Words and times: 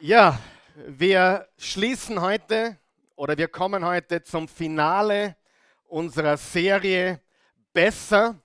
Ja, 0.00 0.38
wir 0.76 1.48
schließen 1.56 2.20
heute 2.20 2.78
oder 3.16 3.36
wir 3.36 3.48
kommen 3.48 3.84
heute 3.84 4.22
zum 4.22 4.46
Finale 4.46 5.34
unserer 5.88 6.36
Serie 6.36 7.20
Besser, 7.72 8.40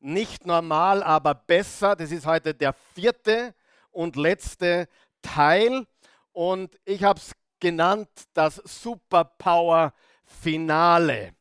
nicht 0.00 0.44
normal, 0.44 1.04
aber 1.04 1.36
besser. 1.36 1.94
Das 1.94 2.10
ist 2.10 2.26
heute 2.26 2.52
der 2.52 2.72
vierte 2.72 3.54
und 3.92 4.16
letzte 4.16 4.88
Teil 5.22 5.86
und 6.32 6.76
ich 6.84 7.04
habe 7.04 7.20
es 7.20 7.30
genannt 7.60 8.08
das 8.34 8.56
Superpower 8.56 9.92
Finale. 10.24 11.32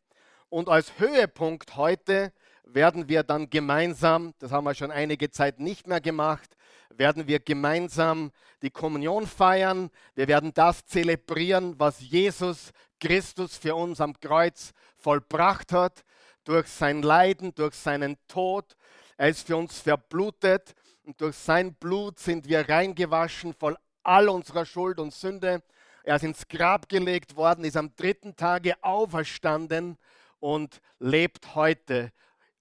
Und 0.50 0.70
als 0.70 1.00
Höhepunkt 1.00 1.76
heute 1.76 2.32
werden 2.64 3.10
wir 3.10 3.24
dann 3.24 3.50
gemeinsam, 3.50 4.36
das 4.38 4.52
haben 4.52 4.66
wir 4.66 4.76
schon 4.76 4.92
einige 4.92 5.32
Zeit 5.32 5.60
nicht 5.60 5.88
mehr 5.88 6.00
gemacht, 6.00 6.57
werden 6.98 7.28
wir 7.28 7.40
gemeinsam 7.40 8.32
die 8.62 8.70
Kommunion 8.70 9.28
feiern. 9.28 9.90
Wir 10.16 10.28
werden 10.28 10.54
das 10.54 10.86
zelebrieren, 10.86 11.76
was 11.80 12.00
Jesus 12.00 12.72
Christus 13.00 13.58
für 13.58 13.76
uns 13.76 14.02
am 14.02 14.20
Kreuz 14.20 14.74
vollbracht 14.96 15.72
hat, 15.72 16.04
durch 16.44 16.68
sein 16.68 17.02
Leiden, 17.02 17.54
durch 17.54 17.76
seinen 17.76 18.18
Tod. 18.28 18.76
Er 19.18 19.30
ist 19.30 19.46
für 19.46 19.58
uns 19.58 19.80
verblutet 19.80 20.74
und 21.04 21.20
durch 21.22 21.36
sein 21.36 21.74
Blut 21.76 22.20
sind 22.20 22.48
wir 22.48 22.68
reingewaschen 22.68 23.54
von 23.54 23.78
all 24.04 24.30
unserer 24.30 24.66
Schuld 24.66 25.00
und 25.00 25.14
Sünde. 25.14 25.62
Er 26.04 26.16
ist 26.16 26.24
ins 26.24 26.48
Grab 26.48 26.88
gelegt 26.88 27.36
worden, 27.36 27.66
ist 27.66 27.78
am 27.78 27.94
dritten 27.96 28.36
Tage 28.36 28.76
auferstanden 28.82 29.98
und 30.40 30.80
lebt 31.00 31.56
heute 31.56 32.12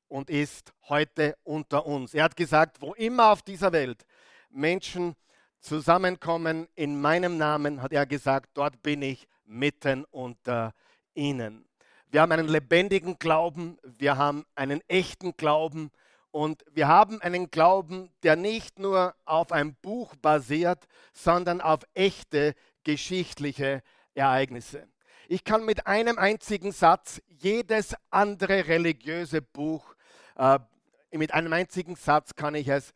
und 0.08 0.30
ist 0.30 0.72
heute 0.88 1.36
unter 1.44 1.86
uns. 1.86 2.14
Er 2.14 2.24
hat 2.24 2.36
gesagt, 2.36 2.80
wo 2.80 2.94
immer 2.94 3.30
auf 3.30 3.42
dieser 3.42 3.72
Welt 3.72 4.04
Menschen 4.56 5.14
zusammenkommen 5.60 6.68
in 6.74 7.00
meinem 7.00 7.38
Namen, 7.38 7.82
hat 7.82 7.92
er 7.92 8.06
gesagt, 8.06 8.50
dort 8.54 8.82
bin 8.82 9.02
ich 9.02 9.28
mitten 9.44 10.04
unter 10.06 10.72
ihnen. 11.14 11.66
Wir 12.08 12.22
haben 12.22 12.32
einen 12.32 12.48
lebendigen 12.48 13.18
Glauben, 13.18 13.78
wir 13.82 14.16
haben 14.16 14.44
einen 14.54 14.80
echten 14.88 15.36
Glauben 15.36 15.90
und 16.30 16.64
wir 16.72 16.88
haben 16.88 17.20
einen 17.20 17.50
Glauben, 17.50 18.10
der 18.22 18.36
nicht 18.36 18.78
nur 18.78 19.14
auf 19.24 19.52
ein 19.52 19.74
Buch 19.74 20.14
basiert, 20.16 20.86
sondern 21.12 21.60
auf 21.60 21.80
echte 21.94 22.54
geschichtliche 22.84 23.82
Ereignisse. 24.14 24.86
Ich 25.28 25.42
kann 25.42 25.64
mit 25.64 25.86
einem 25.86 26.18
einzigen 26.18 26.70
Satz 26.72 27.20
jedes 27.26 27.96
andere 28.10 28.68
religiöse 28.68 29.42
Buch, 29.42 29.94
äh, 30.36 30.58
mit 31.10 31.34
einem 31.34 31.52
einzigen 31.52 31.96
Satz 31.96 32.34
kann 32.34 32.54
ich 32.54 32.68
es 32.68 32.92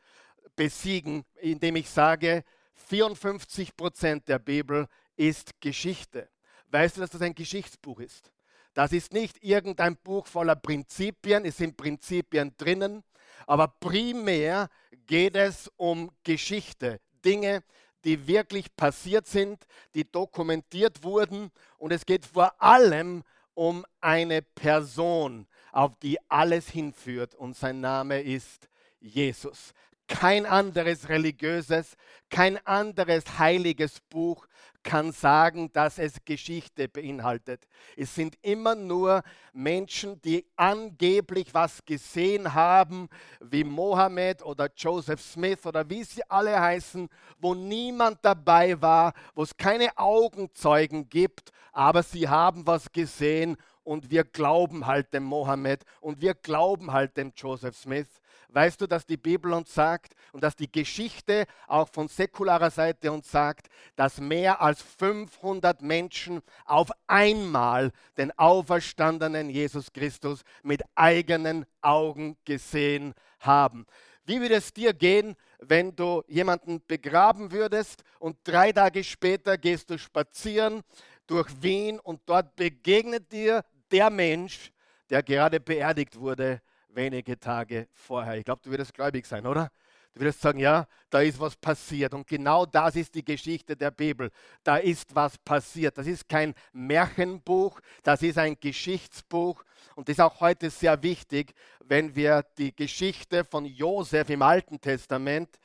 besiegen, 0.60 1.24
indem 1.40 1.76
ich 1.76 1.88
sage, 1.88 2.44
54 2.74 3.74
Prozent 3.74 4.28
der 4.28 4.38
Bibel 4.38 4.88
ist 5.16 5.58
Geschichte. 5.58 6.28
Weißt 6.68 6.98
du, 6.98 7.00
dass 7.00 7.08
das 7.08 7.22
ein 7.22 7.34
Geschichtsbuch 7.34 7.98
ist? 7.98 8.30
Das 8.74 8.92
ist 8.92 9.14
nicht 9.14 9.42
irgendein 9.42 9.96
Buch 9.96 10.26
voller 10.26 10.56
Prinzipien, 10.56 11.46
es 11.46 11.56
sind 11.56 11.78
Prinzipien 11.78 12.52
drinnen, 12.58 13.02
aber 13.46 13.68
primär 13.68 14.68
geht 15.06 15.34
es 15.34 15.70
um 15.78 16.10
Geschichte, 16.24 17.00
Dinge, 17.24 17.64
die 18.04 18.26
wirklich 18.26 18.66
passiert 18.76 19.26
sind, 19.26 19.64
die 19.94 20.04
dokumentiert 20.04 21.02
wurden 21.02 21.50
und 21.78 21.90
es 21.90 22.04
geht 22.04 22.26
vor 22.26 22.52
allem 22.60 23.22
um 23.54 23.86
eine 24.02 24.42
Person, 24.42 25.46
auf 25.72 25.98
die 26.02 26.18
alles 26.28 26.68
hinführt 26.68 27.34
und 27.34 27.56
sein 27.56 27.80
Name 27.80 28.20
ist 28.20 28.68
Jesus. 29.00 29.72
Kein 30.10 30.44
anderes 30.44 31.08
religiöses, 31.08 31.96
kein 32.30 32.58
anderes 32.66 33.38
heiliges 33.38 34.00
Buch 34.10 34.44
kann 34.82 35.12
sagen, 35.12 35.72
dass 35.72 35.98
es 35.98 36.24
Geschichte 36.24 36.88
beinhaltet. 36.88 37.68
Es 37.96 38.16
sind 38.16 38.36
immer 38.42 38.74
nur 38.74 39.22
Menschen, 39.52 40.20
die 40.22 40.46
angeblich 40.56 41.54
was 41.54 41.84
gesehen 41.84 42.54
haben, 42.54 43.08
wie 43.40 43.62
Mohammed 43.62 44.42
oder 44.42 44.68
Joseph 44.76 45.20
Smith 45.20 45.64
oder 45.64 45.88
wie 45.88 46.02
sie 46.02 46.28
alle 46.28 46.60
heißen, 46.60 47.08
wo 47.38 47.54
niemand 47.54 48.18
dabei 48.22 48.82
war, 48.82 49.12
wo 49.36 49.44
es 49.44 49.56
keine 49.56 49.96
Augenzeugen 49.96 51.08
gibt, 51.08 51.52
aber 51.72 52.02
sie 52.02 52.28
haben 52.28 52.66
was 52.66 52.90
gesehen 52.90 53.56
und 53.84 54.10
wir 54.10 54.24
glauben 54.24 54.86
halt 54.86 55.14
dem 55.14 55.22
Mohammed 55.22 55.84
und 56.00 56.20
wir 56.20 56.34
glauben 56.34 56.92
halt 56.92 57.16
dem 57.16 57.32
Joseph 57.36 57.76
Smith. 57.76 58.08
Weißt 58.52 58.80
du, 58.80 58.88
dass 58.88 59.06
die 59.06 59.16
Bibel 59.16 59.52
uns 59.52 59.72
sagt 59.72 60.14
und 60.32 60.42
dass 60.42 60.56
die 60.56 60.70
Geschichte 60.70 61.46
auch 61.68 61.88
von 61.88 62.08
säkularer 62.08 62.70
Seite 62.70 63.12
uns 63.12 63.30
sagt, 63.30 63.68
dass 63.94 64.20
mehr 64.20 64.60
als 64.60 64.82
500 64.82 65.82
Menschen 65.82 66.40
auf 66.64 66.90
einmal 67.06 67.92
den 68.16 68.36
auferstandenen 68.36 69.50
Jesus 69.50 69.92
Christus 69.92 70.42
mit 70.64 70.82
eigenen 70.96 71.64
Augen 71.80 72.36
gesehen 72.44 73.14
haben. 73.38 73.86
Wie 74.24 74.40
würde 74.40 74.56
es 74.56 74.72
dir 74.72 74.94
gehen, 74.94 75.36
wenn 75.60 75.94
du 75.94 76.22
jemanden 76.26 76.82
begraben 76.86 77.52
würdest 77.52 78.02
und 78.18 78.36
drei 78.44 78.72
Tage 78.72 79.04
später 79.04 79.58
gehst 79.58 79.90
du 79.90 79.98
spazieren 79.98 80.82
durch 81.26 81.48
Wien 81.62 82.00
und 82.00 82.20
dort 82.26 82.56
begegnet 82.56 83.30
dir 83.30 83.64
der 83.92 84.10
Mensch, 84.10 84.72
der 85.08 85.22
gerade 85.22 85.60
beerdigt 85.60 86.18
wurde 86.18 86.60
wenige 86.94 87.38
Tage 87.38 87.88
vorher. 87.92 88.36
Ich 88.36 88.44
glaube, 88.44 88.62
du 88.64 88.70
würdest 88.70 88.94
gläubig 88.94 89.26
sein, 89.26 89.46
oder? 89.46 89.70
Du 90.14 90.20
würdest 90.20 90.40
sagen, 90.40 90.58
ja, 90.58 90.88
da 91.08 91.20
ist 91.20 91.38
was 91.38 91.54
passiert. 91.56 92.14
Und 92.14 92.26
genau 92.26 92.66
das 92.66 92.96
ist 92.96 93.14
die 93.14 93.24
Geschichte 93.24 93.76
der 93.76 93.92
Bibel. 93.92 94.30
Da 94.64 94.76
ist 94.78 95.14
was 95.14 95.38
passiert. 95.38 95.96
Das 95.96 96.06
ist 96.06 96.28
kein 96.28 96.54
Märchenbuch, 96.72 97.80
das 98.02 98.22
ist 98.22 98.38
ein 98.38 98.56
Geschichtsbuch. 98.58 99.64
Und 99.94 100.08
das 100.08 100.14
ist 100.14 100.20
auch 100.20 100.40
heute 100.40 100.70
sehr 100.70 101.02
wichtig, 101.02 101.54
wenn 101.84 102.14
wir 102.14 102.44
die 102.58 102.74
Geschichte 102.74 103.44
von 103.44 103.64
Josef 103.64 104.28
im 104.30 104.42
Alten 104.42 104.80
Testament 104.80 105.60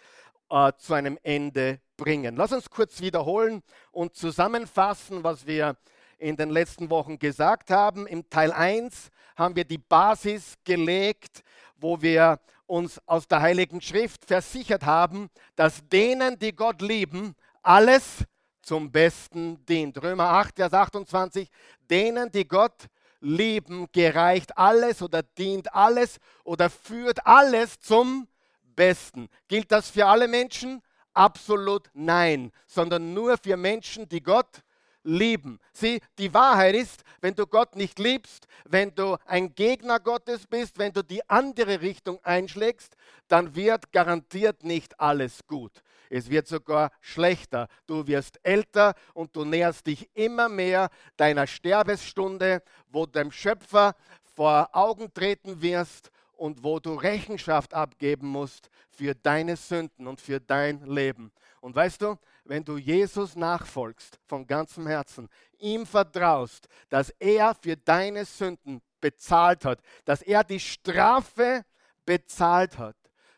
äh, 0.50 0.72
zu 0.78 0.94
einem 0.94 1.18
Ende 1.24 1.80
bringen. 1.98 2.36
Lass 2.36 2.52
uns 2.52 2.70
kurz 2.70 3.02
wiederholen 3.02 3.64
und 3.92 4.16
zusammenfassen, 4.16 5.24
was 5.24 5.48
wir 5.48 5.76
in 6.18 6.36
den 6.36 6.50
letzten 6.50 6.90
Wochen 6.90 7.20
gesagt 7.20 7.72
haben. 7.72 8.08
Im 8.08 8.30
Teil 8.30 8.52
1 8.52 9.10
haben 9.36 9.56
wir 9.56 9.66
die 9.66 9.78
Basis 9.78 10.56
gelegt, 10.64 11.44
wo 11.78 12.02
wir 12.02 12.40
uns 12.66 13.00
aus 13.06 13.28
der 13.28 13.42
Heiligen 13.42 13.82
Schrift 13.82 14.26
versichert 14.26 14.86
haben, 14.86 15.30
dass 15.56 15.88
denen, 15.88 16.40
die 16.40 16.56
Gott 16.56 16.82
lieben, 16.82 17.36
alles 17.62 18.26
zum 18.62 18.92
Besten 18.92 19.64
dient. 19.66 20.02
Römer 20.02 20.30
8, 20.30 20.56
Vers 20.56 20.74
28, 20.74 21.50
denen, 21.90 22.32
die 22.32 22.48
Gott 22.48 22.88
lieben, 23.20 23.88
gereicht 23.92 24.58
alles 24.58 25.02
oder 25.02 25.24
dient 25.24 25.74
alles 25.74 26.18
oder 26.44 26.70
führt 26.70 27.26
alles 27.26 27.80
zum 27.80 28.28
Besten. 28.64 29.30
Gilt 29.48 29.72
das 29.72 29.90
für 29.90 30.06
alle 30.08 30.28
Menschen? 30.28 30.82
Absolut 31.14 31.90
nein, 31.94 32.52
sondern 32.68 33.14
nur 33.14 33.38
für 33.38 33.56
Menschen, 33.56 34.10
die 34.10 34.22
Gott 34.22 34.64
lieben. 35.06 35.60
Sieh, 35.72 36.02
die 36.18 36.34
Wahrheit 36.34 36.76
ist, 36.76 37.04
wenn 37.22 37.36
du 37.36 37.48
Gott 37.48 37.76
nicht 37.76 38.00
liebst, 38.00 38.48
wenn 38.66 38.94
du 38.94 39.18
ein 39.26 39.56
Gegner 39.56 40.00
Gottes 40.00 40.46
bist, 40.48 40.78
wenn 40.78 40.92
du 40.92 41.04
die 41.04 41.28
andere 41.30 41.82
Richtung 41.82 42.20
einschlägst, 42.24 42.98
dann 43.28 43.56
wird 43.56 43.92
garantiert 43.92 44.64
nicht 44.64 45.00
alles 45.00 45.46
gut. 45.48 45.84
Es 46.10 46.30
wird 46.30 46.48
sogar 46.48 46.92
schlechter. 47.02 47.68
Du 47.88 48.06
wirst 48.08 48.40
älter 48.44 48.94
und 49.14 49.36
du 49.36 49.46
näherst 49.46 49.88
dich 49.88 50.10
immer 50.14 50.50
mehr 50.50 50.90
deiner 51.18 51.48
Sterbesstunde, 51.48 52.62
wo 52.90 53.06
dem 53.06 53.32
Schöpfer 53.32 53.96
vor 54.36 54.70
Augen 54.74 55.14
treten 55.14 55.62
wirst 55.62 56.12
und 56.38 56.64
wo 56.64 56.80
du 56.80 56.94
Rechenschaft 56.94 57.74
abgeben 57.74 58.28
musst 58.28 58.70
für 58.90 59.16
deine 59.16 59.56
Sünden 59.56 60.08
und 60.08 60.22
für 60.22 60.40
dein 60.40 60.86
Leben. 60.86 61.32
Und 61.62 61.76
weißt 61.76 62.02
du, 62.02 62.18
wenn 62.44 62.64
du 62.64 62.78
Jesus 62.78 63.36
nachfolgst 63.36 64.20
von 64.26 64.46
ganzem 64.46 64.88
Herzen, 64.88 65.28
ihm 65.58 65.86
vertraust, 65.86 66.68
dass 66.90 67.10
er 67.20 67.56
für 67.56 67.76
deine 67.76 68.26
Sünden 68.26 68.82
bezahlt 69.02 69.66
hat, 69.66 69.82
dass 70.06 70.22
er 70.22 70.44
die 70.44 70.60
Strafe 70.60 71.66
bezahlt 72.06 72.78
hat, 72.78 72.98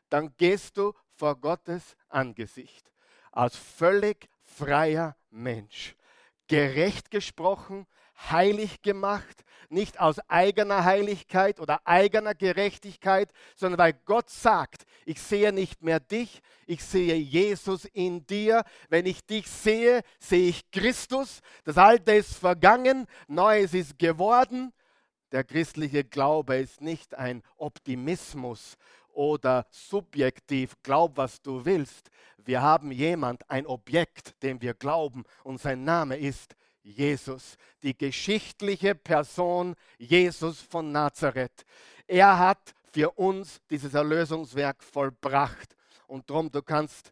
dann 0.10 0.34
gehst 0.38 0.78
du 0.78 0.94
vor 1.16 1.36
Gottes 1.40 1.96
Angesicht 2.10 2.92
als 3.32 3.56
völlig 3.56 4.28
freier 4.42 5.16
Mensch, 5.30 5.96
gerecht 6.48 7.12
gesprochen, 7.12 7.86
heilig 8.18 8.81
gemacht, 8.81 9.44
nicht 9.69 10.00
aus 10.00 10.19
eigener 10.30 10.86
Heiligkeit 10.86 11.60
oder 11.60 11.81
eigener 11.86 12.34
Gerechtigkeit, 12.34 13.31
sondern 13.56 13.80
weil 13.80 13.94
Gott 14.06 14.30
sagt, 14.30 14.86
ich 15.06 15.22
sehe 15.22 15.52
nicht 15.52 15.84
mehr 15.84 16.00
dich, 16.00 16.42
ich 16.66 16.84
sehe 16.84 17.16
Jesus 17.16 17.86
in 17.86 18.25
dir. 18.25 18.64
Wenn 18.90 19.06
ich 19.06 19.25
dich 19.25 19.48
sehe, 19.48 20.02
sehe 20.19 20.50
ich 20.50 20.69
Christus. 20.72 21.42
Das 21.64 21.78
Alte 21.78 22.14
ist 22.14 22.36
vergangen, 22.36 23.08
Neues 23.28 23.74
ist 23.74 23.98
geworden. 24.00 24.74
Der 25.31 25.44
christliche 25.44 26.04
Glaube 26.04 26.58
ist 26.58 26.81
nicht 26.81 27.16
ein 27.16 27.44
Optimismus 27.58 28.78
oder 29.10 29.66
subjektiv, 29.72 30.75
glaub, 30.84 31.18
was 31.18 31.42
du 31.42 31.66
willst. 31.66 32.10
Wir 32.38 32.62
haben 32.62 32.92
jemand, 32.92 33.50
ein 33.50 33.66
Objekt, 33.66 34.42
dem 34.44 34.62
wir 34.62 34.74
glauben 34.74 35.25
und 35.44 35.60
sein 35.60 35.84
Name 35.84 36.18
ist 36.18 36.56
Jesus, 36.88 37.57
die 37.84 37.98
geschichtliche 37.98 38.95
Person 38.95 39.75
Jesus 39.98 40.62
von 40.62 40.92
Nazareth. 40.92 41.66
Er 42.07 42.39
hat 42.39 42.74
für 42.94 43.12
uns 43.12 43.62
dieses 43.69 43.94
Erlösungswerk 43.94 44.81
vollbracht. 44.84 45.75
Und 46.07 46.30
darum, 46.30 46.50
du 46.50 46.62
kannst 46.62 47.12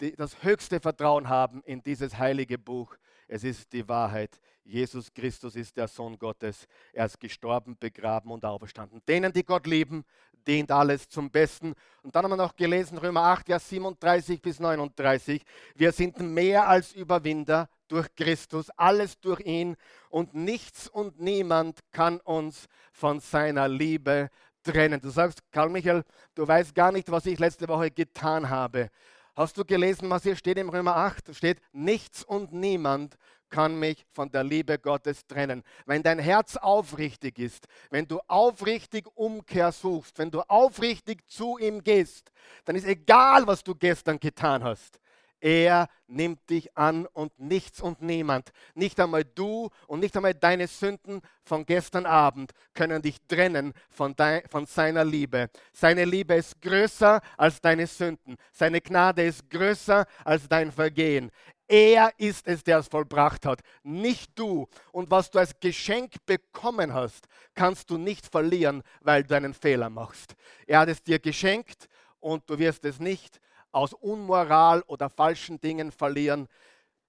die, 0.00 0.14
das 0.16 0.42
höchste 0.42 0.80
Vertrauen 0.80 1.28
haben 1.28 1.62
in 1.64 1.82
dieses 1.82 2.18
heilige 2.18 2.58
Buch. 2.58 2.96
Es 3.28 3.44
ist 3.44 3.72
die 3.72 3.88
Wahrheit. 3.88 4.40
Jesus 4.64 5.12
Christus 5.12 5.56
ist 5.56 5.76
der 5.76 5.88
Sohn 5.88 6.18
Gottes. 6.18 6.66
Er 6.92 7.06
ist 7.06 7.18
gestorben, 7.18 7.76
begraben 7.78 8.30
und 8.30 8.44
auferstanden. 8.44 9.00
Denen, 9.06 9.32
die 9.32 9.44
Gott 9.44 9.66
lieben, 9.66 10.04
dient 10.46 10.70
alles 10.70 11.08
zum 11.08 11.30
Besten. 11.30 11.74
Und 12.02 12.14
dann 12.14 12.24
haben 12.24 12.32
wir 12.32 12.36
noch 12.36 12.56
gelesen, 12.56 12.98
Römer 12.98 13.22
8, 13.22 13.46
Vers 13.46 13.68
37 13.68 14.42
bis 14.42 14.58
39. 14.58 15.42
Wir 15.74 15.92
sind 15.92 16.18
mehr 16.20 16.68
als 16.68 16.92
Überwinder 16.92 17.68
durch 17.92 18.14
Christus, 18.16 18.70
alles 18.76 19.20
durch 19.20 19.40
ihn. 19.40 19.76
Und 20.08 20.34
nichts 20.34 20.88
und 20.88 21.20
niemand 21.20 21.80
kann 21.92 22.18
uns 22.20 22.66
von 22.90 23.20
seiner 23.20 23.68
Liebe 23.68 24.30
trennen. 24.62 25.00
Du 25.00 25.10
sagst, 25.10 25.42
Karl 25.52 25.68
Michael, 25.68 26.02
du 26.34 26.48
weißt 26.48 26.74
gar 26.74 26.90
nicht, 26.90 27.10
was 27.10 27.26
ich 27.26 27.38
letzte 27.38 27.68
Woche 27.68 27.90
getan 27.90 28.48
habe. 28.48 28.90
Hast 29.34 29.56
du 29.56 29.64
gelesen, 29.64 30.10
was 30.10 30.22
hier 30.22 30.36
steht 30.36 30.58
im 30.58 30.68
Römer 30.68 30.96
8? 30.96 31.28
Da 31.28 31.34
steht, 31.34 31.60
nichts 31.72 32.24
und 32.24 32.52
niemand 32.52 33.16
kann 33.50 33.78
mich 33.78 34.06
von 34.12 34.30
der 34.30 34.44
Liebe 34.44 34.78
Gottes 34.78 35.26
trennen. 35.26 35.62
Wenn 35.84 36.02
dein 36.02 36.18
Herz 36.18 36.56
aufrichtig 36.56 37.38
ist, 37.38 37.66
wenn 37.90 38.08
du 38.08 38.20
aufrichtig 38.26 39.06
Umkehr 39.14 39.70
suchst, 39.72 40.18
wenn 40.18 40.30
du 40.30 40.40
aufrichtig 40.40 41.28
zu 41.28 41.58
ihm 41.58 41.82
gehst, 41.82 42.32
dann 42.64 42.76
ist 42.76 42.86
egal, 42.86 43.46
was 43.46 43.62
du 43.62 43.74
gestern 43.74 44.18
getan 44.18 44.64
hast. 44.64 44.98
Er 45.42 45.88
nimmt 46.06 46.48
dich 46.50 46.78
an 46.78 47.04
und 47.06 47.36
nichts 47.36 47.80
und 47.80 48.00
niemand, 48.00 48.52
nicht 48.76 49.00
einmal 49.00 49.24
du 49.24 49.70
und 49.88 49.98
nicht 49.98 50.14
einmal 50.16 50.34
deine 50.34 50.68
Sünden 50.68 51.20
von 51.42 51.66
gestern 51.66 52.06
Abend 52.06 52.52
können 52.74 53.02
dich 53.02 53.16
trennen 53.26 53.72
von, 53.90 54.14
dein, 54.14 54.42
von 54.48 54.66
seiner 54.66 55.04
Liebe. 55.04 55.50
Seine 55.72 56.04
Liebe 56.04 56.34
ist 56.34 56.62
größer 56.62 57.20
als 57.36 57.60
deine 57.60 57.88
Sünden. 57.88 58.36
Seine 58.52 58.80
Gnade 58.80 59.24
ist 59.24 59.50
größer 59.50 60.06
als 60.24 60.48
dein 60.48 60.70
Vergehen. 60.70 61.32
Er 61.66 62.12
ist 62.18 62.46
es, 62.46 62.62
der 62.62 62.78
es 62.78 62.86
vollbracht 62.86 63.44
hat, 63.44 63.62
nicht 63.82 64.38
du. 64.38 64.68
Und 64.92 65.10
was 65.10 65.28
du 65.28 65.40
als 65.40 65.58
Geschenk 65.58 66.24
bekommen 66.24 66.94
hast, 66.94 67.26
kannst 67.56 67.90
du 67.90 67.98
nicht 67.98 68.28
verlieren, 68.28 68.84
weil 69.00 69.24
du 69.24 69.34
einen 69.34 69.54
Fehler 69.54 69.90
machst. 69.90 70.36
Er 70.68 70.78
hat 70.80 70.88
es 70.88 71.02
dir 71.02 71.18
geschenkt 71.18 71.88
und 72.20 72.48
du 72.48 72.60
wirst 72.60 72.84
es 72.84 73.00
nicht 73.00 73.40
aus 73.72 73.92
Unmoral 73.94 74.82
oder 74.86 75.10
falschen 75.10 75.60
Dingen 75.60 75.90
verlieren. 75.90 76.48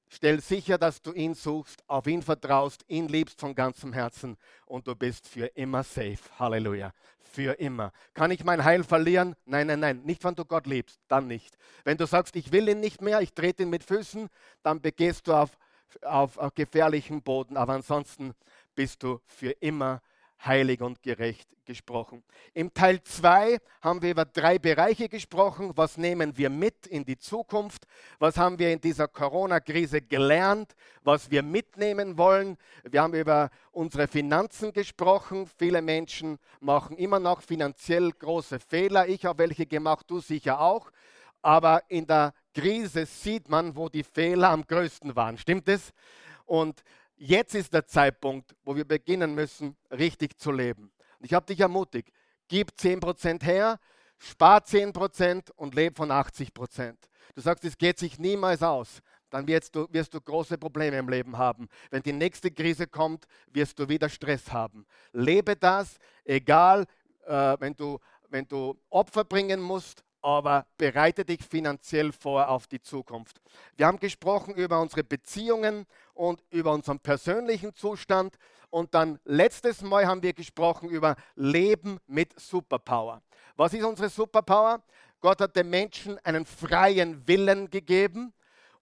Stell 0.10 0.42
sicher, 0.42 0.78
dass 0.78 1.02
du 1.02 1.12
ihn 1.12 1.34
suchst, 1.34 1.84
auf 1.88 2.08
ihn 2.08 2.22
vertraust, 2.22 2.86
ihn 2.88 3.08
liebst 3.08 3.40
von 3.40 3.56
ganzem 3.56 3.94
Herzen 3.94 4.38
und 4.66 4.88
du 4.88 4.96
bist 4.96 5.28
für 5.28 5.48
immer 5.56 5.84
safe. 5.84 6.20
Halleluja. 6.38 6.94
Für 7.20 7.54
immer. 7.54 7.92
Kann 8.14 8.30
ich 8.30 8.44
mein 8.44 8.64
Heil 8.64 8.84
verlieren? 8.84 9.36
Nein, 9.46 9.66
nein, 9.66 9.80
nein. 9.80 10.02
Nicht, 10.04 10.24
wenn 10.24 10.36
du 10.36 10.46
Gott 10.46 10.68
liebst. 10.68 11.00
Dann 11.08 11.26
nicht. 11.26 11.58
Wenn 11.84 11.98
du 11.98 12.06
sagst, 12.06 12.36
ich 12.36 12.52
will 12.52 12.70
ihn 12.70 12.80
nicht 12.80 13.02
mehr, 13.02 13.22
ich 13.22 13.34
trete 13.34 13.64
ihn 13.64 13.72
mit 13.72 13.84
Füßen, 13.84 14.30
dann 14.62 14.82
begehst 14.82 15.28
du 15.28 15.34
auf, 15.34 15.58
auf, 16.04 16.38
auf 16.38 16.54
gefährlichen 16.54 17.24
Boden. 17.24 17.58
Aber 17.58 17.74
ansonsten 17.74 18.36
bist 18.76 19.02
du 19.02 19.20
für 19.26 19.52
immer 19.62 19.96
safe 19.96 20.13
heilig 20.46 20.82
und 20.82 21.02
gerecht 21.02 21.48
gesprochen. 21.66 22.24
Im 22.54 22.74
Teil 22.74 23.02
2 23.02 23.58
haben 23.82 24.02
wir 24.02 24.12
über 24.12 24.26
drei 24.26 24.60
Bereiche 24.60 25.08
gesprochen. 25.08 25.72
Was 25.76 25.98
nehmen 25.98 26.38
wir 26.38 26.50
mit 26.50 26.88
in 26.88 27.06
die 27.06 27.18
Zukunft? 27.18 27.86
Was 28.20 28.38
haben 28.38 28.60
wir 28.60 28.72
in 28.72 28.82
dieser 28.82 29.08
Corona-Krise 29.08 30.02
gelernt? 30.02 30.76
Was 31.04 31.32
wir 31.32 31.44
mitnehmen 31.44 32.18
wollen? 32.18 32.58
Wir 32.84 33.02
haben 33.02 33.14
über 33.14 33.50
unsere 33.72 34.08
Finanzen 34.08 34.74
gesprochen. 34.74 35.48
Viele 35.58 35.82
Menschen 35.82 36.38
machen 36.60 36.98
immer 36.98 37.20
noch 37.20 37.42
finanziell 37.42 38.12
große 38.12 38.60
Fehler. 38.60 39.08
Ich 39.08 39.26
habe 39.26 39.40
welche 39.40 39.66
gemacht, 39.66 40.06
du 40.10 40.20
sicher 40.20 40.60
auch. 40.60 40.92
Aber 41.42 41.84
in 41.90 42.08
der 42.08 42.34
Krise 42.54 43.06
sieht 43.06 43.50
man, 43.50 43.76
wo 43.76 43.90
die 43.90 44.04
Fehler 44.04 44.50
am 44.50 44.66
größten 44.66 45.16
waren. 45.16 45.38
Stimmt 45.38 45.68
es? 45.68 45.92
Und 46.46 46.84
Jetzt 47.26 47.56
ist 47.56 47.74
der 47.74 47.88
Zeitpunkt, 47.88 48.54
wo 48.66 48.76
wir 48.76 48.84
beginnen 48.84 49.34
müssen, 49.34 49.78
richtig 49.92 50.38
zu 50.38 50.52
leben. 50.52 50.92
Und 51.20 51.26
ich 51.26 51.34
habe 51.34 51.46
dich 51.46 51.62
ermutigt, 51.62 52.12
gib 52.50 52.72
10% 52.72 53.42
her, 53.46 53.80
spar 54.18 54.60
10% 54.60 55.50
und 55.54 55.74
lebe 55.74 55.96
von 55.96 56.12
80%. 56.12 56.96
Du 57.34 57.42
sagst, 57.42 57.64
es 57.64 57.78
geht 57.78 57.98
sich 57.98 58.20
niemals 58.20 58.62
aus. 58.62 59.00
Dann 59.30 59.48
wirst 59.48 59.74
du, 59.74 59.88
wirst 59.90 60.14
du 60.14 60.20
große 60.20 60.58
Probleme 60.58 60.98
im 60.98 61.08
Leben 61.08 61.38
haben. 61.38 61.70
Wenn 61.92 62.04
die 62.04 62.12
nächste 62.12 62.52
Krise 62.52 62.88
kommt, 62.88 63.24
wirst 63.54 63.80
du 63.80 63.88
wieder 63.88 64.10
Stress 64.10 64.52
haben. 64.52 64.86
Lebe 65.14 65.56
das, 65.56 65.96
egal, 66.26 66.86
äh, 67.26 67.56
wenn, 67.58 67.74
du, 67.74 68.00
wenn 68.28 68.46
du 68.50 68.78
Opfer 68.90 69.24
bringen 69.24 69.62
musst, 69.62 70.04
aber 70.24 70.66
bereite 70.78 71.26
dich 71.26 71.42
finanziell 71.44 72.12
vor 72.12 72.50
auf 72.50 72.66
die 72.66 72.82
Zukunft. 72.82 73.40
Wir 73.76 73.86
haben 73.86 74.00
gesprochen 74.00 74.56
über 74.56 74.82
unsere 74.82 75.04
Beziehungen 75.04 75.86
und 76.14 76.42
über 76.50 76.72
unseren 76.72 77.00
persönlichen 77.00 77.76
Zustand 77.76 78.38
und 78.70 78.96
dann 78.96 79.20
letztes 79.26 79.82
Mal 79.82 80.08
haben 80.08 80.24
wir 80.24 80.34
gesprochen 80.34 80.90
über 80.90 81.16
Leben 81.36 82.00
mit 82.08 82.40
Superpower. 82.40 83.22
Was 83.56 83.74
ist 83.74 83.84
unsere 83.84 84.10
Superpower? 84.10 84.82
Gott 85.20 85.42
hat 85.42 85.56
den 85.56 85.70
Menschen 85.70 86.18
einen 86.26 86.46
freien 86.46 87.28
Willen 87.28 87.70
gegeben 87.70 88.34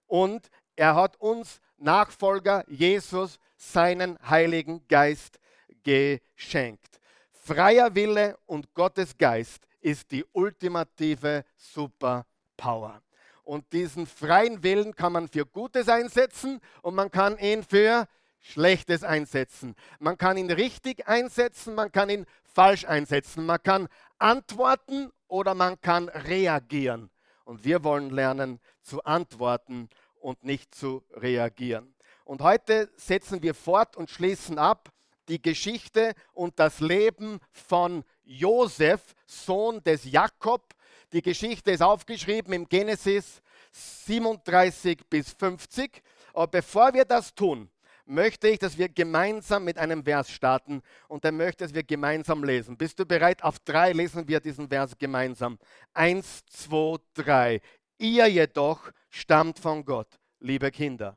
und 0.06 0.48
er 0.76 0.94
hat 0.94 1.20
uns 1.20 1.60
Nachfolger 1.76 2.64
Jesus 2.68 3.38
seinen 3.56 4.18
Heiligen 4.28 4.86
Geist 4.88 5.38
geschenkt. 5.82 7.00
Freier 7.32 7.94
Wille 7.94 8.38
und 8.46 8.72
Gottes 8.74 9.18
Geist 9.18 9.66
ist 9.82 10.10
die 10.10 10.24
ultimative 10.32 11.44
Superpower. 11.56 13.02
Und 13.44 13.72
diesen 13.72 14.06
freien 14.06 14.62
Willen 14.62 14.94
kann 14.94 15.12
man 15.12 15.28
für 15.28 15.44
Gutes 15.44 15.88
einsetzen 15.88 16.60
und 16.80 16.94
man 16.94 17.10
kann 17.10 17.36
ihn 17.38 17.62
für 17.62 18.06
Schlechtes 18.40 19.04
einsetzen. 19.04 19.74
Man 19.98 20.16
kann 20.16 20.36
ihn 20.36 20.50
richtig 20.50 21.06
einsetzen, 21.06 21.74
man 21.74 21.92
kann 21.92 22.10
ihn 22.10 22.26
falsch 22.44 22.84
einsetzen. 22.84 23.46
Man 23.46 23.62
kann 23.62 23.88
antworten 24.18 25.10
oder 25.28 25.54
man 25.54 25.80
kann 25.80 26.08
reagieren. 26.08 27.10
Und 27.44 27.64
wir 27.64 27.82
wollen 27.84 28.10
lernen 28.10 28.60
zu 28.82 29.02
antworten 29.04 29.88
und 30.20 30.44
nicht 30.44 30.74
zu 30.74 31.04
reagieren. 31.14 31.94
Und 32.24 32.42
heute 32.42 32.90
setzen 32.96 33.42
wir 33.42 33.54
fort 33.54 33.96
und 33.96 34.10
schließen 34.10 34.58
ab 34.58 34.90
die 35.28 35.40
Geschichte 35.40 36.14
und 36.32 36.58
das 36.58 36.80
Leben 36.80 37.40
von 37.52 38.04
Josef, 38.24 39.14
Sohn 39.26 39.82
des 39.82 40.04
Jakob. 40.04 40.74
Die 41.12 41.22
Geschichte 41.22 41.70
ist 41.70 41.82
aufgeschrieben 41.82 42.52
im 42.52 42.68
Genesis 42.68 43.42
37 43.72 45.00
bis 45.08 45.32
50. 45.32 46.02
Aber 46.32 46.46
bevor 46.46 46.94
wir 46.94 47.04
das 47.04 47.34
tun, 47.34 47.70
möchte 48.04 48.48
ich, 48.48 48.58
dass 48.58 48.78
wir 48.78 48.88
gemeinsam 48.88 49.64
mit 49.64 49.78
einem 49.78 50.04
Vers 50.04 50.30
starten 50.30 50.82
und 51.08 51.24
dann 51.24 51.36
möchte, 51.36 51.64
dass 51.64 51.74
wir 51.74 51.82
gemeinsam 51.82 52.44
lesen. 52.44 52.76
Bist 52.76 52.98
du 52.98 53.06
bereit? 53.06 53.42
Auf 53.42 53.58
drei 53.60 53.92
lesen 53.92 54.26
wir 54.28 54.40
diesen 54.40 54.68
Vers 54.68 54.96
gemeinsam. 54.98 55.58
Eins, 55.92 56.44
zwei, 56.46 56.96
drei. 57.14 57.60
Ihr 57.98 58.26
jedoch 58.26 58.90
stammt 59.10 59.58
von 59.58 59.84
Gott, 59.84 60.08
liebe 60.40 60.70
Kinder. 60.70 61.16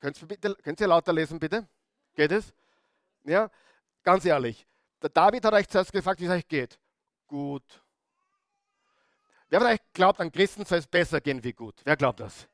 Könnt 0.00 0.20
ihr, 0.20 0.28
bitte, 0.28 0.54
könnt 0.62 0.80
ihr 0.80 0.88
lauter 0.88 1.12
lesen, 1.12 1.38
bitte? 1.38 1.66
Geht 2.14 2.32
es? 2.32 2.52
Ja, 3.24 3.50
ganz 4.02 4.24
ehrlich. 4.24 4.66
Der 5.02 5.10
David 5.10 5.44
hat 5.44 5.54
euch 5.54 5.68
zuerst 5.68 5.92
gefragt, 5.92 6.20
wie 6.20 6.26
es 6.26 6.30
euch 6.30 6.48
geht. 6.48 6.78
Gut. 7.26 7.64
Wer 9.48 9.60
von 9.60 9.70
euch 9.70 9.80
glaubt, 9.92 10.20
an 10.20 10.32
Christen 10.32 10.64
soll 10.64 10.78
es 10.78 10.86
besser 10.86 11.20
gehen 11.20 11.42
wie 11.44 11.52
gut? 11.52 11.80
Wer 11.84 11.96
glaubt 11.96 12.20
das? 12.20 12.48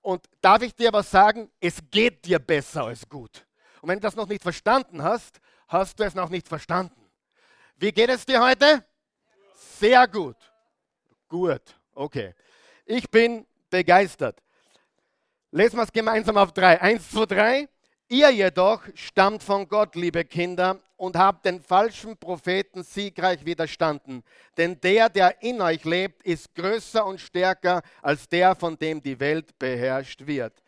Und 0.00 0.24
darf 0.40 0.62
ich 0.62 0.74
dir 0.74 0.88
aber 0.88 1.02
sagen, 1.02 1.50
es 1.60 1.78
geht 1.90 2.24
dir 2.24 2.38
besser 2.38 2.84
als 2.84 3.06
gut. 3.08 3.46
Und 3.82 3.88
wenn 3.88 3.98
du 3.98 4.02
das 4.02 4.16
noch 4.16 4.28
nicht 4.28 4.42
verstanden 4.42 5.02
hast, 5.02 5.40
hast 5.68 5.98
du 5.98 6.04
es 6.04 6.14
noch 6.14 6.30
nicht 6.30 6.48
verstanden. 6.48 7.10
Wie 7.76 7.92
geht 7.92 8.08
es 8.08 8.24
dir 8.24 8.42
heute? 8.42 8.84
Sehr 9.54 10.06
gut. 10.08 10.36
Gut, 11.28 11.62
okay. 11.94 12.34
Ich 12.84 13.10
bin 13.10 13.46
begeistert. 13.68 14.42
Lesen 15.50 15.76
wir 15.76 15.84
es 15.84 15.92
gemeinsam 15.92 16.36
auf 16.36 16.52
drei. 16.52 16.80
Eins, 16.80 17.10
zwei, 17.10 17.26
drei. 17.26 17.68
Ihr 18.08 18.30
jedoch 18.30 18.82
stammt 18.94 19.42
von 19.42 19.68
Gott, 19.68 19.94
liebe 19.94 20.24
Kinder, 20.24 20.80
und 21.00 21.16
habt 21.16 21.46
den 21.46 21.62
falschen 21.62 22.14
Propheten 22.14 22.82
siegreich 22.82 23.42
widerstanden. 23.46 24.22
Denn 24.58 24.78
der, 24.82 25.08
der 25.08 25.42
in 25.42 25.62
euch 25.62 25.82
lebt, 25.84 26.22
ist 26.24 26.54
größer 26.54 27.06
und 27.06 27.18
stärker 27.18 27.80
als 28.02 28.28
der, 28.28 28.54
von 28.54 28.76
dem 28.76 29.02
die 29.02 29.18
Welt 29.18 29.58
beherrscht 29.58 30.26
wird. 30.26 30.62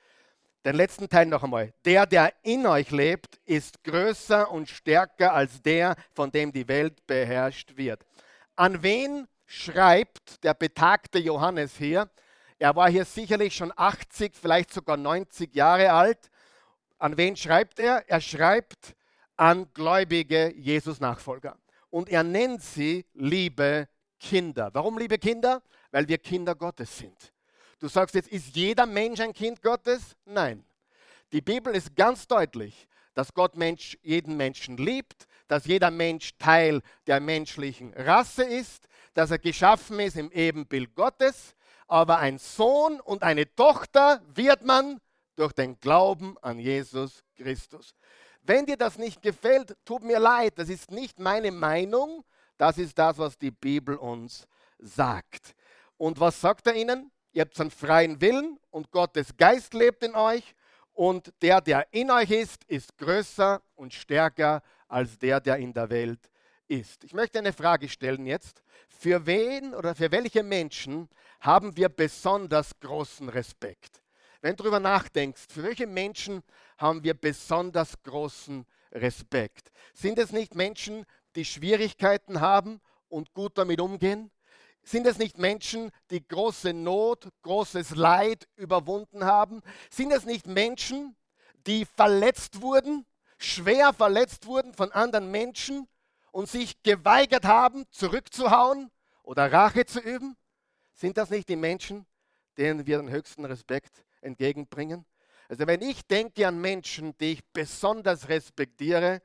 Den 0.65 0.77
letzten 0.77 1.07
Teil 1.07 1.27
noch 1.27 1.43
einmal. 1.43 1.75
Der, 1.85 2.07
der 2.07 2.33
in 2.43 2.67
euch 2.67 2.91
lebt, 2.91 3.41
ist 3.45 3.85
größer 3.85 4.51
und 4.51 4.71
stärker 4.71 5.35
als 5.35 5.61
der, 5.61 5.97
von 6.15 6.33
dem 6.33 6.51
die 6.51 6.67
Welt 6.67 7.07
beherrscht 7.07 7.77
wird. 7.77 8.01
An 8.57 8.83
wen 8.83 9.29
schreibt 9.45 10.43
der 10.43 10.55
betagte 10.55 11.19
Johannes 11.19 11.77
hier? 11.77 12.09
Er 12.59 12.75
war 12.75 12.89
hier 12.89 13.05
sicherlich 13.05 13.55
schon 13.55 13.71
80, 13.77 14.33
vielleicht 14.35 14.73
sogar 14.73 14.97
90 14.97 15.55
Jahre 15.55 15.93
alt. 15.93 16.31
An 16.99 17.19
wen 17.19 17.37
schreibt 17.37 17.79
er? 17.81 18.09
Er 18.09 18.23
schreibt 18.23 18.95
an 19.37 19.67
gläubige 19.75 20.53
Jesus-Nachfolger. 20.55 21.57
Und 21.91 22.09
er 22.09 22.23
nennt 22.23 22.63
sie 22.63 23.05
liebe 23.15 23.89
Kinder. 24.19 24.71
Warum 24.73 24.99
liebe 24.99 25.19
Kinder? 25.19 25.63
Weil 25.91 26.09
wir 26.09 26.19
Kinder 26.19 26.55
Gottes 26.55 26.97
sind. 26.97 27.33
Du 27.79 27.89
sagst 27.89 28.15
jetzt, 28.15 28.29
ist 28.29 28.55
jeder 28.55 28.87
Mensch 28.87 29.21
ein 29.21 29.33
Kind 29.33 29.61
Gottes? 29.61 30.17
Nein. 30.25 30.65
Die 31.33 31.41
Bibel 31.41 31.75
ist 31.75 31.97
ganz 31.97 32.27
deutlich, 32.27 32.87
dass 33.15 33.35
Gott 33.35 33.57
Mensch, 33.57 33.99
jeden 34.03 34.37
Menschen 34.37 34.77
liebt, 34.77 35.27
dass 35.49 35.67
jeder 35.67 35.91
Mensch 35.91 36.37
Teil 36.39 36.81
der 37.07 37.21
menschlichen 37.21 37.93
Rasse 37.95 38.45
ist, 38.45 38.87
dass 39.15 39.31
er 39.31 39.39
geschaffen 39.39 40.01
ist 40.01 40.17
im 40.17 40.31
Ebenbild 40.31 40.95
Gottes, 40.95 41.55
aber 41.89 42.19
ein 42.19 42.39
Sohn 42.39 43.01
und 43.01 43.23
eine 43.23 43.55
Tochter 43.55 44.23
wird 44.35 44.65
man 44.65 45.01
durch 45.37 45.53
den 45.53 45.79
Glauben 45.81 46.37
an 46.41 46.59
Jesus 46.59 47.25
Christus. 47.37 47.95
Wenn 48.43 48.67
dir 48.67 48.77
das 48.77 48.99
nicht 48.99 49.23
gefällt, 49.23 49.77
tut 49.85 50.03
mir 50.03 50.19
leid, 50.19 50.55
das 50.57 50.69
ist 50.69 50.91
nicht 50.91 51.19
meine 51.21 51.53
Meinung, 51.53 52.25
das 52.59 52.77
ist 52.79 52.99
das, 52.99 53.19
was 53.19 53.39
die 53.39 53.53
Bibel 53.53 53.97
uns 53.97 54.47
sagt. 54.79 55.55
Und 55.97 56.19
was 56.19 56.41
sagt 56.41 56.67
er 56.67 56.75
ihnen? 56.75 57.11
Ihr 57.33 57.43
habt 57.43 57.59
einen 57.61 57.71
freien 57.71 58.21
Willen 58.21 58.59
und 58.71 58.91
Gottes 58.91 59.37
Geist 59.37 59.75
lebt 59.75 60.03
in 60.03 60.15
euch 60.15 60.55
und 60.93 61.33
der, 61.41 61.61
der 61.61 61.87
in 61.93 62.11
euch 62.11 62.31
ist, 62.31 62.65
ist 62.65 62.99
größer 62.99 63.63
und 63.77 63.95
stärker 63.95 64.63
als 64.89 65.19
der, 65.19 65.41
der 65.41 65.57
in 65.57 65.73
der 65.73 65.89
Welt 65.89 66.31
ist. 66.69 67.05
Ich 67.05 67.15
möchte 67.15 67.39
eine 67.39 67.53
Frage 67.53 67.89
stellen 67.89 68.27
jetzt. 68.27 68.63
Für 68.89 69.25
wen 69.25 69.75
oder 69.75 69.95
für 69.95 70.11
welche 70.11 70.43
Menschen 70.43 71.09
haben 71.41 71.77
wir 71.77 71.89
besonders 71.89 72.79
großen 72.81 73.29
Respekt? 73.29 74.02
Wenn 74.43 74.57
du 74.57 74.65
darüber 74.65 74.81
nachdenkst, 74.81 75.43
für 75.49 75.63
welche 75.63 75.87
Menschen 75.87 76.43
haben 76.77 77.05
wir 77.05 77.15
besonders 77.15 77.95
großen 78.03 78.67
Respekt? 78.91 79.71
Sind 79.95 80.19
es 80.19 80.33
nicht 80.33 80.57
Menschen, 80.57 81.07
die 81.37 81.45
Schwierigkeiten 81.45 82.41
haben 82.41 82.81
und 83.09 83.33
gut 83.35 83.57
damit 83.57 83.81
umgehen? 83.81 84.33
Sind 84.83 85.07
es 85.07 85.17
nicht 85.17 85.39
Menschen, 85.39 85.93
die 86.11 86.27
große 86.27 86.73
Not, 86.73 87.29
großes 87.43 87.95
Leid 87.95 88.49
überwunden 88.57 89.25
haben? 89.25 89.63
Sind 89.91 90.13
es 90.13 90.25
nicht 90.25 90.49
Menschen, 90.49 91.15
die 91.69 91.85
verletzt 91.85 92.61
wurden, 92.61 93.07
schwer 93.39 93.93
verletzt 93.93 94.47
wurden 94.47 94.75
von 94.75 94.91
anderen 94.91 95.31
Menschen 95.31 95.87
und 96.33 96.49
sich 96.49 96.83
geweigert 96.83 97.45
haben, 97.45 97.85
zurückzuhauen 97.91 98.91
oder 99.23 99.53
Rache 99.53 99.87
zu 99.87 100.01
üben? 100.01 100.37
Sind 100.95 101.17
das 101.17 101.31
nicht 101.31 101.49
die 101.49 101.55
Menschen, 101.55 102.07
denen 102.59 102.85
wir 102.87 102.99
den 102.99 103.09
höchsten 103.09 103.45
Respekt 103.45 104.05
entgegenbringen? 104.23 105.05
Also 105.49 105.67
wenn 105.67 105.83
ich 105.83 106.07
denke 106.07 106.49
an 106.49 106.61
Menschen, 106.61 107.17
die 107.19 107.33
ich 107.33 107.45
besonders 107.53 108.29
respektiere, 108.29 109.21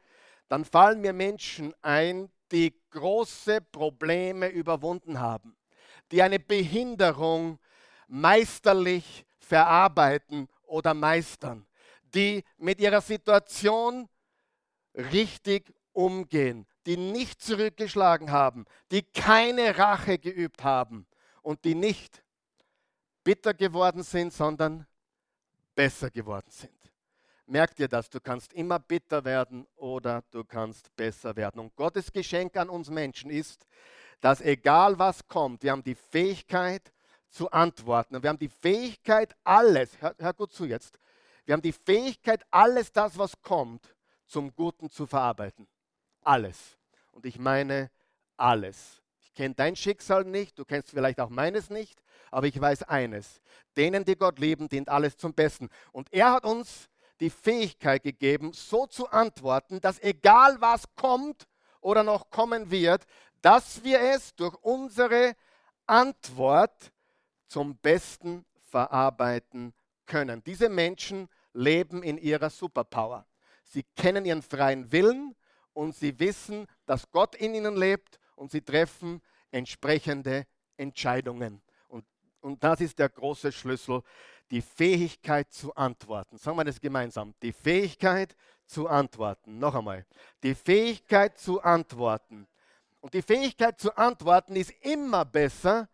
dann 0.49 0.65
fallen 0.65 1.01
mir 1.01 1.13
Menschen 1.13 1.73
ein, 1.81 2.29
die 2.51 2.73
große 2.91 3.61
Probleme 3.61 4.49
überwunden 4.49 5.19
haben, 5.19 5.57
die 6.11 6.21
eine 6.21 6.39
Behinderung 6.39 7.59
meisterlich 8.07 9.25
verarbeiten 9.39 10.47
oder 10.63 10.93
meistern, 10.93 11.67
die 12.03 12.43
mit 12.57 12.79
ihrer 12.79 13.01
Situation 13.01 14.09
richtig 14.93 15.73
umgehen, 15.93 16.65
die 16.85 16.97
nicht 16.97 17.41
zurückgeschlagen 17.41 18.31
haben, 18.31 18.65
die 18.91 19.03
keine 19.03 19.77
Rache 19.77 20.17
geübt 20.17 20.63
haben 20.63 21.07
und 21.41 21.65
die 21.65 21.75
nicht 21.75 22.23
bitter 23.27 23.53
geworden 23.53 24.03
sind, 24.03 24.31
sondern 24.31 24.87
besser 25.75 26.09
geworden 26.09 26.49
sind. 26.49 26.71
Merk 27.45 27.75
dir 27.75 27.89
das, 27.89 28.09
du 28.09 28.21
kannst 28.21 28.53
immer 28.53 28.79
bitter 28.79 29.25
werden 29.25 29.67
oder 29.75 30.23
du 30.31 30.45
kannst 30.45 30.95
besser 30.95 31.35
werden. 31.35 31.59
Und 31.59 31.75
Gottes 31.75 32.09
Geschenk 32.09 32.55
an 32.55 32.69
uns 32.69 32.89
Menschen 32.89 33.29
ist, 33.29 33.67
dass 34.21 34.39
egal 34.39 34.97
was 34.97 35.27
kommt, 35.27 35.61
wir 35.61 35.73
haben 35.73 35.83
die 35.83 35.95
Fähigkeit 35.95 36.93
zu 37.27 37.51
antworten. 37.51 38.15
Und 38.15 38.23
wir 38.23 38.29
haben 38.29 38.39
die 38.39 38.47
Fähigkeit, 38.47 39.35
alles, 39.43 40.01
hör, 40.01 40.15
hör 40.17 40.33
gut 40.33 40.53
zu 40.53 40.63
jetzt, 40.63 40.97
wir 41.43 41.51
haben 41.51 41.61
die 41.61 41.73
Fähigkeit, 41.73 42.45
alles 42.49 42.93
das, 42.93 43.17
was 43.17 43.41
kommt, 43.41 43.93
zum 44.25 44.55
Guten 44.55 44.89
zu 44.89 45.05
verarbeiten. 45.05 45.67
Alles. 46.21 46.77
Und 47.11 47.25
ich 47.25 47.37
meine 47.37 47.91
alles. 48.37 49.01
Kenne 49.37 49.53
dein 49.53 49.75
Schicksal 49.75 50.23
nicht, 50.23 50.57
du 50.57 50.65
kennst 50.65 50.89
vielleicht 50.89 51.19
auch 51.19 51.29
meines 51.29 51.69
nicht, 51.69 52.01
aber 52.31 52.47
ich 52.47 52.59
weiß 52.59 52.81
eines. 52.81 53.39
Denen, 53.77 54.03
die 54.03 54.15
Gott 54.15 54.39
lieben, 54.39 54.67
dient 54.67 54.89
alles 54.89 55.15
zum 55.15 55.35
Besten. 55.35 55.69
Und 55.91 56.11
er 56.11 56.31
hat 56.31 56.43
uns 56.43 56.89
die 57.19 57.29
Fähigkeit 57.29 58.01
gegeben, 58.01 58.51
so 58.51 58.87
zu 58.87 59.07
antworten, 59.11 59.79
dass 59.79 60.01
egal 60.01 60.59
was 60.59 60.85
kommt 60.95 61.43
oder 61.81 62.01
noch 62.01 62.31
kommen 62.31 62.71
wird, 62.71 63.03
dass 63.43 63.83
wir 63.83 63.99
es 64.01 64.33
durch 64.33 64.55
unsere 64.63 65.35
Antwort 65.85 66.91
zum 67.45 67.77
Besten 67.77 68.43
verarbeiten 68.71 69.71
können. 70.07 70.43
Diese 70.43 70.67
Menschen 70.67 71.29
leben 71.53 72.01
in 72.01 72.17
ihrer 72.17 72.49
Superpower. 72.49 73.27
Sie 73.65 73.83
kennen 73.95 74.25
ihren 74.25 74.41
freien 74.41 74.91
Willen 74.91 75.35
und 75.73 75.95
sie 75.95 76.19
wissen, 76.19 76.65
dass 76.87 77.11
Gott 77.11 77.35
in 77.35 77.53
ihnen 77.53 77.75
lebt 77.75 78.19
und 78.37 78.51
sie 78.51 78.61
treffen 78.61 79.21
entsprechende 79.51 80.45
Entscheidungen. 80.77 81.61
Und, 81.87 82.05
und 82.41 82.63
das 82.63 82.79
ist 82.81 82.99
der 82.99 83.09
große 83.09 83.51
Schlüssel 83.51 84.01
die 84.51 84.61
Fähigkeit 84.61 85.51
zu 85.51 85.75
antworten. 85.75 86.37
Sagen 86.37 86.57
wir 86.57 86.63
das 86.63 86.79
gemeinsam. 86.79 87.33
Die 87.41 87.51
Fähigkeit 87.51 88.35
zu 88.65 88.87
antworten. 88.87 89.59
Noch 89.59 89.75
einmal. 89.75 90.05
Die 90.43 90.55
Fähigkeit 90.55 91.37
zu 91.37 91.61
antworten. 91.61 92.47
Und 93.01 93.13
die 93.13 93.21
Fähigkeit 93.21 93.79
zu 93.79 93.95
antworten 93.97 94.55
ist 94.55 94.71
immer 94.81 95.25
besser 95.25 95.89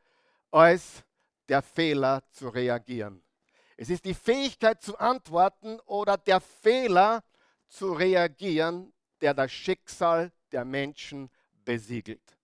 als 0.51 1.03
der 1.49 1.61
Fehler 1.61 2.23
zu 2.31 2.49
reagieren. 2.49 3.23
Es 3.75 3.89
ist 3.89 4.05
die 4.05 4.13
Fähigkeit 4.13 4.81
zu 4.81 4.97
antworten 4.97 5.79
oder 5.85 6.17
der 6.17 6.39
Fehler 6.39 7.23
zu 7.67 7.91
reagieren, 7.91 8.93
der 9.21 9.33
das 9.33 9.51
Schicksal 9.51 10.31
der 10.51 10.63
Menschen 10.63 11.29
besiegelt. 11.63 12.37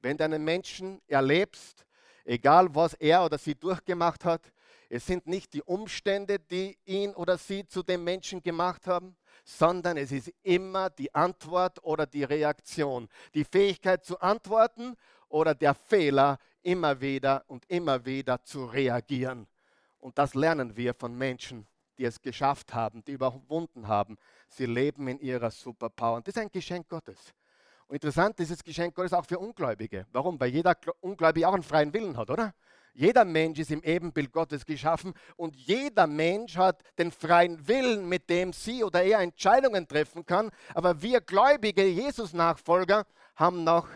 Wenn 0.00 0.16
du 0.16 0.24
einen 0.24 0.44
Menschen 0.44 1.00
erlebst, 1.06 1.86
egal 2.24 2.74
was 2.74 2.94
er 2.94 3.24
oder 3.24 3.38
sie 3.38 3.54
durchgemacht 3.54 4.24
hat, 4.24 4.52
es 4.88 5.06
sind 5.06 5.26
nicht 5.26 5.52
die 5.52 5.62
Umstände, 5.62 6.38
die 6.38 6.78
ihn 6.84 7.12
oder 7.14 7.38
sie 7.38 7.66
zu 7.66 7.82
dem 7.82 8.04
Menschen 8.04 8.42
gemacht 8.42 8.86
haben, 8.86 9.16
sondern 9.44 9.96
es 9.96 10.12
ist 10.12 10.32
immer 10.42 10.90
die 10.90 11.12
Antwort 11.14 11.82
oder 11.82 12.06
die 12.06 12.24
Reaktion. 12.24 13.08
Die 13.34 13.44
Fähigkeit 13.44 14.04
zu 14.04 14.20
antworten 14.20 14.96
oder 15.28 15.54
der 15.54 15.74
Fehler, 15.74 16.38
immer 16.62 17.00
wieder 17.00 17.44
und 17.46 17.64
immer 17.68 18.04
wieder 18.04 18.42
zu 18.42 18.64
reagieren. 18.64 19.46
Und 19.98 20.18
das 20.18 20.34
lernen 20.34 20.76
wir 20.76 20.94
von 20.94 21.16
Menschen, 21.16 21.66
die 21.98 22.04
es 22.04 22.20
geschafft 22.20 22.74
haben, 22.74 23.04
die 23.04 23.12
überwunden 23.12 23.88
haben. 23.88 24.18
Sie 24.48 24.66
leben 24.66 25.08
in 25.08 25.18
ihrer 25.20 25.50
Superpower. 25.50 26.16
Und 26.16 26.28
das 26.28 26.36
ist 26.36 26.42
ein 26.42 26.50
Geschenk 26.50 26.88
Gottes. 26.88 27.32
Und 27.88 27.94
interessant 27.94 28.38
ist 28.40 28.50
das 28.50 28.64
Geschenk 28.64 28.94
Gottes 28.94 29.12
auch 29.12 29.24
für 29.24 29.38
Ungläubige. 29.38 30.06
Warum? 30.12 30.40
Weil 30.40 30.50
jeder 30.50 30.76
Ungläubige 31.00 31.48
auch 31.48 31.54
einen 31.54 31.62
freien 31.62 31.92
Willen 31.92 32.16
hat, 32.16 32.30
oder? 32.30 32.54
Jeder 32.94 33.26
Mensch 33.26 33.58
ist 33.58 33.70
im 33.70 33.82
Ebenbild 33.82 34.32
Gottes 34.32 34.64
geschaffen 34.64 35.12
und 35.36 35.54
jeder 35.54 36.06
Mensch 36.06 36.56
hat 36.56 36.82
den 36.98 37.12
freien 37.12 37.68
Willen, 37.68 38.08
mit 38.08 38.30
dem 38.30 38.54
sie 38.54 38.82
oder 38.82 39.02
er 39.02 39.20
Entscheidungen 39.20 39.86
treffen 39.86 40.24
kann. 40.24 40.50
Aber 40.74 41.02
wir 41.02 41.20
gläubige 41.20 41.86
Jesus-Nachfolger 41.86 43.04
haben 43.36 43.64
noch 43.64 43.86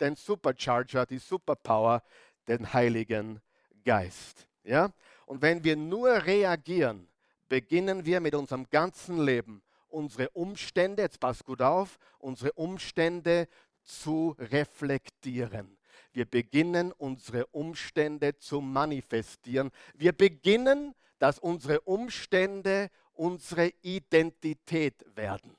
den 0.00 0.16
Supercharger, 0.16 1.06
die 1.06 1.18
Superpower, 1.18 2.02
den 2.48 2.72
Heiligen 2.72 3.40
Geist. 3.84 4.48
Ja? 4.64 4.90
Und 5.26 5.40
wenn 5.40 5.62
wir 5.62 5.76
nur 5.76 6.26
reagieren, 6.26 7.08
beginnen 7.48 8.04
wir 8.04 8.18
mit 8.20 8.34
unserem 8.34 8.68
ganzen 8.70 9.24
Leben 9.24 9.62
unsere 9.88 10.30
Umstände, 10.30 11.02
jetzt 11.02 11.20
passt 11.20 11.44
gut 11.44 11.62
auf, 11.62 11.98
unsere 12.18 12.52
Umstände 12.52 13.48
zu 13.82 14.34
reflektieren. 14.38 15.78
Wir 16.12 16.24
beginnen 16.24 16.92
unsere 16.92 17.46
Umstände 17.46 18.38
zu 18.38 18.60
manifestieren. 18.60 19.70
Wir 19.94 20.12
beginnen, 20.12 20.94
dass 21.18 21.38
unsere 21.38 21.80
Umstände 21.82 22.90
unsere 23.12 23.72
Identität 23.82 25.04
werden. 25.16 25.56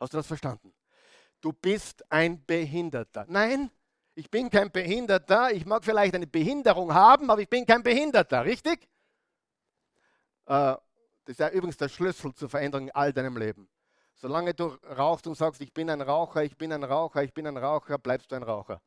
Hast 0.00 0.12
du 0.12 0.18
das 0.18 0.26
verstanden? 0.26 0.72
Du 1.40 1.52
bist 1.52 2.04
ein 2.10 2.44
Behinderter. 2.44 3.24
Nein, 3.28 3.70
ich 4.14 4.30
bin 4.30 4.50
kein 4.50 4.70
Behinderter. 4.70 5.52
Ich 5.52 5.64
mag 5.64 5.84
vielleicht 5.84 6.14
eine 6.14 6.26
Behinderung 6.26 6.92
haben, 6.92 7.30
aber 7.30 7.40
ich 7.40 7.48
bin 7.48 7.64
kein 7.64 7.82
Behinderter, 7.82 8.44
richtig? 8.44 8.88
Äh, 10.46 10.74
das 11.26 11.32
ist 11.34 11.40
ja 11.40 11.50
übrigens 11.50 11.76
der 11.76 11.88
Schlüssel 11.88 12.32
zur 12.34 12.48
Veränderung 12.48 12.86
in 12.86 12.94
all 12.94 13.12
deinem 13.12 13.36
Leben. 13.36 13.68
Solange 14.14 14.54
du 14.54 14.66
rauchst 14.96 15.26
und 15.26 15.34
sagst, 15.34 15.60
ich 15.60 15.74
bin 15.74 15.90
ein 15.90 16.00
Raucher, 16.00 16.44
ich 16.44 16.56
bin 16.56 16.72
ein 16.72 16.84
Raucher, 16.84 17.24
ich 17.24 17.34
bin 17.34 17.48
ein 17.48 17.56
Raucher, 17.56 17.98
bleibst 17.98 18.30
du 18.30 18.36
ein 18.36 18.44
Raucher. 18.44 18.80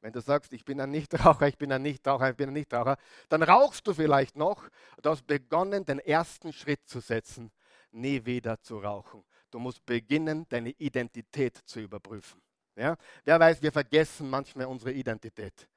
Wenn 0.00 0.14
du 0.14 0.20
sagst, 0.20 0.54
ich 0.54 0.64
bin 0.64 0.80
ein 0.80 0.90
Nichtraucher, 0.90 1.48
ich 1.48 1.58
bin 1.58 1.70
ein 1.70 1.82
Nichtraucher, 1.82 2.30
ich 2.30 2.36
bin 2.36 2.48
ein 2.48 2.54
Nichtraucher, 2.54 2.96
dann 3.28 3.42
rauchst 3.42 3.86
du 3.86 3.92
vielleicht 3.92 4.36
noch. 4.36 4.66
Du 5.02 5.10
hast 5.10 5.26
begonnen, 5.26 5.84
den 5.84 5.98
ersten 5.98 6.54
Schritt 6.54 6.88
zu 6.88 7.00
setzen, 7.00 7.52
nie 7.90 8.24
wieder 8.24 8.58
zu 8.62 8.78
rauchen. 8.78 9.22
Du 9.50 9.58
musst 9.58 9.84
beginnen, 9.84 10.46
deine 10.48 10.70
Identität 10.70 11.58
zu 11.66 11.80
überprüfen. 11.80 12.40
Ja? 12.74 12.96
Wer 13.24 13.38
weiß, 13.38 13.60
wir 13.60 13.70
vergessen 13.70 14.30
manchmal 14.30 14.64
unsere 14.64 14.92
Identität. 14.92 15.68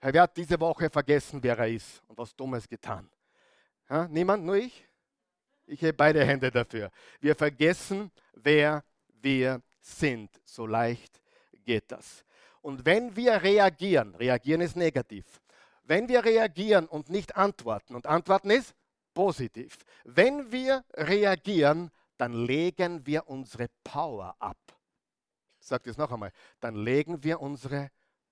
Wer 0.00 0.22
hat 0.22 0.36
diese 0.38 0.58
Woche 0.58 0.88
vergessen, 0.88 1.42
wer 1.42 1.58
er 1.58 1.68
ist 1.68 2.02
und 2.06 2.16
was 2.16 2.34
Dummes 2.34 2.66
getan? 2.66 3.10
Ja? 3.90 4.08
Niemand, 4.08 4.44
nur 4.46 4.56
ich? 4.56 4.87
Ich 5.68 5.82
habe 5.82 5.92
beide 5.92 6.24
Hände 6.24 6.50
dafür. 6.50 6.90
Wir 7.20 7.34
vergessen, 7.34 8.10
wer 8.32 8.82
wir 9.20 9.62
sind. 9.80 10.30
So 10.44 10.66
leicht 10.66 11.20
geht 11.64 11.92
das. 11.92 12.24
Und 12.62 12.84
wenn 12.84 13.14
wir 13.14 13.42
reagieren, 13.42 14.14
reagieren 14.14 14.62
ist 14.62 14.76
negativ. 14.76 15.24
Wenn 15.84 16.08
wir 16.08 16.24
reagieren 16.24 16.86
und 16.86 17.08
nicht 17.08 17.36
antworten, 17.36 17.94
und 17.94 18.06
antworten 18.06 18.50
ist 18.50 18.74
positiv. 19.14 19.78
Wenn 20.04 20.50
wir 20.52 20.84
reagieren, 20.94 21.90
dann 22.16 22.32
legen 22.32 23.06
wir 23.06 23.28
unsere 23.28 23.68
Power 23.84 24.34
ab. 24.38 24.58
Ich 25.60 25.66
sage 25.66 25.84
das 25.86 25.96
noch 25.98 26.10
einmal. 26.10 26.32
Dann 26.60 26.76
legen 26.76 27.22
wir 27.22 27.40
unsere 27.40 27.90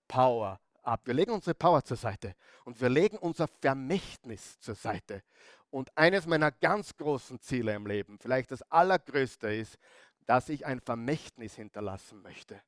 Power 0.09 0.61
ab. 0.83 1.00
Wir 1.05 1.14
legen 1.14 1.33
unsere 1.33 1.55
Power 1.55 1.83
zur 1.85 1.97
Seite 1.97 2.35
und 2.64 2.81
wir 2.81 2.88
legen 2.88 3.19
unser 3.19 3.49
Vermächtnis 3.49 4.59
zur 4.61 4.75
Seite. 4.75 5.23
Und 5.71 5.97
eines 5.97 6.27
meiner 6.27 6.53
ganz 6.53 6.97
großen 6.97 7.41
Ziele 7.41 7.75
im 7.75 7.87
Leben, 7.87 8.19
vielleicht 8.19 8.51
das 8.51 8.63
allergrößte 8.71 9.53
ist, 9.53 9.79
dass 10.27 10.49
ich 10.49 10.67
ein 10.67 10.81
Vermächtnis 10.81 11.55
hinterlassen 11.55 12.23
möchte. 12.23 12.61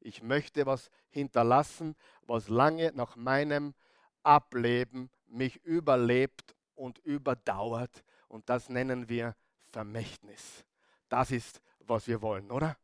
Ich 0.00 0.22
möchte 0.22 0.66
was 0.66 0.90
hinterlassen, 1.10 1.96
was 2.22 2.48
lange 2.48 2.92
nach 2.94 3.16
meinem 3.16 3.74
Ableben 4.22 5.10
mich 5.26 5.62
überlebt 5.64 6.54
und 6.74 6.98
überdauert. 6.98 8.02
Und 8.28 8.48
das 8.48 8.68
nennen 8.68 9.08
wir 9.08 9.36
Vermächtnis. 9.68 10.64
Das 11.08 11.30
ist, 11.30 11.60
was 11.80 12.06
wir 12.06 12.22
wollen, 12.22 12.50
oder? 12.50 12.76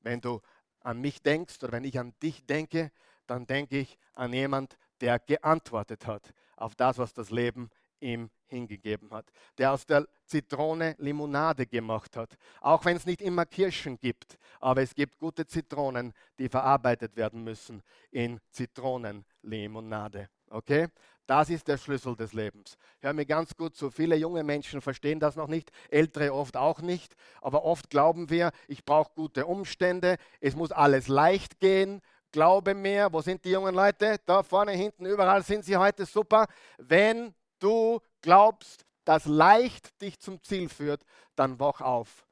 Wenn 0.00 0.20
du 0.20 0.40
an 0.80 1.00
mich 1.00 1.22
denkst 1.22 1.62
oder 1.62 1.72
wenn 1.72 1.84
ich 1.84 1.98
an 1.98 2.14
dich 2.22 2.46
denke, 2.46 2.90
dann 3.26 3.46
denke 3.46 3.78
ich 3.78 3.98
an 4.14 4.32
jemand, 4.32 4.78
der 5.00 5.18
geantwortet 5.18 6.06
hat 6.06 6.32
auf 6.56 6.74
das, 6.74 6.98
was 6.98 7.12
das 7.12 7.30
Leben 7.30 7.70
ihm 8.00 8.30
hingegeben 8.46 9.10
hat, 9.10 9.26
der 9.58 9.72
aus 9.72 9.86
der 9.86 10.06
Zitrone 10.24 10.94
Limonade 10.98 11.66
gemacht 11.66 12.16
hat. 12.16 12.36
Auch 12.60 12.84
wenn 12.84 12.96
es 12.96 13.06
nicht 13.06 13.20
immer 13.20 13.46
Kirschen 13.46 13.98
gibt, 13.98 14.38
aber 14.60 14.82
es 14.82 14.94
gibt 14.94 15.18
gute 15.18 15.46
Zitronen, 15.46 16.12
die 16.38 16.48
verarbeitet 16.48 17.16
werden 17.16 17.42
müssen 17.42 17.82
in 18.10 18.40
Zitronenlimonade. 18.50 20.28
Okay? 20.50 20.88
Das 21.26 21.50
ist 21.50 21.66
der 21.66 21.76
Schlüssel 21.76 22.14
des 22.14 22.32
Lebens. 22.32 22.78
Hör 23.00 23.12
mir 23.12 23.26
ganz 23.26 23.56
gut 23.56 23.74
zu. 23.74 23.90
Viele 23.90 24.14
junge 24.14 24.44
Menschen 24.44 24.80
verstehen 24.80 25.18
das 25.18 25.34
noch 25.34 25.48
nicht, 25.48 25.70
ältere 25.90 26.32
oft 26.32 26.56
auch 26.56 26.80
nicht. 26.80 27.16
Aber 27.40 27.64
oft 27.64 27.90
glauben 27.90 28.30
wir, 28.30 28.52
ich 28.68 28.84
brauche 28.84 29.10
gute 29.14 29.46
Umstände, 29.46 30.18
es 30.40 30.54
muss 30.54 30.70
alles 30.70 31.08
leicht 31.08 31.58
gehen. 31.58 32.00
Glaube 32.30 32.74
mir, 32.74 33.08
wo 33.12 33.22
sind 33.22 33.44
die 33.44 33.50
jungen 33.50 33.74
Leute? 33.74 34.18
Da 34.24 34.44
vorne, 34.44 34.72
hinten, 34.72 35.06
überall 35.06 35.42
sind 35.42 35.64
sie 35.64 35.76
heute 35.76 36.06
super. 36.06 36.46
Wenn 36.78 37.34
du 37.58 38.00
glaubst, 38.20 38.86
dass 39.04 39.26
leicht 39.26 40.00
dich 40.00 40.18
zum 40.18 40.42
Ziel 40.42 40.68
führt, 40.68 41.04
dann 41.36 41.58
wach 41.60 41.80
auf. 41.80 42.26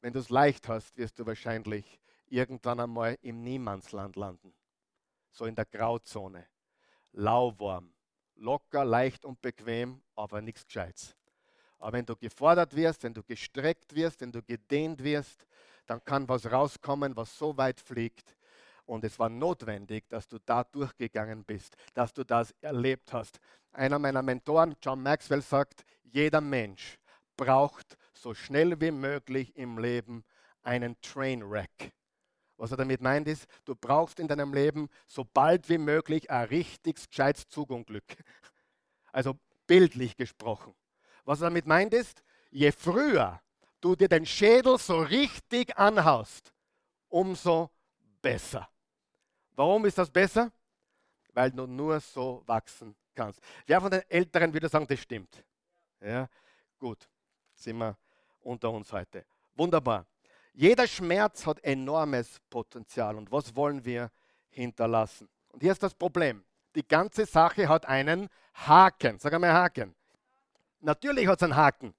Wenn 0.00 0.12
du 0.12 0.18
es 0.18 0.30
leicht 0.30 0.68
hast, 0.68 0.96
wirst 0.96 1.18
du 1.18 1.26
wahrscheinlich 1.26 2.00
irgendwann 2.26 2.80
einmal 2.80 3.18
im 3.22 3.42
Niemandsland 3.42 4.16
landen. 4.16 4.54
So 5.30 5.44
in 5.44 5.54
der 5.54 5.66
Grauzone. 5.66 6.46
Lauwarm. 7.12 7.92
Locker, 8.36 8.84
leicht 8.84 9.24
und 9.24 9.40
bequem, 9.42 10.02
aber 10.16 10.40
nichts 10.40 10.64
Gescheites. 10.64 11.14
Aber 11.78 11.92
wenn 11.92 12.06
du 12.06 12.16
gefordert 12.16 12.74
wirst, 12.74 13.02
wenn 13.02 13.14
du 13.14 13.22
gestreckt 13.22 13.94
wirst, 13.94 14.20
wenn 14.20 14.32
du 14.32 14.42
gedehnt 14.42 15.02
wirst, 15.02 15.46
dann 15.86 16.02
kann 16.04 16.28
was 16.28 16.50
rauskommen, 16.50 17.16
was 17.16 17.36
so 17.36 17.56
weit 17.56 17.80
fliegt, 17.80 18.36
und 18.90 19.04
es 19.04 19.20
war 19.20 19.28
notwendig, 19.28 20.08
dass 20.08 20.26
du 20.26 20.38
da 20.44 20.64
durchgegangen 20.64 21.44
bist, 21.44 21.76
dass 21.94 22.12
du 22.12 22.24
das 22.24 22.52
erlebt 22.60 23.12
hast. 23.12 23.38
Einer 23.70 24.00
meiner 24.00 24.20
Mentoren, 24.20 24.74
John 24.82 25.00
Maxwell, 25.00 25.42
sagt, 25.42 25.84
jeder 26.02 26.40
Mensch 26.40 26.98
braucht 27.36 27.96
so 28.12 28.34
schnell 28.34 28.80
wie 28.80 28.90
möglich 28.90 29.54
im 29.56 29.78
Leben 29.78 30.24
einen 30.62 31.00
Trainwreck. 31.02 31.92
Was 32.56 32.72
er 32.72 32.78
damit 32.78 33.00
meint 33.00 33.28
ist, 33.28 33.46
du 33.64 33.76
brauchst 33.76 34.18
in 34.18 34.26
deinem 34.26 34.52
Leben 34.52 34.88
so 35.06 35.24
bald 35.24 35.68
wie 35.68 35.78
möglich 35.78 36.28
ein 36.28 36.48
richtig 36.48 37.08
gescheites 37.08 37.48
Zugunglück. 37.48 38.04
Also 39.12 39.36
bildlich 39.66 40.16
gesprochen. 40.16 40.72
Was 41.24 41.40
er 41.40 41.46
damit 41.46 41.66
meint 41.66 41.94
ist, 41.94 42.22
je 42.52 42.70
früher 42.70 43.40
du 43.80 43.96
dir 43.96 44.08
den 44.08 44.24
Schädel 44.24 44.78
so 44.78 45.00
richtig 45.00 45.76
anhaust, 45.76 46.52
umso 47.08 47.70
besser. 48.22 48.68
Warum 49.60 49.84
ist 49.84 49.98
das 49.98 50.08
besser? 50.08 50.50
Weil 51.34 51.50
du 51.50 51.66
nur 51.66 52.00
so 52.00 52.42
wachsen 52.46 52.96
kannst. 53.14 53.42
Wer 53.66 53.78
von 53.78 53.90
den 53.90 54.00
Älteren 54.08 54.54
würde 54.54 54.70
sagen, 54.70 54.86
das 54.86 54.98
stimmt? 54.98 55.44
Ja, 56.00 56.30
gut, 56.78 57.06
sind 57.52 57.76
wir 57.76 57.94
unter 58.40 58.70
uns 58.70 58.90
heute. 58.90 59.26
Wunderbar. 59.54 60.06
Jeder 60.54 60.86
Schmerz 60.86 61.44
hat 61.44 61.62
enormes 61.62 62.40
Potenzial. 62.48 63.16
Und 63.16 63.30
was 63.30 63.54
wollen 63.54 63.84
wir 63.84 64.10
hinterlassen? 64.48 65.28
Und 65.48 65.62
hier 65.62 65.72
ist 65.72 65.82
das 65.82 65.92
Problem. 65.92 66.42
Die 66.74 66.88
ganze 66.88 67.26
Sache 67.26 67.68
hat 67.68 67.84
einen 67.84 68.30
Haken. 68.54 69.18
Sag 69.18 69.34
einmal 69.34 69.52
Haken. 69.52 69.94
Natürlich 70.80 71.26
hat 71.26 71.36
es 71.36 71.42
einen 71.42 71.56
Haken. 71.56 71.94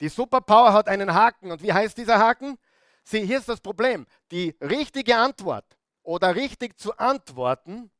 Die 0.00 0.08
Superpower 0.08 0.72
hat 0.72 0.88
einen 0.88 1.14
Haken. 1.14 1.52
Und 1.52 1.62
wie 1.62 1.72
heißt 1.72 1.96
dieser 1.96 2.18
Haken? 2.18 2.58
Sieh, 3.04 3.24
hier 3.24 3.38
ist 3.38 3.48
das 3.48 3.60
Problem. 3.60 4.08
Die 4.32 4.56
richtige 4.60 5.16
Antwort 5.16 5.76
oder 6.06 6.36
richtig 6.36 6.78
zu 6.78 6.96
antworten, 6.98 7.90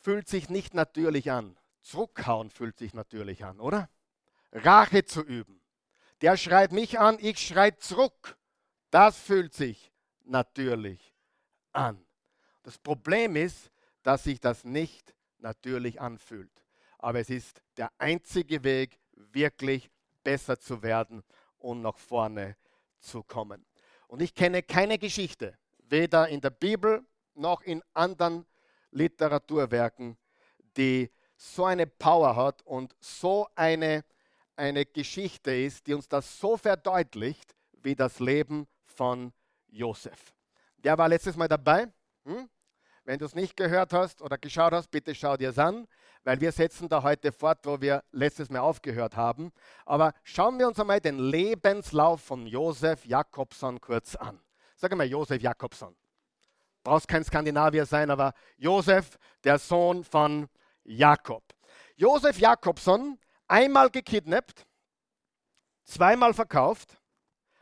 fühlt 0.00 0.28
sich 0.28 0.48
nicht 0.48 0.72
natürlich 0.72 1.30
an. 1.32 1.56
Zurückhauen 1.82 2.50
fühlt 2.50 2.78
sich 2.78 2.94
natürlich 2.94 3.44
an, 3.44 3.58
oder? 3.60 3.90
Rache 4.52 5.04
zu 5.04 5.22
üben. 5.22 5.60
Der 6.20 6.36
schreit 6.36 6.70
mich 6.70 6.98
an, 6.98 7.18
ich 7.20 7.40
schreit 7.40 7.82
zurück. 7.82 8.38
Das 8.90 9.18
fühlt 9.18 9.52
sich 9.52 9.92
natürlich 10.22 11.14
an. 11.72 12.06
Das 12.62 12.78
Problem 12.78 13.34
ist, 13.34 13.72
dass 14.04 14.22
sich 14.24 14.40
das 14.40 14.64
nicht 14.64 15.12
natürlich 15.38 16.00
anfühlt. 16.00 16.52
Aber 16.98 17.18
es 17.18 17.30
ist 17.30 17.62
der 17.76 17.90
einzige 17.98 18.62
Weg, 18.62 19.00
wirklich 19.12 19.90
besser 20.22 20.58
zu 20.60 20.82
werden 20.82 21.24
und 21.58 21.82
nach 21.82 21.98
vorne 21.98 22.56
zu 23.00 23.24
kommen. 23.24 23.66
Und 24.06 24.22
ich 24.22 24.34
kenne 24.34 24.62
keine 24.62 24.98
Geschichte, 24.98 25.58
weder 25.94 26.28
in 26.28 26.40
der 26.40 26.50
Bibel 26.50 27.06
noch 27.34 27.62
in 27.62 27.80
anderen 27.92 28.44
Literaturwerken, 28.90 30.18
die 30.76 31.08
so 31.36 31.66
eine 31.66 31.86
Power 31.86 32.34
hat 32.34 32.62
und 32.62 32.96
so 32.98 33.46
eine, 33.54 34.04
eine 34.56 34.86
Geschichte 34.86 35.54
ist, 35.54 35.86
die 35.86 35.94
uns 35.94 36.08
das 36.08 36.40
so 36.40 36.56
verdeutlicht, 36.56 37.54
wie 37.80 37.94
das 37.94 38.18
Leben 38.18 38.66
von 38.84 39.32
Josef. 39.68 40.34
Der 40.78 40.98
war 40.98 41.08
letztes 41.08 41.36
Mal 41.36 41.46
dabei. 41.46 41.86
Hm? 42.24 42.48
Wenn 43.04 43.20
du 43.20 43.26
es 43.26 43.36
nicht 43.36 43.56
gehört 43.56 43.92
hast 43.92 44.20
oder 44.20 44.36
geschaut 44.36 44.72
hast, 44.72 44.90
bitte 44.90 45.14
schau 45.14 45.36
dir 45.36 45.50
es 45.50 45.58
an, 45.58 45.86
weil 46.24 46.40
wir 46.40 46.50
setzen 46.50 46.88
da 46.88 47.04
heute 47.04 47.30
fort, 47.30 47.60
wo 47.64 47.80
wir 47.80 48.02
letztes 48.10 48.50
Mal 48.50 48.60
aufgehört 48.60 49.14
haben. 49.14 49.52
Aber 49.86 50.12
schauen 50.24 50.58
wir 50.58 50.66
uns 50.66 50.80
einmal 50.80 51.00
den 51.00 51.20
Lebenslauf 51.20 52.20
von 52.20 52.46
Josef 52.48 53.04
Jakobson 53.04 53.80
kurz 53.80 54.16
an. 54.16 54.40
Sag 54.84 54.94
mal 54.98 55.06
Josef 55.06 55.40
Jakobson. 55.40 55.96
Brauchst 56.82 57.08
kein 57.08 57.24
Skandinavier 57.24 57.86
sein, 57.86 58.10
aber 58.10 58.34
Josef, 58.58 59.16
der 59.42 59.58
Sohn 59.58 60.04
von 60.04 60.46
Jakob. 60.82 61.42
Josef 61.96 62.38
Jakobson, 62.38 63.18
einmal 63.48 63.88
gekidnappt, 63.88 64.66
zweimal 65.84 66.34
verkauft, 66.34 67.00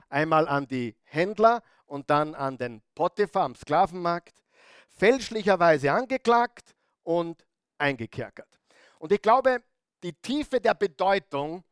einmal 0.09 0.49
an 0.49 0.67
die 0.67 0.97
Händler 1.05 1.63
und 1.87 2.11
dann 2.11 2.35
an 2.35 2.59
den 2.59 2.83
Potiphar 2.93 3.45
am 3.45 3.55
Sklavenmarkt, 3.55 4.43
fälschlicherweise 4.89 5.93
angeklagt 5.93 6.75
und 7.05 7.47
eingekerkert. 7.79 8.59
Und 8.99 9.13
ich 9.13 9.23
glaube, 9.23 9.63
die 10.03 10.15
Tiefe 10.15 10.61
der 10.61 10.75
Bedeutung 10.75 11.63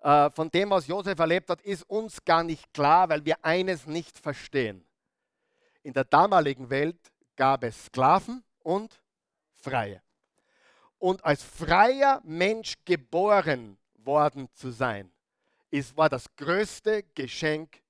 äh, 0.00 0.30
von 0.30 0.50
dem, 0.50 0.70
was 0.70 0.86
Josef 0.86 1.18
erlebt 1.18 1.50
hat, 1.50 1.60
ist 1.60 1.82
uns 1.90 2.24
gar 2.24 2.42
nicht 2.42 2.72
klar, 2.72 3.10
weil 3.10 3.22
wir 3.26 3.44
eines 3.44 3.86
nicht 3.86 4.18
verstehen. 4.18 4.82
In 5.84 5.92
der 5.92 6.04
damaligen 6.04 6.70
Welt 6.70 6.98
gab 7.36 7.62
es 7.62 7.86
Sklaven 7.86 8.42
und 8.60 9.00
Freie. 9.52 10.02
Und 10.98 11.22
als 11.22 11.42
freier 11.42 12.22
Mensch 12.24 12.76
geboren 12.86 13.76
worden 13.96 14.48
zu 14.54 14.70
sein, 14.70 15.12
ist, 15.70 15.94
war 15.94 16.08
das 16.08 16.24
größte 16.36 17.02
Geschenk 17.14 17.82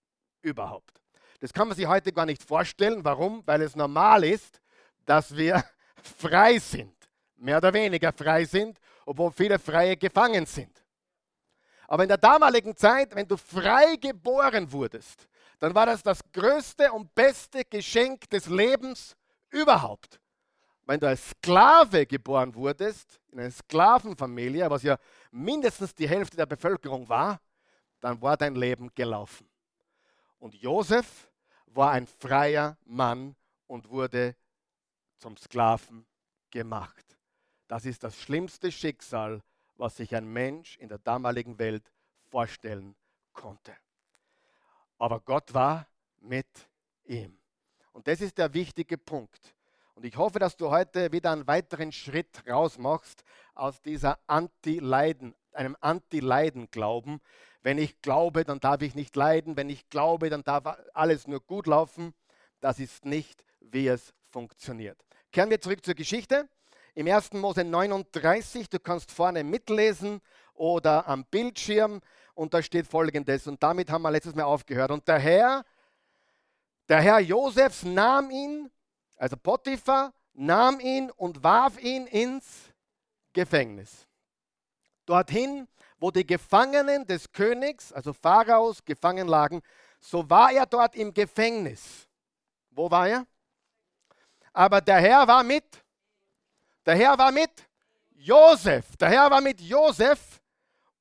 überhaupt. 0.43 1.01
Das 1.39 1.53
kann 1.53 1.69
man 1.69 1.77
sich 1.77 1.87
heute 1.87 2.13
gar 2.13 2.27
nicht 2.27 2.43
vorstellen. 2.43 3.05
Warum? 3.05 3.47
Weil 3.47 3.63
es 3.63 3.77
normal 3.77 4.25
ist, 4.25 4.61
dass 5.05 5.37
wir 5.37 5.63
frei 6.19 6.59
sind, 6.59 6.97
mehr 7.37 7.59
oder 7.59 7.73
weniger 7.73 8.13
frei 8.13 8.45
sind, 8.45 8.81
obwohl 9.07 9.31
viele 9.31 9.61
Freie 9.61 9.97
gefangen 9.97 10.47
sind. 10.47 10.85
Aber 11.87 12.03
in 12.03 12.09
der 12.09 12.19
damaligen 12.19 12.75
Zeit, 12.75 13.15
wenn 13.15 13.29
du 13.29 13.37
frei 13.37 13.95
geboren 14.01 14.73
wurdest, 14.73 15.29
dann 15.59 15.75
war 15.75 15.87
das 15.87 16.03
das 16.03 16.21
größte 16.33 16.93
und 16.93 17.15
beste 17.15 17.65
Geschenk 17.65 18.29
des 18.31 18.47
Lebens 18.47 19.17
überhaupt. 19.51 20.21
Wenn 20.87 21.01
du 21.01 21.09
als 21.09 21.31
Sklave 21.31 22.05
geboren 22.07 22.55
wurdest, 22.55 23.19
in 23.33 23.41
einer 23.41 23.51
Sklavenfamilie, 23.51 24.69
was 24.69 24.83
ja 24.83 24.99
mindestens 25.31 25.95
die 25.95 26.09
Hälfte 26.09 26.37
der 26.37 26.47
Bevölkerung 26.47 27.09
war, 27.09 27.41
dann 28.01 28.21
war 28.21 28.37
dein 28.37 28.55
Leben 28.55 28.91
gelaufen. 28.95 29.49
Und 30.39 30.55
Josef 30.55 31.31
war 31.67 31.93
ein 31.93 32.07
freier 32.07 32.77
Mann 32.85 33.35
und 33.67 33.89
wurde 33.89 34.37
zum 35.19 35.37
Sklaven 35.39 36.07
gemacht. 36.51 37.17
Das 37.67 37.87
ist 37.87 38.05
das 38.05 38.17
schlimmste 38.21 38.71
Schicksal, 38.71 39.43
was 39.77 39.97
sich 39.97 40.15
ein 40.15 40.31
Mensch 40.31 40.77
in 40.77 40.89
der 40.89 40.99
damaligen 40.99 41.59
Welt 41.59 41.91
vorstellen 42.31 42.95
konnte. 43.33 43.75
Aber 45.05 45.21
Gott 45.21 45.53
war 45.53 45.87
mit 46.23 46.47
ihm. 47.05 47.37
Und 47.93 48.09
das 48.09 48.23
ist 48.23 48.39
der 48.39 48.55
wichtige 48.55 48.97
Punkt. 48.97 49.55
Und 49.95 50.07
ich 50.07 50.17
hoffe, 50.17 50.39
dass 50.39 50.57
du 50.57 50.71
heute 50.71 51.13
wieder 51.13 51.31
einen 51.31 51.47
weiteren 51.47 51.93
Schritt 51.93 52.43
rausmachst 52.49 53.23
aus 53.55 53.83
dieser 53.83 54.19
Anti-Leiden, 54.29 55.35
einem 55.53 55.77
Anti-Leiden-Glauben. 55.79 57.21
Wenn 57.63 57.77
ich 57.77 58.01
glaube, 58.01 58.47
dann 58.47 58.61
darf 58.61 58.81
ich 58.81 58.95
nicht 58.95 59.15
leiden. 59.15 59.59
Wenn 59.59 59.69
ich 59.69 59.91
glaube, 59.91 60.31
dann 60.31 60.43
darf 60.43 60.75
alles 60.95 61.27
nur 61.27 61.41
gut 61.41 61.67
laufen. 61.67 62.15
Das 62.61 62.79
ist 62.79 63.05
nicht, 63.05 63.45
wie 63.61 63.89
es 63.89 64.15
funktioniert. 64.31 64.97
Kehren 65.33 65.51
wir 65.51 65.61
zurück 65.61 65.85
zur 65.85 65.97
Geschichte. 65.97 66.49
Im 66.95 67.07
1. 67.09 67.35
Mose 67.35 67.63
39, 67.63 68.71
du 68.71 68.81
kannst 68.81 69.13
vorne 69.13 69.45
mitlesen 69.45 70.23
oder 70.55 71.07
am 71.07 71.27
Bildschirm 71.27 72.01
und 72.35 72.53
da 72.55 72.63
steht 72.63 72.87
folgendes 72.87 73.47
und 73.47 73.63
damit 73.63 73.91
haben 73.91 74.03
wir 74.03 74.11
letztes 74.11 74.35
Mal 74.35 74.45
aufgehört. 74.45 74.91
Und 74.91 75.07
der 75.07 75.19
Herr, 75.19 75.65
der 76.89 77.01
Herr 77.01 77.21
Josefs 77.21 77.83
nahm 77.85 78.31
ihn, 78.31 78.71
also 79.17 79.37
Potiphar, 79.37 80.13
nahm 80.33 80.81
ihn 80.81 81.11
und 81.11 81.43
warf 81.43 81.81
ihn 81.83 82.07
ins 82.07 82.45
Gefängnis. 83.33 84.07
Dorthin, 85.07 85.69
wo 85.99 86.11
die 86.11 86.27
Gefangenen 86.27 87.07
des 87.07 87.31
Königs, 87.31 87.93
also 87.93 88.13
Pharaos, 88.13 88.85
gefangen 88.85 89.29
lagen, 89.29 89.63
so 90.01 90.29
war 90.29 90.53
er 90.53 90.67
dort 90.67 90.97
im 90.97 91.15
Gefängnis. 91.15 92.09
Wo 92.71 92.91
war 92.91 93.09
er? 93.09 93.27
Aber 94.53 94.81
der 94.81 94.99
Herr 94.99 95.27
war 95.27 95.43
mit 95.43 95.65
der 96.87 96.97
Herr 96.97 97.17
war 97.17 97.33
mit 97.33 97.51
Josef. 98.11 98.97
Der 98.97 99.09
Herr 99.09 99.31
war 99.31 99.41
mit 99.41 99.61
Josef 99.61 100.34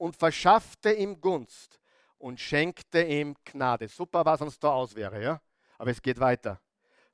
und 0.04 0.18
verschaffte 0.18 0.92
ihm 0.92 1.22
Gunst 1.22 1.80
und 2.18 2.38
schenkte 2.38 3.04
ihm 3.04 3.38
Gnade. 3.46 3.88
Super, 3.88 4.26
was 4.26 4.42
uns 4.42 4.60
da 4.60 4.68
aus 4.68 4.94
wäre, 4.96 5.24
ja? 5.24 5.42
Aber 5.78 5.92
es 5.92 6.02
geht 6.02 6.20
weiter. 6.20 6.60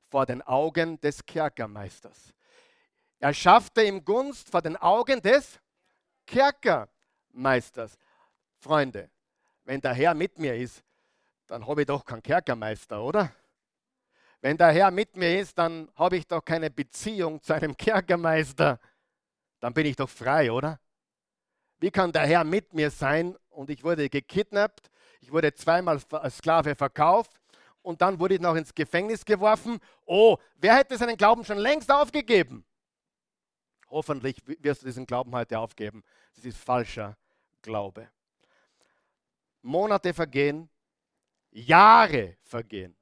Vor 0.08 0.26
den 0.26 0.42
Augen 0.42 1.00
des 1.00 1.24
Kerkermeisters. 1.24 2.34
Er 3.20 3.32
schaffte 3.32 3.84
ihm 3.84 4.04
Gunst 4.04 4.50
vor 4.50 4.60
den 4.60 4.76
Augen 4.76 5.22
des 5.22 5.60
Kerkermeisters. 6.26 7.96
Freunde, 8.58 9.08
wenn 9.62 9.80
der 9.80 9.94
Herr 9.94 10.12
mit 10.12 10.36
mir 10.40 10.56
ist, 10.56 10.82
dann 11.46 11.64
habe 11.64 11.82
ich 11.82 11.86
doch 11.86 12.04
keinen 12.04 12.24
Kerkermeister, 12.24 13.00
oder? 13.00 13.32
Wenn 14.40 14.56
der 14.56 14.72
Herr 14.72 14.90
mit 14.90 15.14
mir 15.14 15.38
ist, 15.38 15.56
dann 15.56 15.88
habe 15.94 16.16
ich 16.16 16.26
doch 16.26 16.44
keine 16.44 16.70
Beziehung 16.70 17.40
zu 17.40 17.52
einem 17.52 17.76
Kerkermeister. 17.76 18.80
Dann 19.60 19.72
bin 19.74 19.86
ich 19.86 19.94
doch 19.94 20.10
frei, 20.10 20.50
oder? 20.50 20.80
Wie 21.80 21.90
kann 21.90 22.12
der 22.12 22.26
Herr 22.26 22.44
mit 22.44 22.74
mir 22.74 22.90
sein 22.90 23.36
und 23.48 23.70
ich 23.70 23.82
wurde 23.82 24.08
gekidnappt, 24.10 24.90
ich 25.20 25.32
wurde 25.32 25.54
zweimal 25.54 26.00
als 26.10 26.36
Sklave 26.36 26.74
verkauft 26.76 27.32
und 27.80 28.02
dann 28.02 28.20
wurde 28.20 28.34
ich 28.34 28.40
noch 28.40 28.54
ins 28.54 28.74
Gefängnis 28.74 29.24
geworfen? 29.24 29.80
Oh, 30.04 30.36
wer 30.56 30.76
hätte 30.76 30.98
seinen 30.98 31.16
Glauben 31.16 31.42
schon 31.42 31.58
längst 31.58 31.90
aufgegeben? 31.90 32.64
Hoffentlich 33.88 34.36
wirst 34.44 34.82
du 34.82 34.86
diesen 34.86 35.06
Glauben 35.06 35.34
heute 35.34 35.58
aufgeben. 35.58 36.04
Das 36.34 36.44
ist 36.44 36.58
falscher 36.58 37.16
Glaube. 37.62 38.10
Monate 39.62 40.12
vergehen, 40.12 40.68
Jahre 41.50 42.36
vergehen. 42.42 42.94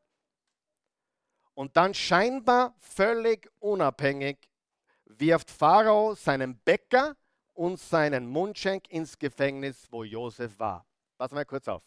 Und 1.55 1.77
dann 1.77 1.93
scheinbar 1.93 2.75
völlig 2.79 3.51
unabhängig 3.59 4.38
wirft 5.05 5.51
Pharao 5.51 6.14
seinen 6.14 6.57
Bäcker 6.61 7.17
und 7.59 7.81
seinen 7.81 8.29
Mundschenk 8.29 8.88
ins 8.88 9.18
Gefängnis, 9.18 9.88
wo 9.90 10.05
Josef 10.05 10.57
war. 10.61 10.87
Pass 11.18 11.33
mal 11.33 11.44
kurz 11.44 11.66
auf. 11.66 11.83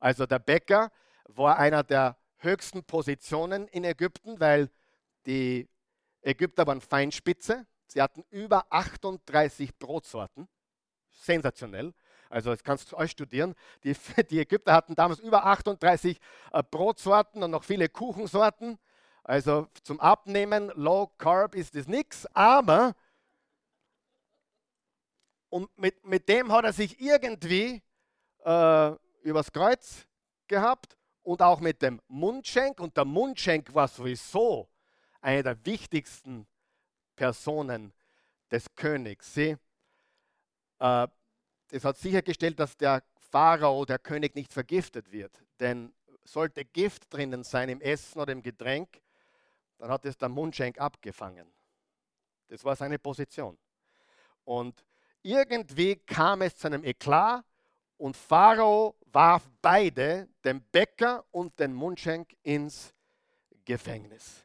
Also 0.00 0.26
der 0.26 0.40
Bäcker 0.40 0.90
war 1.28 1.56
einer 1.56 1.84
der 1.84 2.16
höchsten 2.38 2.82
Positionen 2.82 3.68
in 3.68 3.84
Ägypten, 3.84 4.40
weil 4.40 4.68
die 5.24 5.68
Ägypter 6.20 6.66
waren 6.66 6.80
Feinspitze. 6.80 7.64
Sie 7.86 8.02
hatten 8.02 8.24
über 8.30 8.66
38 8.70 9.78
Brotsorten. 9.78 10.48
Sensationell. 11.12 11.94
Also 12.28 12.50
das 12.50 12.64
kannst 12.64 12.90
du 12.90 12.96
euch 12.96 13.12
studieren. 13.12 13.54
Die, 13.84 13.94
die 14.30 14.40
Ägypter 14.40 14.72
hatten 14.72 14.96
damals 14.96 15.20
über 15.20 15.46
38 15.46 16.18
äh, 16.52 16.62
Brotsorten 16.68 17.40
und 17.44 17.52
noch 17.52 17.62
viele 17.62 17.88
Kuchensorten. 17.88 18.78
Also 19.22 19.68
zum 19.84 20.00
Abnehmen, 20.00 20.72
Low 20.74 21.06
Carb 21.18 21.54
ist 21.54 21.76
das 21.76 21.86
nichts, 21.86 22.26
aber 22.34 22.96
und 25.54 25.78
mit, 25.78 26.04
mit 26.04 26.28
dem 26.28 26.50
hat 26.50 26.64
er 26.64 26.72
sich 26.72 27.00
irgendwie 27.00 27.80
äh, 28.44 28.92
übers 29.22 29.52
Kreuz 29.52 30.04
gehabt 30.48 30.96
und 31.22 31.40
auch 31.42 31.60
mit 31.60 31.80
dem 31.80 32.02
Mundschenk. 32.08 32.80
Und 32.80 32.96
der 32.96 33.04
Mundschenk 33.04 33.72
war 33.72 33.86
sowieso 33.86 34.68
eine 35.20 35.44
der 35.44 35.64
wichtigsten 35.64 36.48
Personen 37.14 37.92
des 38.50 38.66
Königs. 38.74 39.32
Sie, 39.32 39.56
äh, 40.80 41.06
das 41.68 41.84
hat 41.84 41.98
sichergestellt, 41.98 42.58
dass 42.58 42.76
der 42.76 43.04
Pharao, 43.30 43.84
der 43.84 44.00
König, 44.00 44.34
nicht 44.34 44.52
vergiftet 44.52 45.12
wird. 45.12 45.40
Denn 45.60 45.94
sollte 46.24 46.64
Gift 46.64 47.14
drinnen 47.14 47.44
sein 47.44 47.68
im 47.68 47.80
Essen 47.80 48.18
oder 48.18 48.32
im 48.32 48.42
Getränk, 48.42 49.00
dann 49.78 49.88
hat 49.88 50.04
es 50.04 50.18
der 50.18 50.30
Mundschenk 50.30 50.80
abgefangen. 50.80 51.46
Das 52.48 52.64
war 52.64 52.74
seine 52.74 52.98
Position. 52.98 53.56
Und 54.42 54.84
irgendwie 55.24 55.96
kam 55.96 56.42
es 56.42 56.56
zu 56.56 56.66
einem 56.68 56.84
Eklat 56.84 57.44
und 57.96 58.16
Pharao 58.16 58.94
warf 59.06 59.48
beide, 59.62 60.28
den 60.44 60.60
Bäcker 60.70 61.24
und 61.30 61.58
den 61.58 61.72
Mundschenk, 61.72 62.36
ins 62.42 62.92
Gefängnis. 63.64 64.44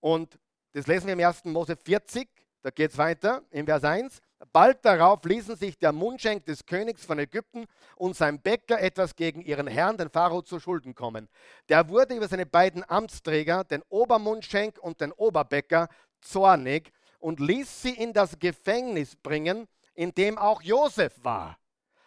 Und 0.00 0.38
das 0.72 0.86
lesen 0.86 1.06
wir 1.06 1.14
im 1.14 1.20
1. 1.20 1.44
Mose 1.44 1.76
40, 1.76 2.28
da 2.62 2.70
geht 2.70 2.90
es 2.90 2.98
weiter, 2.98 3.42
in 3.50 3.66
Vers 3.66 3.84
1. 3.84 4.20
Bald 4.52 4.84
darauf 4.84 5.24
ließen 5.24 5.56
sich 5.56 5.78
der 5.78 5.92
Mundschenk 5.92 6.44
des 6.44 6.64
Königs 6.64 7.04
von 7.04 7.18
Ägypten 7.18 7.66
und 7.96 8.16
sein 8.16 8.40
Bäcker 8.40 8.80
etwas 8.80 9.14
gegen 9.14 9.42
ihren 9.42 9.66
Herrn, 9.66 9.96
den 9.96 10.10
Pharao, 10.10 10.42
zu 10.42 10.60
Schulden 10.60 10.94
kommen. 10.94 11.28
Der 11.68 11.88
wurde 11.88 12.16
über 12.16 12.28
seine 12.28 12.46
beiden 12.46 12.88
Amtsträger, 12.88 13.64
den 13.64 13.82
Obermundschenk 13.88 14.78
und 14.78 15.00
den 15.00 15.12
Oberbäcker, 15.12 15.88
zornig 16.20 16.92
und 17.18 17.40
ließ 17.40 17.82
sie 17.82 17.94
in 17.94 18.12
das 18.12 18.38
Gefängnis 18.38 19.16
bringen, 19.16 19.66
in 19.94 20.14
dem 20.14 20.38
auch 20.38 20.62
Josef 20.62 21.12
war. 21.22 21.58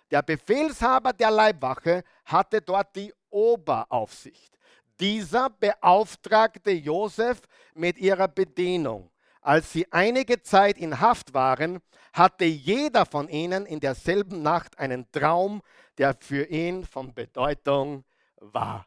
Der 0.10 0.22
Befehlshaber 0.22 1.14
der 1.14 1.32
Leibwache 1.32 2.04
hatte 2.26 2.62
dort 2.62 2.96
die 2.96 3.14
Oberaufsicht. 3.30 4.58
Dieser 5.00 5.50
beauftragte 5.50 6.72
Josef 6.72 7.42
mit 7.74 7.98
ihrer 7.98 8.28
Bedienung. 8.28 9.10
Als 9.42 9.72
sie 9.72 9.92
einige 9.92 10.42
Zeit 10.44 10.78
in 10.78 11.00
Haft 11.00 11.34
waren, 11.34 11.82
hatte 12.14 12.46
jeder 12.46 13.06
von 13.06 13.28
ihnen 13.30 13.66
in 13.66 13.80
derselben 13.80 14.44
Nacht 14.44 14.78
einen 14.78 15.10
Traum, 15.12 15.62
der 15.98 16.16
für 16.20 16.44
ihn 16.46 16.86
von 16.86 17.14
Bedeutung 17.14 18.04
war. 18.36 18.86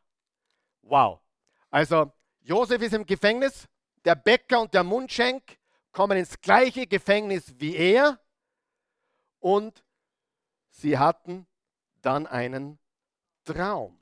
Wow. 0.82 1.20
Also 1.70 2.12
Josef 2.42 2.82
ist 2.82 2.94
im 2.94 3.06
Gefängnis, 3.06 3.66
der 4.04 4.14
Bäcker 4.14 4.60
und 4.60 4.74
der 4.74 4.84
Mundschenk 4.84 5.58
kommen 5.94 6.18
ins 6.18 6.40
gleiche 6.40 6.86
Gefängnis 6.86 7.54
wie 7.58 7.76
er 7.76 8.20
und 9.38 9.82
sie 10.68 10.98
hatten 10.98 11.46
dann 12.02 12.26
einen 12.26 12.78
Traum. 13.44 13.98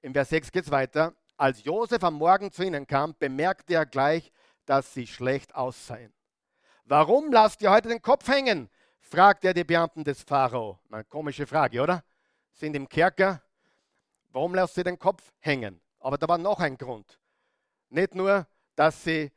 Im 0.00 0.14
Vers 0.14 0.30
6 0.30 0.50
geht 0.50 0.64
es 0.64 0.70
weiter. 0.70 1.14
Als 1.36 1.62
Josef 1.62 2.02
am 2.02 2.14
Morgen 2.14 2.50
zu 2.50 2.64
ihnen 2.64 2.86
kam, 2.86 3.14
bemerkte 3.18 3.74
er 3.74 3.86
gleich, 3.86 4.32
dass 4.64 4.92
sie 4.92 5.06
schlecht 5.06 5.54
ausseien. 5.54 6.12
Warum 6.84 7.30
lasst 7.32 7.62
ihr 7.62 7.70
heute 7.70 7.88
den 7.88 8.02
Kopf 8.02 8.26
hängen? 8.28 8.68
fragt 8.98 9.44
er 9.44 9.54
die 9.54 9.64
Beamten 9.64 10.04
des 10.04 10.22
Pharao. 10.22 10.78
Eine 10.90 11.04
komische 11.04 11.46
Frage, 11.46 11.80
oder? 11.80 12.04
Sind 12.52 12.74
im 12.76 12.88
Kerker. 12.88 13.42
Warum 14.30 14.54
lasst 14.54 14.76
ihr 14.78 14.84
den 14.84 14.98
Kopf 14.98 15.32
hängen? 15.40 15.80
Aber 15.98 16.16
da 16.16 16.28
war 16.28 16.38
noch 16.38 16.60
ein 16.60 16.76
Grund. 16.76 17.18
Nicht 17.88 18.14
nur, 18.14 18.46
dass 18.76 19.02
sie 19.02 19.32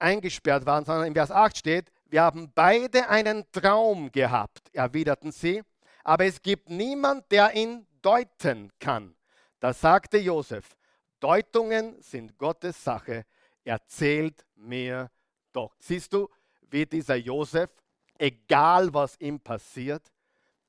eingesperrt 0.00 0.66
waren, 0.66 0.84
sondern 0.84 1.06
im 1.06 1.14
Vers 1.14 1.30
8 1.30 1.56
steht, 1.56 1.92
wir 2.06 2.22
haben 2.22 2.52
beide 2.54 3.08
einen 3.08 3.44
Traum 3.50 4.12
gehabt, 4.12 4.72
erwiderten 4.72 5.32
sie, 5.32 5.62
aber 6.04 6.26
es 6.26 6.40
gibt 6.42 6.70
niemand, 6.70 7.30
der 7.32 7.54
ihn 7.54 7.86
deuten 8.02 8.70
kann. 8.78 9.14
Da 9.58 9.72
sagte 9.72 10.18
Josef, 10.18 10.76
Deutungen 11.18 12.00
sind 12.02 12.36
Gottes 12.38 12.84
Sache, 12.84 13.24
erzählt 13.64 14.44
mir 14.54 15.10
doch. 15.52 15.74
Siehst 15.78 16.12
du, 16.12 16.28
wie 16.70 16.84
dieser 16.84 17.16
Josef, 17.16 17.70
egal 18.18 18.92
was 18.92 19.18
ihm 19.18 19.40
passiert, 19.40 20.12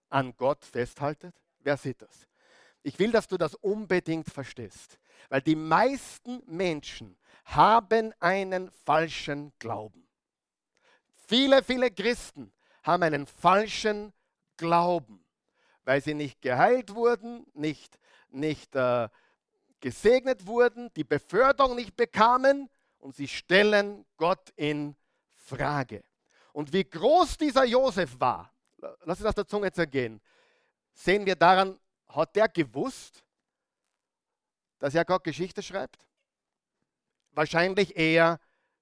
an 0.10 0.34
Gott 0.38 0.64
festhaltet? 0.64 1.36
Wer 1.60 1.78
sieht 1.78 2.02
das? 2.02 2.28
Ich 2.84 2.98
will, 3.00 3.12
dass 3.12 3.28
du 3.28 3.38
das 3.38 3.56
unbedingt 3.56 4.30
verstehst, 4.30 5.00
weil 5.30 5.42
die 5.42 5.56
meisten 5.56 6.42
Menschen 6.46 7.18
haben 7.46 8.14
einen 8.20 8.70
falschen 8.70 9.54
Glauben. 9.60 10.08
Viele, 11.28 11.64
viele 11.64 11.90
Christen 11.90 12.52
haben 12.84 13.04
einen 13.04 13.26
falschen 13.26 14.14
Glauben, 14.58 15.26
weil 15.84 16.02
sie 16.02 16.14
nicht 16.14 16.42
geheilt 16.42 16.94
wurden, 16.94 17.46
nicht, 17.54 18.00
nicht 18.30 18.76
äh, 18.76 19.10
gesegnet 19.80 20.46
wurden, 20.46 20.92
die 20.96 21.04
Beförderung 21.04 21.76
nicht 21.76 21.96
bekamen 21.96 22.70
und 23.00 23.16
sie 23.16 23.28
stellen 23.28 24.06
Gott 24.18 24.52
in 24.56 24.96
Frage. 25.34 26.04
Und 26.54 26.74
wie 26.74 26.84
groß 26.84 27.38
dieser 27.38 27.66
Josef 27.66 28.20
war, 28.20 28.52
lass 29.04 29.20
es 29.20 29.26
auf 29.26 29.36
der 29.36 29.48
Zunge 29.48 29.72
zergehen, 29.72 30.22
sehen 30.94 31.26
wir 31.26 31.36
daran, 31.36 31.80
hat 32.08 32.36
der 32.36 32.48
gewusst, 32.48 33.24
dass 34.80 34.96
er 34.96 35.06
Gott 35.06 35.24
Geschichte 35.24 35.62
schreibt? 35.62 36.06
Wahrscheinlich 37.36 37.98
eher 37.98 38.40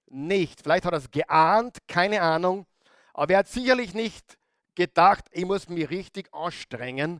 nicht. 0.07 0.61
Vielleicht 0.61 0.85
hat 0.85 0.93
er 0.93 0.99
es 0.99 1.11
geahnt, 1.11 1.79
keine 1.87 2.21
Ahnung. 2.21 2.65
Aber 3.13 3.33
er 3.33 3.39
hat 3.39 3.47
sicherlich 3.47 3.93
nicht 3.93 4.37
gedacht, 4.75 5.25
ich 5.31 5.45
muss 5.45 5.67
mich 5.69 5.89
richtig 5.89 6.33
anstrengen, 6.33 7.19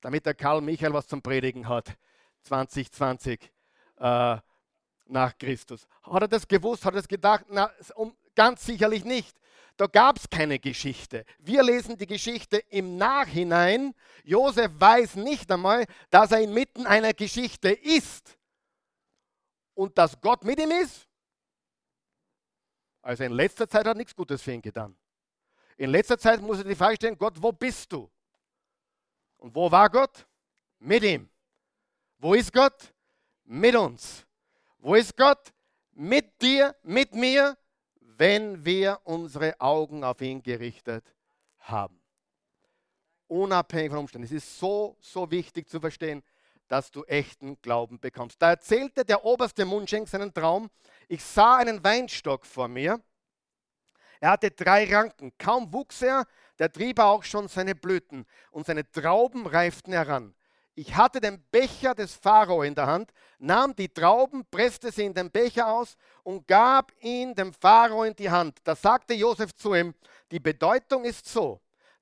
damit 0.00 0.26
der 0.26 0.34
Karl 0.34 0.60
Michael 0.60 0.92
was 0.92 1.06
zum 1.06 1.22
Predigen 1.22 1.68
hat. 1.68 1.96
2020 2.42 3.50
äh, 3.98 4.36
nach 5.06 5.38
Christus. 5.38 5.86
Hat 6.02 6.22
er 6.22 6.28
das 6.28 6.46
gewusst? 6.46 6.84
Hat 6.84 6.94
er 6.94 7.00
das 7.00 7.08
gedacht? 7.08 7.44
Na, 7.48 7.70
um, 7.94 8.14
ganz 8.34 8.64
sicherlich 8.64 9.04
nicht. 9.04 9.36
Da 9.76 9.86
gab 9.86 10.18
es 10.18 10.28
keine 10.28 10.58
Geschichte. 10.58 11.24
Wir 11.38 11.62
lesen 11.62 11.96
die 11.96 12.06
Geschichte 12.06 12.58
im 12.68 12.96
Nachhinein. 12.96 13.94
Josef 14.24 14.70
weiß 14.78 15.16
nicht 15.16 15.50
einmal, 15.50 15.86
dass 16.10 16.32
er 16.32 16.40
inmitten 16.40 16.86
einer 16.86 17.14
Geschichte 17.14 17.70
ist 17.70 18.36
und 19.80 19.96
dass 19.96 20.20
Gott 20.20 20.44
mit 20.44 20.60
ihm 20.60 20.70
ist. 20.72 21.08
Also 23.00 23.24
in 23.24 23.32
letzter 23.32 23.66
Zeit 23.66 23.86
hat 23.86 23.96
nichts 23.96 24.14
Gutes 24.14 24.42
für 24.42 24.52
ihn 24.52 24.60
getan. 24.60 24.94
In 25.78 25.88
letzter 25.88 26.18
Zeit 26.18 26.42
muss 26.42 26.58
er 26.58 26.64
die 26.64 26.74
Frage 26.74 26.96
stellen, 26.96 27.16
Gott, 27.16 27.40
wo 27.40 27.50
bist 27.50 27.90
du? 27.90 28.10
Und 29.38 29.54
wo 29.54 29.72
war 29.72 29.88
Gott? 29.88 30.26
Mit 30.80 31.02
ihm. 31.02 31.30
Wo 32.18 32.34
ist 32.34 32.52
Gott? 32.52 32.92
Mit 33.44 33.74
uns. 33.74 34.26
Wo 34.80 34.94
ist 34.96 35.16
Gott? 35.16 35.50
Mit 35.92 36.42
dir, 36.42 36.76
mit 36.82 37.14
mir, 37.14 37.56
wenn 38.02 38.62
wir 38.62 39.00
unsere 39.04 39.58
Augen 39.58 40.04
auf 40.04 40.20
ihn 40.20 40.42
gerichtet 40.42 41.06
haben. 41.60 41.98
Unabhängig 43.28 43.88
von 43.90 44.00
Umständen. 44.00 44.26
Es 44.26 44.32
ist 44.32 44.58
so, 44.58 44.98
so 45.00 45.30
wichtig 45.30 45.70
zu 45.70 45.80
verstehen, 45.80 46.22
dass 46.70 46.92
du 46.92 47.02
echten 47.04 47.60
Glauben 47.62 47.98
bekommst. 47.98 48.40
Da 48.40 48.50
erzählte 48.50 49.04
der 49.04 49.24
oberste 49.24 49.64
Mundschenk 49.64 50.08
seinen 50.08 50.32
Traum. 50.32 50.70
Ich 51.08 51.22
sah 51.22 51.56
einen 51.56 51.82
Weinstock 51.82 52.46
vor 52.46 52.68
mir. 52.68 53.00
Er 54.20 54.30
hatte 54.30 54.52
drei 54.52 54.84
Ranken. 54.94 55.32
Kaum 55.36 55.72
wuchs 55.72 56.00
er, 56.00 56.26
der 56.60 56.70
trieb 56.70 57.00
auch 57.00 57.24
schon 57.24 57.48
seine 57.48 57.74
Blüten 57.74 58.24
und 58.52 58.66
seine 58.66 58.88
Trauben 58.88 59.48
reiften 59.48 59.92
heran. 59.92 60.32
Ich 60.76 60.94
hatte 60.94 61.20
den 61.20 61.42
Becher 61.50 61.96
des 61.96 62.14
Pharao 62.14 62.62
in 62.62 62.76
der 62.76 62.86
Hand, 62.86 63.10
nahm 63.40 63.74
die 63.74 63.88
Trauben, 63.88 64.46
presste 64.48 64.92
sie 64.92 65.06
in 65.06 65.14
den 65.14 65.28
Becher 65.28 65.66
aus 65.66 65.96
und 66.22 66.46
gab 66.46 66.92
ihn 67.00 67.34
dem 67.34 67.52
Pharao 67.52 68.04
in 68.04 68.14
die 68.14 68.30
Hand. 68.30 68.58
Da 68.62 68.76
sagte 68.76 69.14
Josef 69.14 69.52
zu 69.56 69.74
ihm, 69.74 69.92
die 70.30 70.38
Bedeutung 70.38 71.04
ist 71.04 71.26
so, 71.26 71.60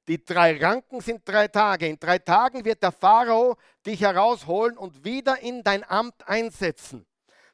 die 0.08 0.24
drei 0.24 0.56
Ranken 0.56 1.00
sind 1.02 1.28
drei 1.28 1.48
Tage. 1.48 1.86
In 1.86 1.98
drei 1.98 2.18
Tagen 2.18 2.64
wird 2.64 2.82
der 2.82 2.92
Pharao 2.92 3.56
dich 3.84 4.00
herausholen 4.00 4.78
und 4.78 5.04
wieder 5.04 5.38
in 5.40 5.62
dein 5.62 5.88
Amt 5.88 6.26
einsetzen. 6.26 7.06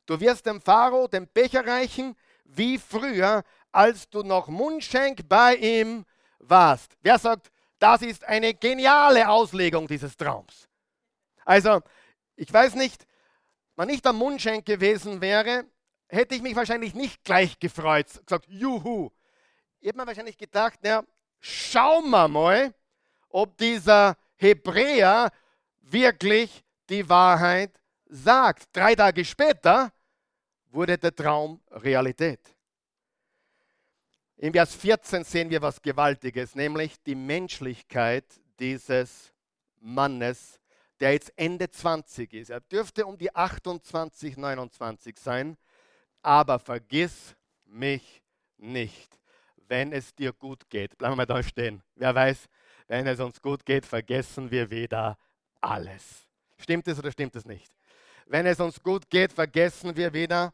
Du 0.07 0.19
wirst 0.21 0.47
dem 0.47 0.61
Pharao 0.61 1.09
den 1.09 1.27
Becher 1.27 1.67
reichen, 1.67 2.17
wie 2.45 2.79
früher, 2.79 3.43
als 3.73 4.09
du 4.09 4.23
noch 4.23 4.47
Mundschenk 4.47 5.29
bei 5.29 5.57
ihm 5.57 6.05
warst. 6.39 6.97
Wer 7.03 7.19
sagt, 7.19 7.51
das 7.81 8.03
ist 8.03 8.25
eine 8.25 8.55
geniale 8.55 9.29
Auslegung 9.29 9.89
dieses 9.89 10.17
Traums? 10.17 10.69
Also, 11.45 11.81
ich 12.37 12.53
weiß 12.53 12.77
nicht, 12.77 13.05
wenn 13.75 13.89
ich 13.89 14.01
der 14.01 14.13
Mundschenk 14.13 14.65
gewesen 14.65 15.21
wäre, 15.21 15.65
hätte 16.09 16.37
ich 16.37 16.43
mich 16.43 16.55
wahrscheinlich 16.55 16.95
nicht 16.95 17.25
gleich 17.25 17.59
gefreut, 17.59 18.07
gesagt, 18.25 18.47
juhu. 18.49 19.11
Ich 19.81 19.89
hätte 19.89 19.99
mir 19.99 20.07
wahrscheinlich 20.07 20.39
gedacht, 20.39 20.79
na, 20.83 21.05
schauen 21.45 22.09
wir 22.09 22.27
mal, 22.27 22.75
ob 23.29 23.57
dieser 23.59 24.17
Hebräer 24.37 25.31
wirklich 25.83 26.65
die 26.89 27.07
Wahrheit 27.07 27.79
sagt. 28.07 28.69
Drei 28.73 28.95
Tage 28.95 29.25
später 29.25 29.93
wurde 30.71 30.97
der 30.97 31.15
Traum 31.15 31.61
Realität. 31.71 32.41
In 34.37 34.53
Vers 34.53 34.75
14 34.75 35.25
sehen 35.25 35.51
wir 35.51 35.61
was 35.61 35.81
Gewaltiges, 35.81 36.55
nämlich 36.55 37.01
die 37.03 37.15
Menschlichkeit 37.15 38.25
dieses 38.59 39.33
Mannes, 39.81 40.59
der 40.99 41.13
jetzt 41.13 41.33
Ende 41.37 41.71
20 41.71 42.33
ist. 42.33 42.51
Er 42.51 42.61
dürfte 42.61 43.05
um 43.05 43.19
die 43.19 43.35
28, 43.35 44.37
29 44.39 45.19
sein, 45.19 45.57
aber 46.23 46.59
vergiss 46.59 47.37
mich 47.67 48.23
nicht 48.57 49.19
wenn 49.69 49.93
es 49.93 50.15
dir 50.15 50.33
gut 50.33 50.69
geht. 50.69 50.97
Bleiben 50.99 51.13
wir 51.13 51.17
mal 51.17 51.27
da 51.27 51.43
stehen. 51.43 51.83
Wer 51.95 52.15
weiß, 52.15 52.47
wenn 52.89 53.07
es 53.07 53.21
uns 53.21 53.41
gut 53.41 53.65
geht, 53.65 53.87
vergessen 53.87 54.51
wir 54.51 54.71
wieder 54.71 55.19
alles. 55.61 56.27
Stimmt 56.59 56.87
es 56.89 56.99
oder 56.99 57.11
stimmt 57.11 57.37
es 57.37 57.45
nicht? 57.45 57.73
Wenn 58.27 58.47
es 58.47 58.61
uns 58.61 58.83
gut 58.83 59.09
geht, 59.11 59.33
vergessen 59.33 59.97
wir 59.97 60.13
wieder. 60.13 60.53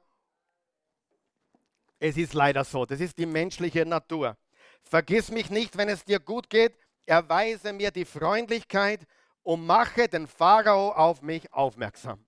Es 1.99 2.17
ist 2.17 2.35
leider 2.35 2.65
so. 2.65 2.87
Das 2.87 3.01
ist 3.01 3.19
die 3.19 3.27
menschliche 3.27 3.85
Natur. 3.85 4.37
Vergiss 4.83 5.31
mich 5.31 5.51
nicht, 5.51 5.77
wenn 5.77 5.89
es 5.89 6.05
dir 6.05 6.19
gut 6.19 6.49
geht. 6.49 6.77
Erweise 7.07 7.73
mir 7.73 7.91
die 7.91 8.05
Freundlichkeit 8.05 9.07
und 9.43 9.67
mache 9.67 10.09
den 10.09 10.27
Pharao 10.27 10.93
auf 10.93 11.23
mich 11.23 11.53
aufmerksam, 11.53 12.25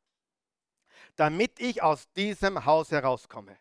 damit 1.17 1.61
ich 1.61 1.83
aus 1.83 2.11
diesem 2.13 2.65
Haus 2.65 2.91
herauskomme. 2.91 3.57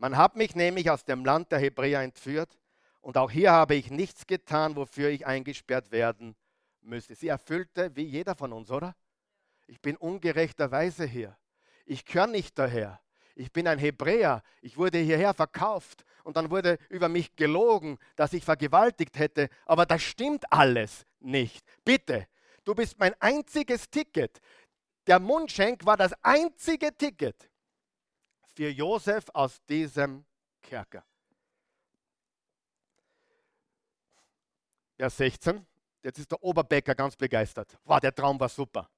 Man 0.00 0.16
hat 0.16 0.34
mich 0.34 0.54
nämlich 0.54 0.90
aus 0.90 1.04
dem 1.04 1.26
Land 1.26 1.52
der 1.52 1.58
Hebräer 1.58 2.00
entführt 2.00 2.58
und 3.02 3.18
auch 3.18 3.30
hier 3.30 3.52
habe 3.52 3.74
ich 3.74 3.90
nichts 3.90 4.26
getan, 4.26 4.74
wofür 4.74 5.10
ich 5.10 5.26
eingesperrt 5.26 5.92
werden 5.92 6.36
müsste. 6.80 7.14
Sie 7.14 7.28
erfüllte 7.28 7.94
wie 7.94 8.04
jeder 8.04 8.34
von 8.34 8.54
uns, 8.54 8.70
oder? 8.70 8.96
Ich 9.66 9.82
bin 9.82 9.98
ungerechterweise 9.98 11.04
hier. 11.04 11.36
Ich 11.84 12.06
gehöre 12.06 12.28
nicht 12.28 12.58
daher. 12.58 12.98
Ich 13.34 13.52
bin 13.52 13.68
ein 13.68 13.78
Hebräer. 13.78 14.42
Ich 14.62 14.78
wurde 14.78 14.96
hierher 14.96 15.34
verkauft 15.34 16.06
und 16.24 16.38
dann 16.38 16.50
wurde 16.50 16.78
über 16.88 17.10
mich 17.10 17.36
gelogen, 17.36 17.98
dass 18.16 18.32
ich 18.32 18.42
vergewaltigt 18.42 19.18
hätte. 19.18 19.50
Aber 19.66 19.84
das 19.84 20.00
stimmt 20.00 20.50
alles 20.50 21.04
nicht. 21.18 21.62
Bitte, 21.84 22.26
du 22.64 22.74
bist 22.74 22.98
mein 22.98 23.12
einziges 23.20 23.90
Ticket. 23.90 24.40
Der 25.06 25.20
Mundschenk 25.20 25.84
war 25.84 25.98
das 25.98 26.14
einzige 26.22 26.96
Ticket 26.96 27.49
für 28.54 28.68
Josef 28.68 29.24
aus 29.32 29.64
diesem 29.64 30.24
Kerker. 30.62 31.04
Vers 34.96 35.16
16. 35.16 35.66
Jetzt 36.02 36.18
ist 36.18 36.30
der 36.30 36.42
Oberbäcker 36.42 36.94
ganz 36.94 37.16
begeistert. 37.16 37.78
Wow, 37.84 38.00
der 38.00 38.14
Traum 38.14 38.38
war 38.38 38.48
super. 38.48 38.88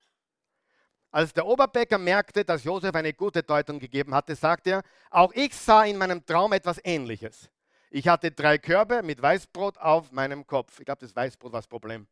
Als 1.10 1.32
der 1.32 1.46
Oberbäcker 1.46 1.98
merkte, 1.98 2.44
dass 2.44 2.64
Josef 2.64 2.94
eine 2.94 3.12
gute 3.12 3.42
Deutung 3.42 3.78
gegeben 3.78 4.14
hatte, 4.14 4.34
sagte 4.34 4.70
er, 4.70 4.82
auch 5.10 5.32
ich 5.34 5.54
sah 5.54 5.84
in 5.84 5.98
meinem 5.98 6.24
Traum 6.24 6.52
etwas 6.52 6.80
Ähnliches. 6.82 7.50
Ich 7.90 8.08
hatte 8.08 8.30
drei 8.30 8.56
Körbe 8.56 9.02
mit 9.02 9.20
Weißbrot 9.20 9.76
auf 9.76 10.10
meinem 10.10 10.46
Kopf. 10.46 10.80
Ich 10.80 10.86
glaube, 10.86 11.02
das 11.02 11.14
Weißbrot 11.14 11.52
war 11.52 11.58
das 11.58 11.66
Problem. 11.66 12.06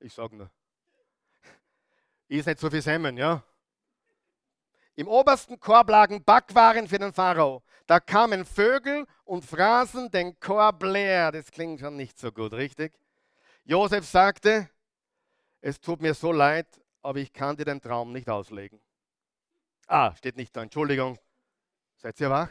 Ich 0.00 0.12
sage 0.12 0.34
nur. 0.34 0.50
Ist 2.26 2.46
nicht 2.46 2.58
so 2.58 2.68
viel 2.68 2.82
Semmeln, 2.82 3.16
ja? 3.16 3.42
Im 5.00 5.08
obersten 5.08 5.58
Korb 5.58 5.88
lagen 5.88 6.22
Backwaren 6.22 6.86
für 6.86 6.98
den 6.98 7.14
Pharao. 7.14 7.62
Da 7.86 8.00
kamen 8.00 8.44
Vögel 8.44 9.06
und 9.24 9.46
fraßen 9.46 10.10
den 10.10 10.38
Korb 10.38 10.82
leer. 10.82 11.32
Das 11.32 11.50
klingt 11.50 11.80
schon 11.80 11.96
nicht 11.96 12.18
so 12.18 12.30
gut, 12.30 12.52
richtig? 12.52 12.92
Josef 13.64 14.04
sagte, 14.04 14.68
es 15.62 15.80
tut 15.80 16.02
mir 16.02 16.12
so 16.12 16.32
leid, 16.32 16.66
aber 17.00 17.18
ich 17.18 17.32
kann 17.32 17.56
dir 17.56 17.64
den 17.64 17.80
Traum 17.80 18.12
nicht 18.12 18.28
auslegen. 18.28 18.78
Ah, 19.86 20.14
steht 20.16 20.36
nicht 20.36 20.54
da, 20.54 20.60
Entschuldigung, 20.64 21.18
Seid 21.96 22.20
ihr 22.20 22.28
wach? 22.28 22.50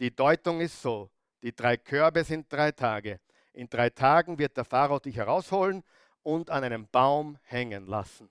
Die 0.00 0.12
Deutung 0.12 0.60
ist 0.60 0.82
so, 0.82 1.08
die 1.44 1.54
drei 1.54 1.76
Körbe 1.76 2.24
sind 2.24 2.52
drei 2.52 2.72
Tage. 2.72 3.20
In 3.52 3.68
drei 3.68 3.90
Tagen 3.90 4.40
wird 4.40 4.56
der 4.56 4.64
Pharao 4.64 4.98
dich 4.98 5.18
herausholen 5.18 5.84
und 6.24 6.50
an 6.50 6.64
einem 6.64 6.88
Baum 6.88 7.38
hängen 7.44 7.86
lassen. 7.86 8.28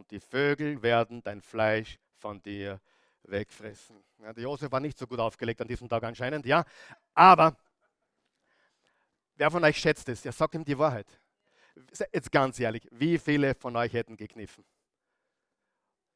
Und 0.00 0.10
die 0.12 0.18
Vögel 0.18 0.82
werden 0.82 1.22
dein 1.22 1.42
Fleisch 1.42 1.98
von 2.16 2.40
dir 2.40 2.80
wegfressen. 3.24 4.02
Ja, 4.22 4.32
der 4.32 4.44
Josef 4.44 4.72
war 4.72 4.80
nicht 4.80 4.98
so 4.98 5.06
gut 5.06 5.20
aufgelegt 5.20 5.60
an 5.60 5.68
diesem 5.68 5.90
Tag 5.90 6.02
anscheinend, 6.04 6.46
ja. 6.46 6.64
Aber 7.12 7.54
wer 9.36 9.50
von 9.50 9.62
euch 9.62 9.76
schätzt 9.76 10.08
es? 10.08 10.24
Ja, 10.24 10.32
sag 10.32 10.54
ihm 10.54 10.64
die 10.64 10.78
Wahrheit. 10.78 11.06
Jetzt 12.14 12.32
ganz 12.32 12.58
ehrlich, 12.58 12.88
wie 12.92 13.18
viele 13.18 13.54
von 13.54 13.76
euch 13.76 13.92
hätten 13.92 14.16
gekniffen? 14.16 14.64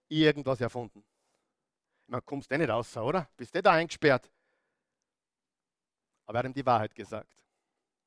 Irgendwas 0.08 0.62
erfunden. 0.62 1.04
Man 2.06 2.24
kommst 2.24 2.50
eh 2.52 2.56
nicht 2.56 2.70
raus, 2.70 2.96
oder? 2.96 3.28
Bist 3.36 3.54
du 3.54 3.62
da 3.62 3.72
eingesperrt? 3.72 4.30
Aber 6.24 6.38
er 6.38 6.44
hat 6.44 6.46
ihm 6.46 6.54
die 6.54 6.64
Wahrheit 6.64 6.94
gesagt. 6.94 7.36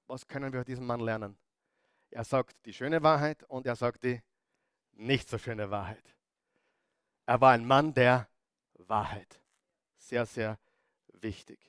Was 0.07 0.27
können 0.27 0.51
wir 0.51 0.61
von 0.61 0.65
diesem 0.65 0.87
Mann 0.87 1.01
lernen? 1.01 1.37
Er 2.09 2.23
sagt 2.23 2.65
die 2.65 2.73
schöne 2.73 3.03
Wahrheit 3.03 3.43
und 3.43 3.67
er 3.67 3.75
sagt 3.75 4.03
die 4.03 4.19
nicht 4.99 5.29
so 5.29 5.37
schöne 5.37 5.71
Wahrheit. 5.71 6.03
Er 7.25 7.41
war 7.41 7.51
ein 7.51 7.65
Mann 7.65 7.93
der 7.93 8.27
Wahrheit. 8.73 9.41
Sehr, 9.97 10.25
sehr 10.25 10.57
wichtig. 11.21 11.59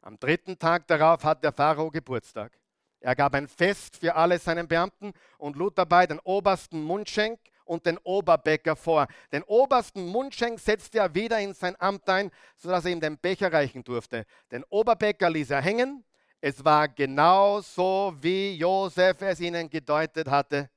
Am 0.00 0.18
dritten 0.18 0.58
Tag 0.58 0.86
darauf 0.86 1.24
hat 1.24 1.42
der 1.44 1.52
Pharao 1.52 1.90
Geburtstag. 1.90 2.52
Er 3.00 3.16
gab 3.16 3.34
ein 3.34 3.48
Fest 3.48 3.96
für 3.96 4.14
alle 4.14 4.38
seinen 4.38 4.68
Beamten 4.68 5.12
und 5.38 5.56
lud 5.56 5.76
dabei 5.76 6.06
den 6.06 6.20
obersten 6.20 6.82
Mundschenk 6.82 7.40
und 7.64 7.86
den 7.86 7.98
Oberbäcker 7.98 8.76
vor. 8.76 9.08
Den 9.32 9.42
obersten 9.44 10.06
Mundschenk 10.06 10.60
setzte 10.60 10.98
er 10.98 11.14
wieder 11.14 11.40
in 11.40 11.54
sein 11.54 11.74
Amt 11.80 12.08
ein, 12.08 12.30
sodass 12.56 12.84
er 12.84 12.92
ihm 12.92 13.00
den 13.00 13.18
Becher 13.18 13.52
reichen 13.52 13.82
durfte. 13.82 14.24
Den 14.50 14.64
Oberbäcker 14.64 15.30
ließ 15.30 15.50
er 15.50 15.62
hängen. 15.62 16.04
Es 16.40 16.64
war 16.64 16.88
genau 16.88 17.60
so, 17.60 18.14
wie 18.20 18.56
Josef 18.56 19.20
es 19.22 19.40
ihnen 19.40 19.68
gedeutet 19.68 20.28
hatte. 20.28 20.70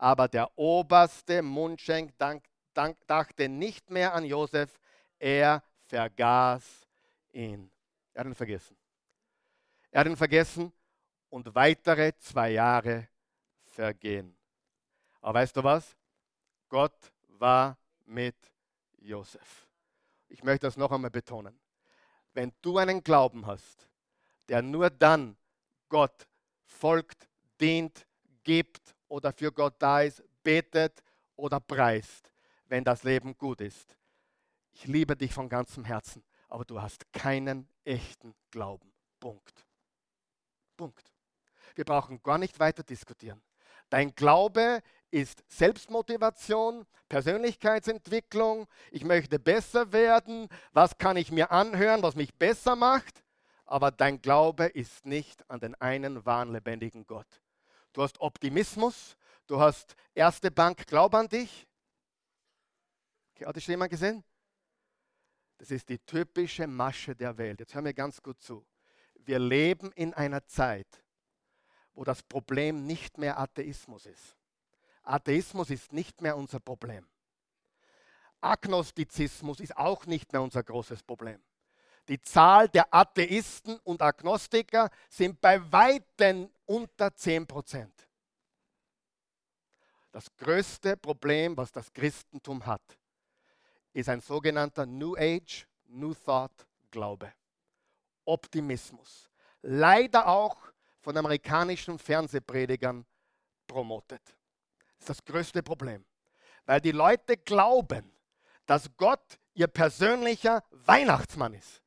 Aber 0.00 0.28
der 0.28 0.58
oberste 0.58 1.42
Mundschenk 1.42 2.16
dank, 2.16 2.42
dank, 2.72 2.96
dachte 3.06 3.50
nicht 3.50 3.90
mehr 3.90 4.14
an 4.14 4.24
Josef. 4.24 4.80
Er 5.18 5.62
vergaß 5.82 6.88
ihn. 7.32 7.70
Er 8.14 8.20
hat 8.20 8.26
ihn 8.26 8.34
vergessen. 8.34 8.78
Er 9.90 10.00
hat 10.00 10.06
ihn 10.06 10.16
vergessen 10.16 10.72
und 11.28 11.54
weitere 11.54 12.16
zwei 12.16 12.52
Jahre 12.52 13.08
vergehen. 13.66 14.34
Aber 15.20 15.40
weißt 15.40 15.54
du 15.58 15.64
was? 15.64 15.94
Gott 16.70 17.12
war 17.38 17.76
mit 18.06 18.36
Josef. 19.00 19.68
Ich 20.28 20.42
möchte 20.42 20.66
das 20.66 20.78
noch 20.78 20.92
einmal 20.92 21.10
betonen. 21.10 21.60
Wenn 22.32 22.54
du 22.62 22.78
einen 22.78 23.04
Glauben 23.04 23.44
hast, 23.44 23.86
der 24.48 24.62
nur 24.62 24.88
dann 24.88 25.36
Gott 25.90 26.26
folgt, 26.64 27.28
dient, 27.60 28.06
gibt 28.42 28.94
oder 29.10 29.32
für 29.32 29.52
Gott 29.52 29.74
da 29.78 30.02
ist, 30.02 30.22
betet 30.42 31.02
oder 31.36 31.60
preist, 31.60 32.30
wenn 32.66 32.84
das 32.84 33.02
Leben 33.02 33.36
gut 33.36 33.60
ist. 33.60 33.96
Ich 34.72 34.86
liebe 34.86 35.16
dich 35.16 35.34
von 35.34 35.48
ganzem 35.48 35.84
Herzen, 35.84 36.24
aber 36.48 36.64
du 36.64 36.80
hast 36.80 37.12
keinen 37.12 37.68
echten 37.84 38.34
Glauben. 38.50 38.90
Punkt. 39.18 39.66
Punkt. 40.76 41.12
Wir 41.74 41.84
brauchen 41.84 42.22
gar 42.22 42.38
nicht 42.38 42.58
weiter 42.58 42.82
diskutieren. 42.82 43.42
Dein 43.90 44.14
Glaube 44.14 44.80
ist 45.10 45.42
Selbstmotivation, 45.48 46.86
Persönlichkeitsentwicklung. 47.08 48.68
Ich 48.92 49.04
möchte 49.04 49.40
besser 49.40 49.92
werden. 49.92 50.48
Was 50.72 50.96
kann 50.96 51.16
ich 51.16 51.32
mir 51.32 51.50
anhören, 51.50 52.02
was 52.02 52.14
mich 52.14 52.32
besser 52.34 52.76
macht? 52.76 53.24
Aber 53.66 53.90
dein 53.90 54.22
Glaube 54.22 54.66
ist 54.66 55.04
nicht 55.04 55.48
an 55.50 55.58
den 55.58 55.74
einen 55.80 56.24
wahren, 56.24 56.52
lebendigen 56.52 57.06
Gott. 57.06 57.40
Du 57.92 58.02
hast 58.02 58.20
Optimismus, 58.20 59.16
du 59.46 59.60
hast 59.60 59.96
erste 60.14 60.50
Bank, 60.50 60.86
Glaub 60.86 61.14
an 61.14 61.28
dich. 61.28 61.66
Hat 63.44 63.56
das 63.56 63.64
schon 63.64 63.72
jemand 63.72 63.90
gesehen? 63.90 64.22
Das 65.56 65.70
ist 65.70 65.88
die 65.88 65.98
typische 65.98 66.66
Masche 66.66 67.16
der 67.16 67.36
Welt. 67.36 67.60
Jetzt 67.60 67.74
hör 67.74 67.82
mir 67.82 67.94
ganz 67.94 68.22
gut 68.22 68.40
zu. 68.40 68.66
Wir 69.14 69.38
leben 69.38 69.92
in 69.92 70.14
einer 70.14 70.46
Zeit, 70.46 71.02
wo 71.92 72.04
das 72.04 72.22
Problem 72.22 72.86
nicht 72.86 73.18
mehr 73.18 73.38
Atheismus 73.38 74.06
ist. 74.06 74.36
Atheismus 75.02 75.70
ist 75.70 75.92
nicht 75.92 76.20
mehr 76.20 76.36
unser 76.36 76.60
Problem. 76.60 77.06
Agnostizismus 78.40 79.60
ist 79.60 79.76
auch 79.76 80.06
nicht 80.06 80.32
mehr 80.32 80.42
unser 80.42 80.62
großes 80.62 81.02
Problem. 81.02 81.42
Die 82.08 82.20
Zahl 82.20 82.68
der 82.68 82.92
Atheisten 82.92 83.78
und 83.80 84.02
Agnostiker 84.02 84.90
sind 85.08 85.40
bei 85.40 85.60
weitem 85.70 86.50
unter 86.70 87.12
10 87.12 87.48
Prozent. 87.48 88.08
Das 90.12 90.24
größte 90.36 90.96
Problem, 90.96 91.56
was 91.56 91.72
das 91.72 91.92
Christentum 91.92 92.64
hat, 92.64 92.96
ist 93.92 94.08
ein 94.08 94.20
sogenannter 94.20 94.86
New 94.86 95.16
Age, 95.16 95.66
New 95.86 96.14
Thought 96.14 96.68
Glaube. 96.92 97.32
Optimismus. 98.24 99.28
Leider 99.62 100.28
auch 100.28 100.56
von 101.00 101.16
amerikanischen 101.16 101.98
Fernsehpredigern 101.98 103.04
promotet. 103.66 104.22
Das 104.98 105.00
ist 105.00 105.08
das 105.08 105.24
größte 105.24 105.64
Problem. 105.64 106.04
Weil 106.66 106.80
die 106.80 106.92
Leute 106.92 107.36
glauben, 107.36 108.12
dass 108.66 108.88
Gott 108.96 109.40
ihr 109.54 109.66
persönlicher 109.66 110.62
Weihnachtsmann 110.70 111.54
ist. 111.54 111.82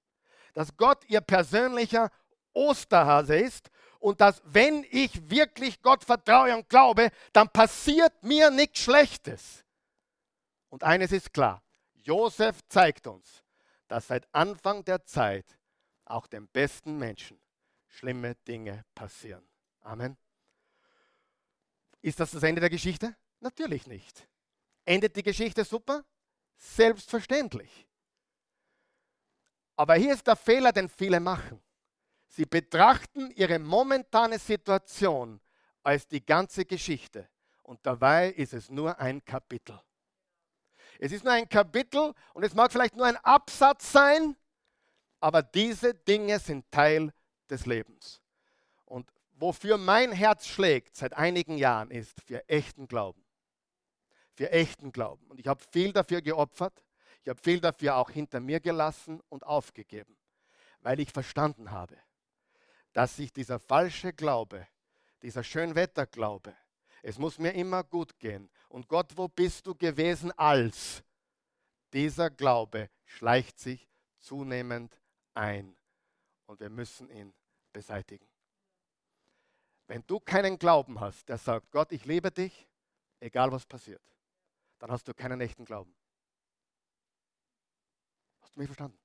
Dass 0.53 0.75
Gott 0.75 1.05
ihr 1.05 1.21
persönlicher 1.21 2.09
Osterhase 2.53 3.37
ist 3.37 3.69
und 4.03 4.19
dass 4.19 4.41
wenn 4.43 4.85
ich 4.91 5.29
wirklich 5.29 5.81
Gott 5.81 6.03
vertraue 6.03 6.53
und 6.53 6.67
glaube, 6.67 7.09
dann 7.31 7.47
passiert 7.47 8.21
mir 8.21 8.51
nichts 8.51 8.79
Schlechtes. 8.81 9.63
Und 10.67 10.83
eines 10.83 11.13
ist 11.13 11.31
klar, 11.31 11.63
Josef 11.93 12.59
zeigt 12.67 13.07
uns, 13.07 13.45
dass 13.87 14.07
seit 14.07 14.27
Anfang 14.33 14.83
der 14.83 15.05
Zeit 15.05 15.57
auch 16.03 16.27
den 16.27 16.49
besten 16.49 16.97
Menschen 16.97 17.39
schlimme 17.87 18.35
Dinge 18.45 18.83
passieren. 18.93 19.47
Amen. 19.79 20.17
Ist 22.01 22.19
das 22.19 22.31
das 22.31 22.43
Ende 22.43 22.59
der 22.59 22.69
Geschichte? 22.69 23.15
Natürlich 23.39 23.87
nicht. 23.87 24.27
Endet 24.83 25.15
die 25.15 25.23
Geschichte 25.23 25.63
super? 25.63 26.03
Selbstverständlich. 26.57 27.87
Aber 29.77 29.95
hier 29.95 30.13
ist 30.13 30.27
der 30.27 30.35
Fehler, 30.35 30.73
den 30.73 30.89
viele 30.89 31.21
machen. 31.21 31.63
Sie 32.35 32.47
betrachten 32.47 33.29
ihre 33.35 33.59
momentane 33.59 34.39
Situation 34.39 35.39
als 35.83 36.07
die 36.07 36.25
ganze 36.25 36.65
Geschichte. 36.65 37.29
Und 37.61 37.85
dabei 37.85 38.29
ist 38.29 38.53
es 38.53 38.71
nur 38.71 38.99
ein 38.99 39.23
Kapitel. 39.23 39.79
Es 40.97 41.11
ist 41.11 41.23
nur 41.23 41.33
ein 41.33 41.47
Kapitel 41.47 42.11
und 42.33 42.43
es 42.43 42.55
mag 42.55 42.71
vielleicht 42.71 42.95
nur 42.95 43.05
ein 43.05 43.17
Absatz 43.17 43.91
sein, 43.91 44.35
aber 45.19 45.43
diese 45.43 45.93
Dinge 45.93 46.39
sind 46.39 46.65
Teil 46.71 47.13
des 47.51 47.67
Lebens. 47.67 48.19
Und 48.85 49.13
wofür 49.33 49.77
mein 49.77 50.11
Herz 50.11 50.47
schlägt 50.47 50.95
seit 50.95 51.13
einigen 51.13 51.59
Jahren 51.59 51.91
ist 51.91 52.19
für 52.25 52.49
echten 52.49 52.87
Glauben. 52.87 53.23
Für 54.33 54.51
echten 54.51 54.91
Glauben. 54.91 55.27
Und 55.27 55.39
ich 55.39 55.45
habe 55.45 55.63
viel 55.71 55.93
dafür 55.93 56.23
geopfert. 56.23 56.83
Ich 57.21 57.29
habe 57.29 57.39
viel 57.39 57.59
dafür 57.59 57.97
auch 57.97 58.09
hinter 58.09 58.39
mir 58.39 58.59
gelassen 58.59 59.21
und 59.29 59.45
aufgegeben, 59.45 60.17
weil 60.81 60.99
ich 60.99 61.11
verstanden 61.11 61.69
habe, 61.69 61.95
dass 62.93 63.15
sich 63.15 63.33
dieser 63.33 63.59
falsche 63.59 64.13
Glaube, 64.13 64.67
dieser 65.21 65.43
Schönwetterglaube, 65.43 66.55
es 67.01 67.17
muss 67.17 67.37
mir 67.37 67.51
immer 67.51 67.83
gut 67.83 68.17
gehen. 68.17 68.49
Und 68.69 68.87
Gott, 68.87 69.17
wo 69.17 69.27
bist 69.27 69.67
du 69.67 69.75
gewesen 69.75 70.31
als? 70.31 71.03
Dieser 71.91 72.29
Glaube 72.29 72.89
schleicht 73.05 73.59
sich 73.59 73.89
zunehmend 74.19 74.97
ein. 75.33 75.75
Und 76.45 76.61
wir 76.61 76.69
müssen 76.69 77.09
ihn 77.09 77.33
beseitigen. 77.73 78.27
Wenn 79.87 80.03
du 80.07 80.19
keinen 80.19 80.57
Glauben 80.57 80.99
hast, 80.99 81.27
der 81.27 81.37
sagt, 81.37 81.71
Gott, 81.71 81.91
ich 81.91 82.05
liebe 82.05 82.31
dich, 82.31 82.69
egal 83.19 83.51
was 83.51 83.65
passiert, 83.65 84.01
dann 84.79 84.91
hast 84.91 85.07
du 85.07 85.13
keinen 85.13 85.41
echten 85.41 85.65
Glauben. 85.65 85.93
Hast 88.41 88.55
du 88.55 88.59
mich 88.59 88.67
verstanden? 88.67 89.02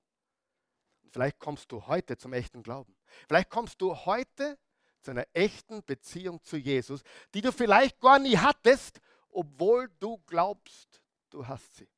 Vielleicht 1.11 1.39
kommst 1.39 1.73
du 1.73 1.87
heute 1.87 2.17
zum 2.17 2.33
echten 2.33 2.63
Glauben. 2.63 2.95
Vielleicht 3.27 3.51
kommst 3.51 3.81
du 3.81 3.95
heute 3.95 4.59
zu 5.01 5.13
einer 5.13 5.27
echten 5.33 5.85
Beziehung 5.85 6.43
zu 6.43 6.57
Jesus, 6.57 7.03
die 7.35 7.41
du 7.41 7.53
vielleicht 7.53 8.01
gar 8.01 8.19
nie 8.19 8.37
hattest, 8.37 9.01
obwohl 9.31 9.89
du 10.01 10.19
glaubst, 10.27 11.03
du 11.31 11.47
hast 11.47 11.77
sie. 11.77 11.89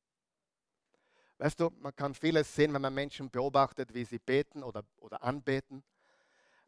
Weißt 1.37 1.59
du, 1.59 1.71
man 1.79 1.95
kann 1.95 2.13
vieles 2.13 2.53
sehen, 2.53 2.73
wenn 2.73 2.83
man 2.83 2.93
Menschen 2.93 3.31
beobachtet, 3.31 3.93
wie 3.93 4.05
sie 4.05 4.19
beten 4.19 4.63
oder, 4.63 4.83
oder 4.97 5.23
anbeten. 5.23 5.83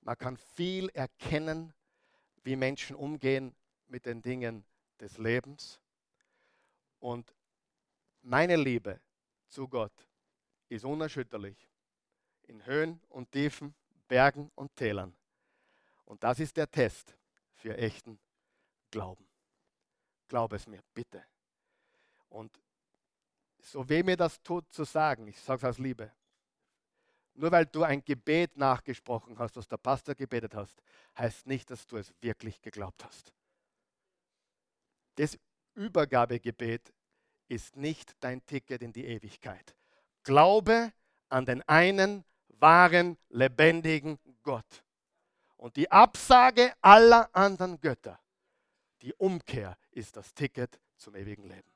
Man 0.02 0.18
kann 0.18 0.36
viel 0.36 0.90
erkennen, 0.90 1.74
wie 2.44 2.56
Menschen 2.56 2.96
umgehen 2.96 3.56
mit 3.88 4.06
den 4.06 4.22
Dingen 4.22 4.66
des 5.00 5.18
Lebens. 5.18 5.80
Und 7.00 7.36
meine 8.22 8.56
Liebe 8.56 9.00
zu 9.48 9.68
Gott 9.68 9.94
ist 10.70 10.86
unerschütterlich. 10.86 11.70
In 12.44 12.66
Höhen 12.66 13.02
und 13.10 13.32
Tiefen, 13.32 13.74
Bergen 14.08 14.52
und 14.56 14.76
Tälern. 14.76 15.16
Und 16.06 16.24
das 16.24 16.40
ist 16.40 16.58
der 16.58 16.70
Test 16.70 17.16
für 17.56 17.78
echten 17.78 18.20
Glauben. 18.92 19.28
Glaub 20.28 20.54
es 20.54 20.68
mir, 20.68 20.82
bitte. 20.94 21.24
Und 22.30 22.60
so 23.60 23.88
weh 23.88 24.04
mir 24.04 24.18
das 24.18 24.42
tut 24.44 24.72
zu 24.74 24.84
sagen, 24.84 25.28
ich 25.28 25.40
sage 25.40 25.60
es 25.60 25.76
aus 25.76 25.80
Liebe, 25.80 26.12
nur 27.36 27.52
weil 27.52 27.66
du 27.66 27.84
ein 27.84 28.04
Gebet 28.04 28.58
nachgesprochen 28.58 29.40
hast, 29.40 29.56
was 29.56 29.68
der 29.68 29.78
Pastor 29.78 30.14
gebetet 30.14 30.54
hast, 30.54 30.82
heißt 31.18 31.48
nicht, 31.48 31.70
dass 31.72 31.88
du 31.88 31.98
es 31.98 32.14
wirklich 32.22 32.62
geglaubt 32.62 33.04
hast. 33.04 33.34
Das 35.16 35.38
Übergabegebet 35.76 36.94
ist 37.48 37.76
nicht 37.76 38.16
dein 38.20 38.46
Ticket 38.46 38.82
in 38.82 38.94
die 38.94 39.06
Ewigkeit. 39.06 39.76
Glaube 40.24 40.94
an 41.30 41.46
den 41.46 41.62
einen 41.64 42.24
wahren, 42.64 43.18
lebendigen 43.28 44.18
Gott. 44.42 44.86
Und 45.58 45.76
die 45.76 45.92
Absage 45.92 46.74
aller 46.82 47.30
anderen 47.36 47.82
Götter, 47.82 48.18
die 49.02 49.14
Umkehr 49.16 49.78
ist 49.92 50.16
das 50.16 50.34
Ticket 50.34 50.80
zum 50.96 51.14
ewigen 51.16 51.44
Leben. 51.44 51.70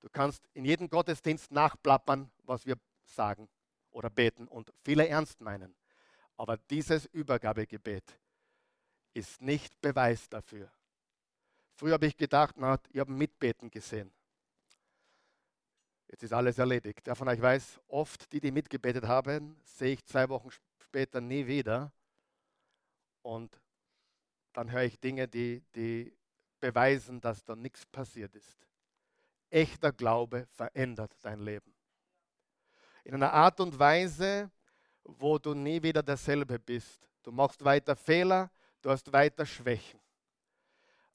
Du 0.00 0.08
kannst 0.10 0.42
in 0.54 0.64
jedem 0.64 0.90
Gottesdienst 0.90 1.52
nachplappern, 1.52 2.32
was 2.42 2.66
wir 2.66 2.74
sagen 3.04 3.48
oder 3.92 4.10
beten 4.10 4.48
und 4.48 4.72
viele 4.84 5.06
ernst 5.06 5.40
meinen. 5.40 5.76
Aber 6.36 6.56
dieses 6.56 7.06
Übergabegebet 7.06 8.18
ist 9.14 9.40
nicht 9.40 9.80
Beweis 9.80 10.28
dafür. 10.28 10.68
Früher 11.76 11.92
habe 11.92 12.06
ich 12.06 12.16
gedacht, 12.16 12.56
na, 12.58 12.80
ich 12.90 12.98
habe 12.98 13.12
Mitbeten 13.12 13.70
gesehen. 13.70 14.12
Jetzt 16.08 16.22
ist 16.22 16.32
alles 16.32 16.58
erledigt. 16.58 17.06
Der 17.06 17.16
von 17.16 17.28
euch 17.28 17.40
weiß, 17.40 17.80
oft 17.88 18.32
die, 18.32 18.40
die 18.40 18.52
mitgebetet 18.52 19.04
haben, 19.04 19.56
sehe 19.64 19.94
ich 19.94 20.04
zwei 20.04 20.28
Wochen 20.28 20.50
später 20.78 21.20
nie 21.20 21.46
wieder. 21.46 21.92
Und 23.22 23.60
dann 24.52 24.70
höre 24.70 24.84
ich 24.84 25.00
Dinge, 25.00 25.26
die, 25.28 25.62
die 25.74 26.16
beweisen, 26.60 27.20
dass 27.20 27.44
da 27.44 27.56
nichts 27.56 27.84
passiert 27.86 28.34
ist. 28.34 28.66
Echter 29.50 29.92
Glaube 29.92 30.46
verändert 30.52 31.16
dein 31.22 31.40
Leben 31.40 31.76
in 33.06 33.14
einer 33.14 33.32
Art 33.32 33.60
und 33.60 33.78
Weise, 33.78 34.50
wo 35.04 35.38
du 35.38 35.54
nie 35.54 35.80
wieder 35.80 36.02
derselbe 36.02 36.58
bist. 36.58 37.08
Du 37.22 37.30
machst 37.30 37.64
weiter 37.64 37.94
Fehler, 37.94 38.50
du 38.82 38.90
hast 38.90 39.12
weiter 39.12 39.46
Schwächen. 39.46 40.00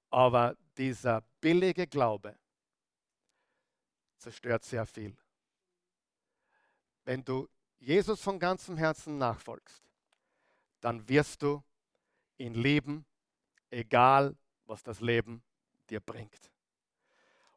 Aber 0.10 0.56
dieser 0.78 1.22
billige 1.42 1.86
Glaube 1.86 2.36
zerstört 4.22 4.64
sehr 4.64 4.86
viel. 4.86 5.16
Wenn 7.04 7.24
du 7.24 7.50
Jesus 7.80 8.22
von 8.22 8.40
ganzem 8.40 8.78
Herzen 8.78 9.18
nachfolgst, 9.18 9.84
dann 10.80 11.08
wirst 11.10 11.42
du 11.42 11.64
ihn 12.38 12.54
lieben, 12.54 13.06
egal 13.70 14.36
was 14.66 14.84
das 14.84 15.02
Leben 15.02 15.44
dir 15.90 16.00
bringt. 16.00 16.52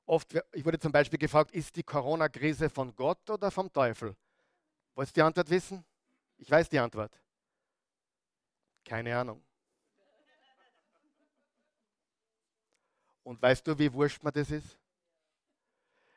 Oft, 0.07 0.35
ich 0.53 0.65
wurde 0.65 0.79
zum 0.79 0.93
Beispiel 0.93 1.19
gefragt, 1.19 1.51
ist 1.53 1.77
die 1.77 1.83
Corona-Krise 1.83 2.69
von 2.69 2.95
Gott 2.95 3.29
oder 3.31 3.51
vom 3.51 3.73
Teufel? 3.73 4.17
Wolltest 4.95 5.17
du 5.17 5.21
die 5.21 5.23
Antwort 5.23 5.49
wissen? 5.51 5.85
Ich 6.37 6.51
weiß 6.51 6.69
die 6.69 6.79
Antwort. 6.79 7.19
Keine 8.85 9.17
Ahnung. 9.17 9.43
Und 13.23 13.41
weißt 13.41 13.67
du, 13.67 13.79
wie 13.79 13.91
wurscht 13.93 14.23
mir 14.23 14.33
das 14.33 14.51
ist? 14.51 14.79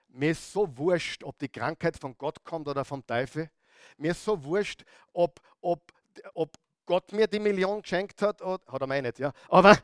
Mir 0.10 0.32
ist 0.32 0.52
so 0.52 0.78
wurscht, 0.78 1.24
ob 1.24 1.38
die 1.40 1.50
Krankheit 1.50 1.98
von 1.98 2.18
Gott 2.18 2.44
kommt 2.44 2.68
oder 2.68 2.86
vom 2.86 3.06
Teufel. 3.06 3.50
Mir 3.98 4.12
ist 4.12 4.24
so 4.24 4.44
wurscht, 4.44 4.84
ob, 5.14 5.40
ob, 5.62 5.92
ob 6.34 6.58
Gott 6.86 7.12
mir 7.12 7.28
die 7.28 7.40
Million 7.40 7.82
geschenkt 7.82 8.22
hat, 8.22 8.42
oder, 8.42 8.62
hat 8.68 8.82
er 8.82 9.02
nicht, 9.02 9.20
ja. 9.20 9.32
Aber, 9.50 9.78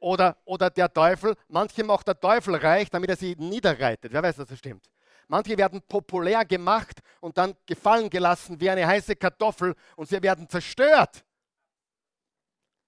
oder, 0.00 0.36
oder 0.44 0.70
der 0.70 0.92
Teufel. 0.92 1.36
Manche 1.48 1.84
macht 1.84 2.08
der 2.08 2.18
Teufel 2.18 2.56
reich, 2.56 2.90
damit 2.90 3.10
er 3.10 3.16
sie 3.16 3.36
niederreitet. 3.36 4.12
Wer 4.12 4.22
weiß, 4.22 4.36
dass 4.36 4.48
das 4.48 4.58
stimmt. 4.58 4.90
Manche 5.28 5.58
werden 5.58 5.82
populär 5.82 6.44
gemacht 6.44 7.00
und 7.20 7.36
dann 7.36 7.54
gefallen 7.66 8.08
gelassen 8.08 8.60
wie 8.60 8.70
eine 8.70 8.86
heiße 8.86 9.16
Kartoffel 9.16 9.74
und 9.96 10.08
sie 10.08 10.22
werden 10.22 10.48
zerstört, 10.48 11.24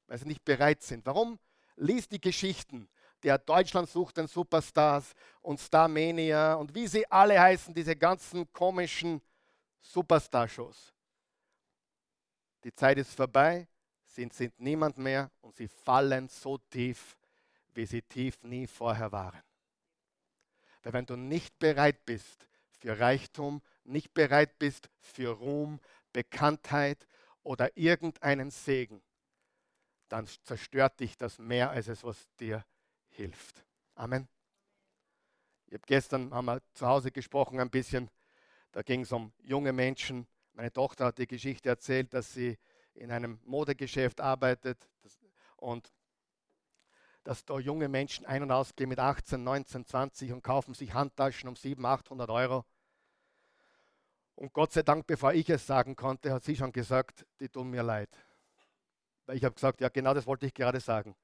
weil 0.07 0.19
sie 0.19 0.29
nicht 0.29 0.45
bereit 0.45 0.83
sind. 0.83 1.05
Warum? 1.05 1.39
Lies 1.77 2.09
die 2.09 2.21
Geschichten 2.21 2.89
der 3.23 3.39
Deutschland 3.39 3.89
sucht 3.89 4.17
den 4.17 4.27
Superstars 4.27 5.15
und 5.43 5.61
Starmania 5.61 6.55
und 6.55 6.75
wie 6.75 6.87
sie 6.87 7.11
alle 7.11 7.41
heißen, 7.41 7.75
diese 7.75 7.97
ganzen 7.97 8.51
komischen 8.53 9.21
Superstar-Shows. 9.81 10.93
Die 12.65 12.75
Zeit 12.75 12.99
ist 12.99 13.15
vorbei, 13.15 13.67
sie 14.05 14.29
sind 14.33 14.59
niemand 14.61 14.99
mehr 14.99 15.31
und 15.41 15.57
sie 15.57 15.69
fallen 15.69 16.29
so 16.29 16.59
tief, 16.59 17.17
wie 17.75 17.87
sie 17.87 18.03
tief 18.03 18.43
nie 18.43 18.67
vorher 18.67 19.13
waren. 19.13 19.43
Weil 20.83 20.93
wenn 20.93 21.07
du 21.07 21.17
nicht 21.17 21.59
bereit 21.59 22.05
bist 22.05 22.49
für 22.79 22.99
Reichtum, 22.99 23.63
nicht 23.85 24.15
bereit 24.15 24.59
bist 24.59 24.89
für 25.01 25.31
Ruhm, 25.31 25.81
Bekanntheit 26.13 27.07
oder 27.43 27.77
irgendeinen 27.77 28.51
Segen, 28.51 29.03
dann 30.09 30.27
zerstört 30.45 31.01
dich 31.01 31.17
das 31.17 31.39
mehr, 31.39 31.71
als 31.71 31.89
es 31.89 32.03
was 32.05 32.29
dir 32.37 32.65
hilft. 33.19 33.65
Amen. 33.97 34.29
Ich 35.67 35.75
habe 35.75 35.83
gestern 35.87 36.33
haben 36.33 36.47
wir 36.47 36.63
zu 36.73 36.87
Hause 36.87 37.11
gesprochen 37.11 37.59
ein 37.59 37.69
bisschen. 37.69 38.09
Da 38.71 38.83
ging 38.83 39.01
es 39.01 39.11
um 39.11 39.33
junge 39.43 39.73
Menschen. 39.73 40.29
Meine 40.53 40.73
Tochter 40.73 41.07
hat 41.07 41.19
die 41.19 41.27
Geschichte 41.27 41.69
erzählt, 41.69 42.15
dass 42.15 42.33
sie 42.33 42.59
in 42.95 43.11
einem 43.11 43.41
Modegeschäft 43.45 44.21
arbeitet 44.21 44.89
und 45.57 45.93
dass 47.25 47.45
da 47.45 47.59
junge 47.59 47.89
Menschen 47.89 48.25
ein- 48.25 48.45
und 48.45 48.53
ausgehen 48.53 48.89
mit 48.89 49.01
18, 49.01 49.43
19, 49.43 49.85
20 49.85 50.33
und 50.33 50.43
kaufen 50.43 50.75
sich 50.75 50.95
Handtaschen 50.95 51.49
um 51.49 51.57
700, 51.57 52.01
800 52.01 52.31
Euro. 52.31 52.65
Und 54.37 54.53
Gott 54.53 54.73
sei 54.73 54.83
Dank, 54.83 55.09
bevor 55.09 55.33
ich 55.33 55.51
es 55.51 55.67
sagen 55.67 55.97
konnte, 55.97 56.33
hat 56.33 56.45
sie 56.45 56.55
schon 56.55 56.71
gesagt, 56.71 57.27
die 57.41 57.49
tun 57.49 57.69
mir 57.69 57.83
leid. 57.83 58.11
Weil 59.27 59.37
ich 59.37 59.45
habe 59.45 59.57
gesagt, 59.57 59.81
ja 59.81 59.89
genau 59.89 60.15
das 60.15 60.27
wollte 60.27 60.47
ich 60.47 60.55
gerade 60.55 60.79
sagen. 60.79 61.17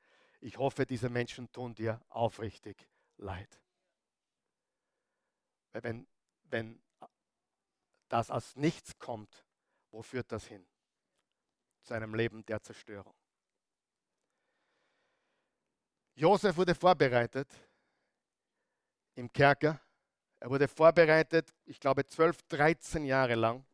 Ich 0.45 0.59
hoffe, 0.59 0.85
diese 0.85 1.09
Menschen 1.09 1.51
tun 1.53 1.75
dir 1.75 1.99
aufrichtig 2.11 2.77
leid. 3.17 3.49
Wenn, 5.73 6.07
wenn 6.43 6.83
das 8.11 8.31
aus 8.31 8.55
nichts 8.55 8.99
kommt, 8.99 9.47
wo 9.91 10.03
führt 10.03 10.31
das 10.31 10.45
hin? 10.45 10.67
Zu 11.81 11.95
einem 11.95 12.15
Leben 12.15 12.45
der 12.45 12.63
Zerstörung. 12.63 13.15
Josef 16.15 16.55
wurde 16.59 16.75
vorbereitet 16.75 17.51
im 19.15 19.33
Kerker. 19.33 19.81
Er 20.41 20.51
wurde 20.51 20.69
vorbereitet, 20.69 21.55
ich 21.65 21.81
glaube, 21.81 22.05
12, 22.05 22.43
13 22.49 23.07
Jahre 23.07 23.35
lang. 23.35 23.65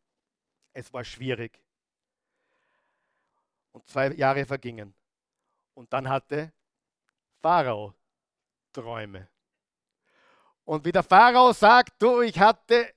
Es 0.71 0.93
war 0.93 1.03
schwierig. 1.03 1.61
Und 3.73 3.85
zwei 3.89 4.13
Jahre 4.13 4.45
vergingen. 4.45 4.95
Und 5.73 5.91
dann 5.91 6.07
hatte 6.07 6.53
Pharao 7.41 7.93
Träume. 8.71 9.27
Und 10.63 10.85
wie 10.85 10.91
der 10.91 11.03
Pharao 11.03 11.51
sagt, 11.51 12.01
du, 12.01 12.21
ich 12.21 12.39
hatte 12.39 12.93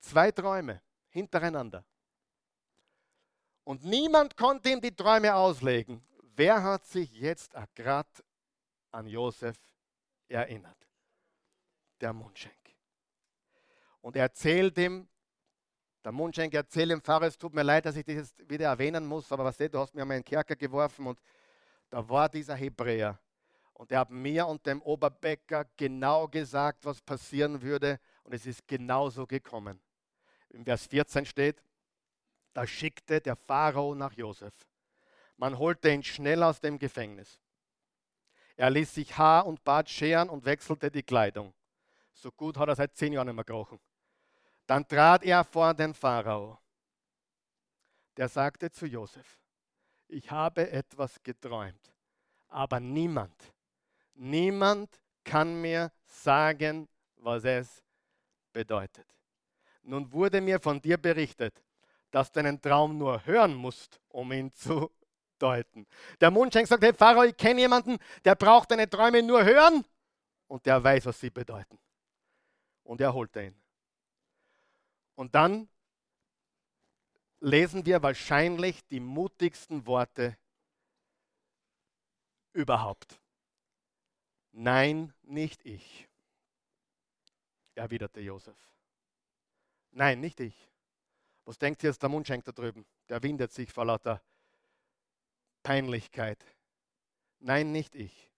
zwei 0.00 0.30
Träume 0.30 0.82
hintereinander. 1.08 1.84
Und 3.64 3.84
niemand 3.84 4.36
konnte 4.36 4.70
ihm 4.70 4.80
die 4.80 4.94
Träume 4.94 5.34
auslegen. 5.34 6.04
Wer 6.34 6.62
hat 6.62 6.84
sich 6.86 7.12
jetzt 7.12 7.54
gerade 7.74 8.08
an 8.90 9.06
Josef 9.06 9.56
erinnert? 10.28 10.76
Der 12.00 12.12
Mundschenk. 12.12 12.54
Und 14.00 14.16
er 14.16 14.22
erzählt 14.22 14.76
ihm, 14.78 15.08
der 16.04 16.10
Mundschenk 16.10 16.52
erzählt 16.54 16.90
dem 16.90 17.00
Pfarrer, 17.00 17.26
es 17.26 17.38
tut 17.38 17.54
mir 17.54 17.62
leid, 17.62 17.86
dass 17.86 17.94
ich 17.94 18.04
das 18.04 18.16
jetzt 18.16 18.50
wieder 18.50 18.66
erwähnen 18.66 19.06
muss, 19.06 19.30
aber 19.30 19.44
was 19.44 19.56
du 19.56 19.78
hast 19.78 19.94
mir 19.94 20.04
mal 20.04 20.14
in 20.14 20.20
den 20.20 20.24
Kerker 20.24 20.56
geworfen 20.56 21.06
und 21.06 21.20
da 21.92 22.08
war 22.08 22.30
dieser 22.30 22.54
Hebräer. 22.54 23.18
Und 23.74 23.92
er 23.92 24.00
hat 24.00 24.10
mir 24.10 24.46
und 24.46 24.64
dem 24.64 24.80
Oberbäcker 24.80 25.66
genau 25.76 26.26
gesagt, 26.26 26.86
was 26.86 27.02
passieren 27.02 27.60
würde. 27.60 28.00
Und 28.22 28.32
es 28.32 28.46
ist 28.46 28.66
genauso 28.66 29.26
gekommen. 29.26 29.78
Im 30.48 30.64
Vers 30.64 30.86
14 30.86 31.26
steht, 31.26 31.62
da 32.54 32.66
schickte 32.66 33.20
der 33.20 33.36
Pharao 33.36 33.94
nach 33.94 34.14
Josef. 34.14 34.54
Man 35.36 35.58
holte 35.58 35.90
ihn 35.90 36.02
schnell 36.02 36.42
aus 36.42 36.60
dem 36.60 36.78
Gefängnis. 36.78 37.38
Er 38.56 38.70
ließ 38.70 38.94
sich 38.94 39.18
Haar 39.18 39.44
und 39.44 39.62
Bart 39.62 39.90
scheren 39.90 40.30
und 40.30 40.46
wechselte 40.46 40.90
die 40.90 41.02
Kleidung. 41.02 41.52
So 42.14 42.32
gut 42.32 42.56
hat 42.56 42.68
er 42.70 42.76
seit 42.76 42.96
zehn 42.96 43.12
Jahren 43.12 43.26
nicht 43.26 43.36
mehr 43.36 43.44
gerochen. 43.44 43.78
Dann 44.66 44.88
trat 44.88 45.24
er 45.24 45.44
vor 45.44 45.74
den 45.74 45.92
Pharao. 45.92 46.58
Der 48.16 48.30
sagte 48.30 48.70
zu 48.70 48.86
Josef, 48.86 49.41
ich 50.12 50.30
habe 50.30 50.70
etwas 50.70 51.22
geträumt, 51.22 51.92
aber 52.48 52.78
niemand, 52.78 53.34
niemand 54.14 55.00
kann 55.24 55.60
mir 55.60 55.90
sagen, 56.04 56.88
was 57.16 57.44
es 57.44 57.82
bedeutet. 58.52 59.06
Nun 59.82 60.12
wurde 60.12 60.40
mir 60.40 60.60
von 60.60 60.80
dir 60.80 60.98
berichtet, 60.98 61.64
dass 62.10 62.30
du 62.30 62.40
einen 62.40 62.60
Traum 62.60 62.98
nur 62.98 63.24
hören 63.24 63.54
musst, 63.54 64.00
um 64.08 64.30
ihn 64.32 64.52
zu 64.52 64.90
deuten. 65.38 65.86
Der 66.20 66.30
Mundschenk 66.30 66.68
sagt, 66.68 66.84
hey 66.84 66.92
Pharao, 66.92 67.24
ich 67.24 67.36
kenne 67.36 67.60
jemanden, 67.60 67.98
der 68.24 68.34
braucht 68.34 68.70
deine 68.70 68.88
Träume 68.88 69.22
nur 69.22 69.44
hören 69.44 69.84
und 70.46 70.66
der 70.66 70.82
weiß, 70.82 71.06
was 71.06 71.18
sie 71.18 71.30
bedeuten. 71.30 71.78
Und 72.84 73.00
er 73.00 73.12
holt 73.12 73.34
ihn. 73.36 73.56
Und 75.14 75.34
dann 75.34 75.68
lesen 77.42 77.84
wir 77.84 78.02
wahrscheinlich 78.02 78.86
die 78.86 79.00
mutigsten 79.00 79.84
Worte 79.86 80.38
überhaupt. 82.52 83.20
Nein, 84.52 85.12
nicht 85.22 85.64
ich, 85.66 86.08
erwiderte 87.74 88.20
Josef. 88.20 88.56
Nein, 89.90 90.20
nicht 90.20 90.38
ich. 90.40 90.70
Was 91.44 91.58
denkt 91.58 91.82
jetzt 91.82 92.02
der 92.02 92.08
Mundschenk 92.08 92.44
da 92.44 92.52
drüben? 92.52 92.86
Der 93.08 93.22
windet 93.22 93.52
sich 93.52 93.72
vor 93.72 93.86
lauter 93.86 94.22
Peinlichkeit. 95.64 96.38
Nein, 97.40 97.72
nicht 97.72 97.96
ich, 97.96 98.30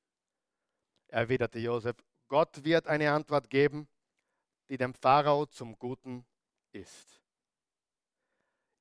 erwiderte 1.09 1.59
Josef. 1.59 1.97
Gott 2.29 2.65
wird 2.65 2.87
eine 2.87 3.13
Antwort 3.13 3.51
geben, 3.51 3.87
die 4.71 4.79
dem 4.79 4.95
Pharao 4.95 5.45
zum 5.45 5.79
Guten 5.79 6.25
ist. 6.73 7.24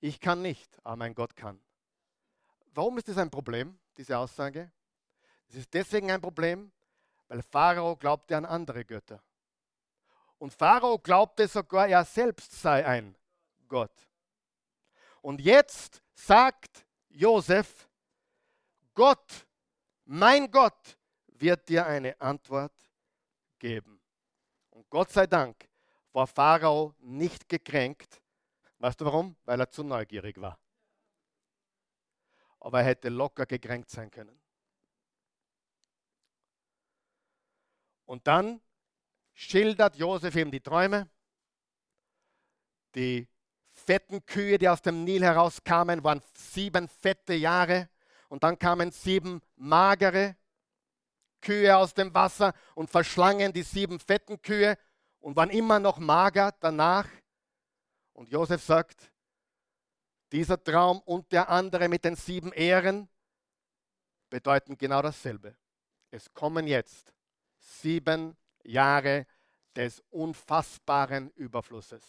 Ich 0.03 0.19
kann 0.19 0.41
nicht, 0.41 0.77
aber 0.83 0.97
mein 0.97 1.15
Gott 1.15 1.33
kann. 1.33 1.57
Warum 2.73 2.97
ist 2.97 3.07
das 3.07 3.17
ein 3.17 3.29
Problem, 3.31 3.79
diese 3.95 4.17
Aussage? 4.17 4.69
Es 5.47 5.55
ist 5.55 5.73
deswegen 5.73 6.11
ein 6.11 6.19
Problem, 6.19 6.73
weil 7.29 7.41
Pharao 7.41 7.95
glaubte 7.95 8.35
an 8.35 8.43
andere 8.43 8.83
Götter. 8.83 9.23
Und 10.39 10.51
Pharao 10.51 10.99
glaubte 10.99 11.47
sogar, 11.47 11.87
er 11.87 12.03
selbst 12.03 12.51
sei 12.51 12.85
ein 12.85 13.15
Gott. 13.69 13.93
Und 15.21 15.39
jetzt 15.39 16.03
sagt 16.13 16.85
Josef, 17.07 17.87
Gott, 18.93 19.47
mein 20.03 20.51
Gott, 20.51 20.97
wird 21.27 21.69
dir 21.69 21.85
eine 21.85 22.19
Antwort 22.19 22.75
geben. 23.57 24.01
Und 24.69 24.89
Gott 24.89 25.13
sei 25.13 25.27
Dank 25.27 25.69
war 26.11 26.27
Pharao 26.27 26.93
nicht 26.99 27.47
gekränkt. 27.47 28.21
Weißt 28.84 28.99
du 28.99 29.05
warum? 29.05 29.38
Weil 29.45 29.61
er 29.61 29.69
zu 29.69 29.81
neugierig 29.81 30.41
war. 30.41 30.59
Aber 32.59 32.79
er 32.79 32.86
hätte 32.88 33.07
locker 33.07 33.45
gekränkt 33.45 33.89
sein 33.89 34.11
können. 34.11 34.38
Und 38.03 38.27
dann 38.27 38.59
schildert 39.31 39.95
Josef 39.95 40.36
ihm 40.36 40.51
die 40.51 40.59
Träume. 40.59 41.09
Die 42.95 43.29
fetten 43.71 44.25
Kühe, 44.25 44.57
die 44.57 44.67
aus 44.67 44.81
dem 44.81 45.05
Nil 45.05 45.23
herauskamen, 45.23 46.03
waren 46.03 46.21
sieben 46.36 46.89
fette 46.89 47.36
Jahre. 47.36 47.88
Und 48.27 48.43
dann 48.43 48.59
kamen 48.59 48.91
sieben 48.91 49.41
magere 49.55 50.36
Kühe 51.39 51.77
aus 51.77 51.93
dem 51.93 52.13
Wasser 52.13 52.53
und 52.75 52.89
verschlangen 52.89 53.53
die 53.53 53.63
sieben 53.63 54.01
fetten 54.01 54.41
Kühe 54.41 54.77
und 55.21 55.38
waren 55.38 55.51
immer 55.51 55.79
noch 55.79 55.99
mager 55.99 56.53
danach. 56.59 57.07
Und 58.14 58.30
Josef 58.30 58.64
sagt, 58.64 59.11
dieser 60.32 60.61
Traum 60.64 60.99
und 61.01 61.32
der 61.32 61.49
andere 61.49 61.88
mit 61.88 62.05
den 62.05 62.16
sieben 62.16 62.51
Ehren 62.53 63.09
bedeuten 64.30 64.78
genau 64.78 65.01
dasselbe. 65.01 65.55
Es 66.09 66.34
kommen 66.34 66.68
jetzt 66.68 67.14
sieben 67.59 68.36
Jahre 68.64 69.28
des 69.76 70.01
unfassbaren 70.09 71.30
Überflusses. 71.32 72.03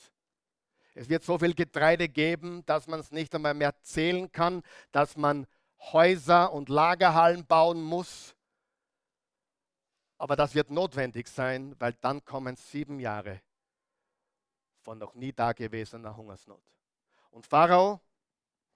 Es 0.94 1.08
wird 1.08 1.24
so 1.24 1.38
viel 1.38 1.54
Getreide 1.54 2.08
geben, 2.08 2.64
dass 2.66 2.86
man 2.86 3.00
es 3.00 3.10
nicht 3.10 3.34
einmal 3.34 3.54
mehr 3.54 3.74
zählen 3.82 4.30
kann, 4.30 4.62
dass 4.92 5.16
man 5.16 5.46
Häuser 5.92 6.52
und 6.52 6.68
Lagerhallen 6.68 7.44
bauen 7.46 7.82
muss. 7.82 8.34
Aber 10.16 10.36
das 10.36 10.54
wird 10.54 10.70
notwendig 10.70 11.28
sein, 11.28 11.74
weil 11.78 11.92
dann 12.00 12.24
kommen 12.24 12.56
sieben 12.56 13.00
Jahre 13.00 13.42
von 14.84 14.98
noch 14.98 15.14
nie 15.14 15.32
dagewesener 15.32 16.16
Hungersnot. 16.16 16.62
Und 17.30 17.46
Pharao, 17.46 18.00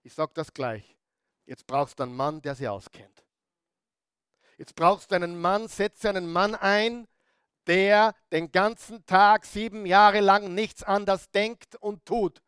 ich 0.03 0.15
sage 0.15 0.33
das 0.35 0.53
gleich, 0.53 0.97
jetzt 1.45 1.67
brauchst 1.67 1.99
du 1.99 2.03
einen 2.03 2.17
Mann, 2.17 2.41
der 2.41 2.55
sie 2.55 2.67
auskennt. 2.67 3.25
Jetzt 4.57 4.75
brauchst 4.75 5.11
du 5.11 5.15
einen 5.15 5.41
Mann, 5.41 5.69
setze 5.69 6.09
einen 6.09 6.33
Mann 6.33 6.55
ein, 6.55 7.07
der 7.67 8.15
den 8.33 8.51
ganzen 8.51 9.05
Tag 9.07 9.45
sieben 9.45 9.87
Jahre 9.87 10.21
lang 10.21 10.55
nichts 10.55 10.83
anders 10.83 11.31
denkt 11.31 11.77
und 11.77 12.05
tut, 12.07 12.43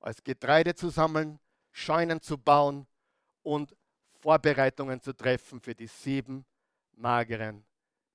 als 0.00 0.22
Getreide 0.22 0.74
zu 0.74 0.90
sammeln, 0.90 1.38
Scheunen 1.70 2.20
zu 2.20 2.36
bauen 2.36 2.86
und 3.42 3.74
Vorbereitungen 4.14 5.00
zu 5.00 5.14
treffen 5.14 5.60
für 5.60 5.74
die 5.74 5.86
sieben 5.86 6.44
mageren 6.92 7.64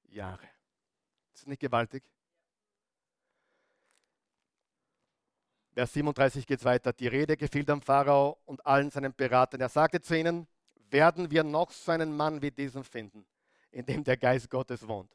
Jahre. 0.10 0.48
Ist 1.34 1.48
nicht 1.48 1.62
gewaltig? 1.62 2.04
Vers 5.74 5.94
37 5.94 6.46
geht 6.46 6.60
es 6.60 6.66
weiter. 6.66 6.92
Die 6.92 7.08
Rede 7.08 7.38
gefiel 7.38 7.64
dem 7.64 7.82
Pharao 7.82 8.38
und 8.46 8.66
allen 8.66 8.92
seinen 8.92 9.14
Beratern. 9.14 9.62
Er 9.62 9.70
sagte 9.70 10.02
zu 10.02 10.18
ihnen, 10.18 10.48
werden 10.90 11.32
wir 11.32 11.44
noch 11.44 11.72
so 11.72 11.92
einen 11.92 12.16
Mann 12.16 12.42
wie 12.42 12.52
diesen 12.52 12.84
finden, 12.84 13.26
in 13.72 13.86
dem 13.86 14.04
der 14.04 14.18
Geist 14.18 14.50
Gottes 14.50 14.86
wohnt. 14.86 15.12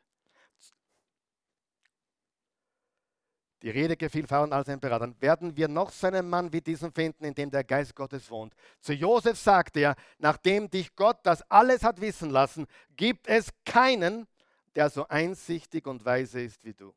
Die 3.63 3.71
Rede 3.71 3.97
gefiel 3.97 4.27
Pharao 4.27 4.45
und 4.45 4.53
all 4.53 4.65
seinen 4.65 4.81
Beratern. 4.81 5.21
Werden 5.21 5.57
wir 5.57 5.69
noch 5.69 5.91
so 5.91 6.07
einen 6.07 6.29
Mann 6.29 6.53
wie 6.53 6.61
diesen 6.61 6.93
finden, 6.93 7.25
in 7.25 7.35
dem 7.35 7.51
der 7.51 7.65
Geist 7.65 7.95
Gottes 7.95 8.31
wohnt? 8.31 8.55
Zu 8.81 8.93
Josef 8.93 9.39
sagte 9.39 9.81
er, 9.81 9.97
nachdem 10.19 10.71
dich 10.71 10.95
Gott 10.95 11.19
das 11.23 11.43
alles 11.51 11.83
hat 11.83 12.01
wissen 12.01 12.31
lassen, 12.31 12.67
gibt 12.97 13.29
es 13.29 13.51
keinen, 13.65 14.27
der 14.75 14.89
so 14.89 15.07
einsichtig 15.09 15.87
und 15.87 16.05
weise 16.05 16.41
ist 16.41 16.65
wie 16.65 16.75
du. 16.75 16.95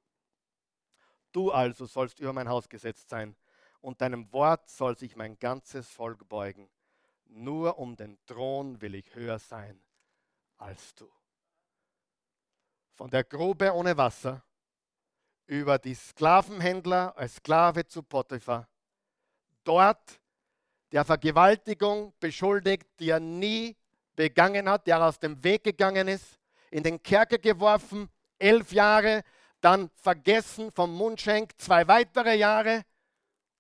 Du 1.31 1.51
also 1.51 1.85
sollst 1.85 2.19
über 2.19 2.33
mein 2.33 2.49
Haus 2.49 2.67
gesetzt 2.67 3.09
sein, 3.09 3.35
und 3.81 4.01
deinem 4.01 4.31
Wort 4.33 4.69
soll 4.69 4.97
sich 4.97 5.15
mein 5.15 5.37
ganzes 5.39 5.89
Volk 5.89 6.27
beugen. 6.27 6.69
Nur 7.25 7.77
um 7.77 7.95
den 7.95 8.17
Thron 8.25 8.81
will 8.81 8.95
ich 8.95 9.13
höher 9.15 9.39
sein 9.39 9.79
als 10.57 10.95
du. 10.95 11.09
Von 12.95 13.09
der 13.09 13.23
Grube 13.23 13.73
ohne 13.73 13.95
Wasser 13.95 14.43
über 15.45 15.79
die 15.79 15.95
Sklavenhändler 15.95 17.17
als 17.17 17.35
Sklave 17.35 17.87
zu 17.87 18.03
Potiphar. 18.03 18.67
Dort 19.63 20.19
der 20.91 21.05
Vergewaltigung 21.05 22.13
beschuldigt, 22.19 22.87
die 22.99 23.09
er 23.09 23.19
nie 23.19 23.75
begangen 24.15 24.67
hat, 24.67 24.87
der 24.87 25.03
aus 25.03 25.19
dem 25.19 25.43
Weg 25.43 25.63
gegangen 25.63 26.07
ist, 26.07 26.39
in 26.71 26.83
den 26.83 27.01
Kerker 27.01 27.37
geworfen, 27.37 28.09
elf 28.37 28.71
Jahre, 28.71 29.23
dann 29.61 29.89
vergessen 29.95 30.71
vom 30.71 30.93
Mundschenk, 30.93 31.51
zwei 31.57 31.87
weitere 31.87 32.35
Jahre 32.35 32.83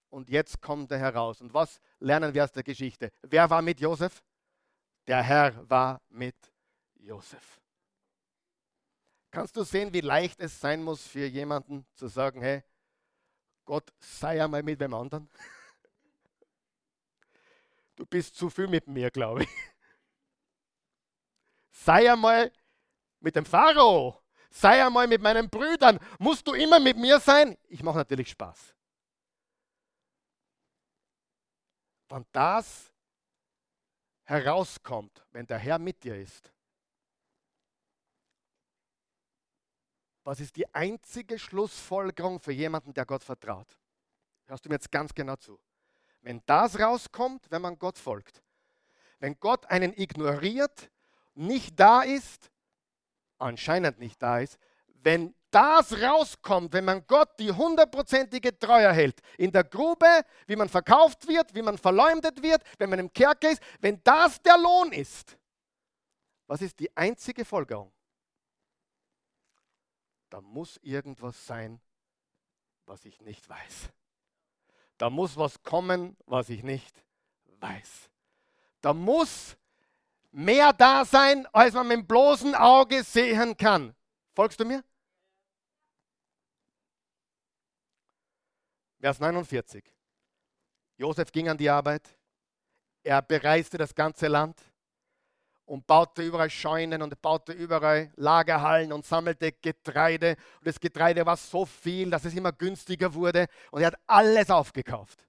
und 0.09 0.29
jetzt 0.29 0.61
kommt 0.61 0.91
er 0.91 0.99
heraus. 0.99 1.41
Und 1.41 1.53
was 1.53 1.79
lernen 1.99 2.33
wir 2.33 2.43
aus 2.43 2.51
der 2.51 2.63
Geschichte? 2.63 3.11
Wer 3.21 3.49
war 3.49 3.61
mit 3.61 3.79
Josef? 3.79 4.23
Der 5.07 5.23
Herr 5.23 5.69
war 5.69 6.01
mit 6.09 6.35
Josef. 6.95 7.59
Kannst 9.31 9.55
du 9.55 9.63
sehen, 9.63 9.93
wie 9.93 10.01
leicht 10.01 10.39
es 10.39 10.59
sein 10.59 10.83
muss 10.83 11.05
für 11.05 11.25
jemanden 11.25 11.85
zu 11.93 12.07
sagen, 12.07 12.41
hey, 12.41 12.63
Gott 13.65 13.93
sei 13.99 14.43
einmal 14.43 14.63
mit 14.63 14.79
wem 14.79 14.93
anderen? 14.93 15.29
Du 17.95 18.05
bist 18.05 18.33
zu 18.37 18.49
viel 18.49 18.69
mit 18.69 18.87
mir, 18.87 19.11
glaube 19.11 19.43
ich. 19.43 19.49
Sei 21.71 22.09
einmal 22.09 22.49
mit 23.19 23.35
dem 23.35 23.45
Pharao. 23.45 24.23
Sei 24.49 24.85
einmal 24.85 25.05
mit 25.05 25.21
meinen 25.21 25.49
Brüdern. 25.49 25.99
Musst 26.17 26.47
du 26.47 26.53
immer 26.53 26.79
mit 26.79 26.95
mir 26.95 27.19
sein? 27.19 27.57
Ich 27.67 27.83
mache 27.83 27.97
natürlich 27.97 28.29
Spaß. 28.29 28.73
Wenn 32.09 32.25
das 32.31 32.91
herauskommt, 34.23 35.25
wenn 35.31 35.45
der 35.45 35.57
Herr 35.59 35.79
mit 35.79 36.03
dir 36.03 36.15
ist, 36.15 36.51
was 40.23 40.39
ist 40.39 40.55
die 40.55 40.73
einzige 40.73 41.39
Schlussfolgerung 41.39 42.39
für 42.39 42.51
jemanden, 42.51 42.93
der 42.93 43.05
Gott 43.05 43.23
vertraut? 43.23 43.79
Hörst 44.45 44.65
du 44.65 44.69
mir 44.69 44.75
jetzt 44.75 44.91
ganz 44.91 45.13
genau 45.13 45.35
zu. 45.35 45.59
Wenn 46.21 46.41
das 46.45 46.79
rauskommt, 46.79 47.49
wenn 47.49 47.61
man 47.61 47.79
Gott 47.79 47.97
folgt, 47.97 48.43
wenn 49.19 49.39
Gott 49.39 49.65
einen 49.67 49.93
ignoriert, 49.93 50.91
nicht 51.35 51.79
da 51.79 52.01
ist, 52.01 52.51
anscheinend 53.37 53.99
nicht 53.99 54.21
da 54.21 54.39
ist, 54.39 54.57
wenn 54.87 55.33
das 55.51 55.93
rauskommt, 56.01 56.73
wenn 56.73 56.85
man 56.85 57.05
Gott 57.07 57.39
die 57.39 57.51
hundertprozentige 57.51 58.57
Treue 58.57 58.91
hält, 58.93 59.19
in 59.37 59.51
der 59.51 59.63
Grube, 59.63 60.23
wie 60.47 60.55
man 60.55 60.69
verkauft 60.69 61.27
wird, 61.27 61.53
wie 61.55 61.61
man 61.61 61.77
verleumdet 61.77 62.41
wird, 62.41 62.61
wenn 62.77 62.89
man 62.89 62.99
im 62.99 63.11
Kerker 63.11 63.51
ist, 63.51 63.61
wenn 63.79 64.01
das 64.03 64.41
der 64.41 64.57
Lohn 64.57 64.91
ist, 64.91 65.37
was 66.47 66.61
ist 66.61 66.79
die 66.79 66.95
einzige 66.95 67.45
Folgerung? 67.45 67.91
Da 70.29 70.41
muss 70.41 70.77
irgendwas 70.81 71.45
sein, 71.45 71.79
was 72.85 73.05
ich 73.05 73.21
nicht 73.21 73.47
weiß. 73.49 73.89
Da 74.97 75.09
muss 75.09 75.37
was 75.37 75.61
kommen, 75.63 76.17
was 76.25 76.49
ich 76.49 76.63
nicht 76.63 77.03
weiß. 77.59 78.09
Da 78.81 78.93
muss 78.93 79.55
mehr 80.31 80.73
da 80.73 81.05
sein, 81.05 81.47
als 81.53 81.73
man 81.73 81.87
mit 81.87 81.97
dem 81.97 82.07
bloßen 82.07 82.53
Auge 82.55 83.03
sehen 83.03 83.55
kann. 83.57 83.95
Folgst 84.35 84.59
du 84.59 84.65
mir? 84.65 84.83
Vers 88.99 89.19
49. 89.19 89.83
Josef 90.97 91.31
ging 91.31 91.47
an 91.47 91.57
die 91.57 91.69
Arbeit. 91.69 92.03
Er 93.03 93.21
bereiste 93.21 93.77
das 93.77 93.95
ganze 93.95 94.27
Land 94.27 94.59
und 95.65 95.87
baute 95.87 96.21
überall 96.21 96.49
Scheunen 96.49 97.01
und 97.01 97.21
baute 97.21 97.53
überall 97.53 98.11
Lagerhallen 98.17 98.91
und 98.91 99.05
sammelte 99.05 99.53
Getreide. 99.53 100.35
Und 100.57 100.67
das 100.67 100.79
Getreide 100.79 101.25
war 101.25 101.37
so 101.37 101.65
viel, 101.65 102.09
dass 102.09 102.25
es 102.25 102.33
immer 102.33 102.51
günstiger 102.51 103.13
wurde 103.13 103.47
und 103.71 103.81
er 103.81 103.87
hat 103.87 103.99
alles 104.05 104.49
aufgekauft. 104.49 105.25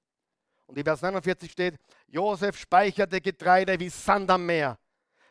Und 0.66 0.76
in 0.78 0.84
Vers 0.84 1.02
49 1.02 1.50
steht, 1.50 1.76
Josef 2.08 2.56
speicherte 2.56 3.20
Getreide 3.20 3.78
wie 3.78 3.88
Sand 3.88 4.30
am 4.30 4.46
Meer. 4.46 4.78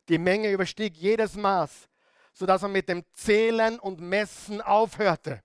Die 0.08 0.18
Menge 0.18 0.52
überstieg 0.52 0.96
jedes 0.96 1.36
Maß, 1.36 1.90
sodass 2.34 2.64
er 2.64 2.70
mit 2.70 2.88
dem 2.88 3.04
Zählen 3.14 3.80
und 3.80 4.00
Messen 4.00 4.62
aufhörte. 4.62 5.42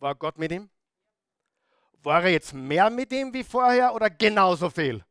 War 0.00 0.14
Gott 0.14 0.38
mit 0.38 0.50
ihm? 0.50 0.68
War 2.02 2.24
er 2.24 2.30
jetzt 2.30 2.54
mehr 2.54 2.88
mit 2.90 3.12
ihm 3.12 3.32
wie 3.32 3.44
vorher 3.44 3.94
oder 3.94 4.08
genauso 4.08 4.70
viel? 4.70 5.04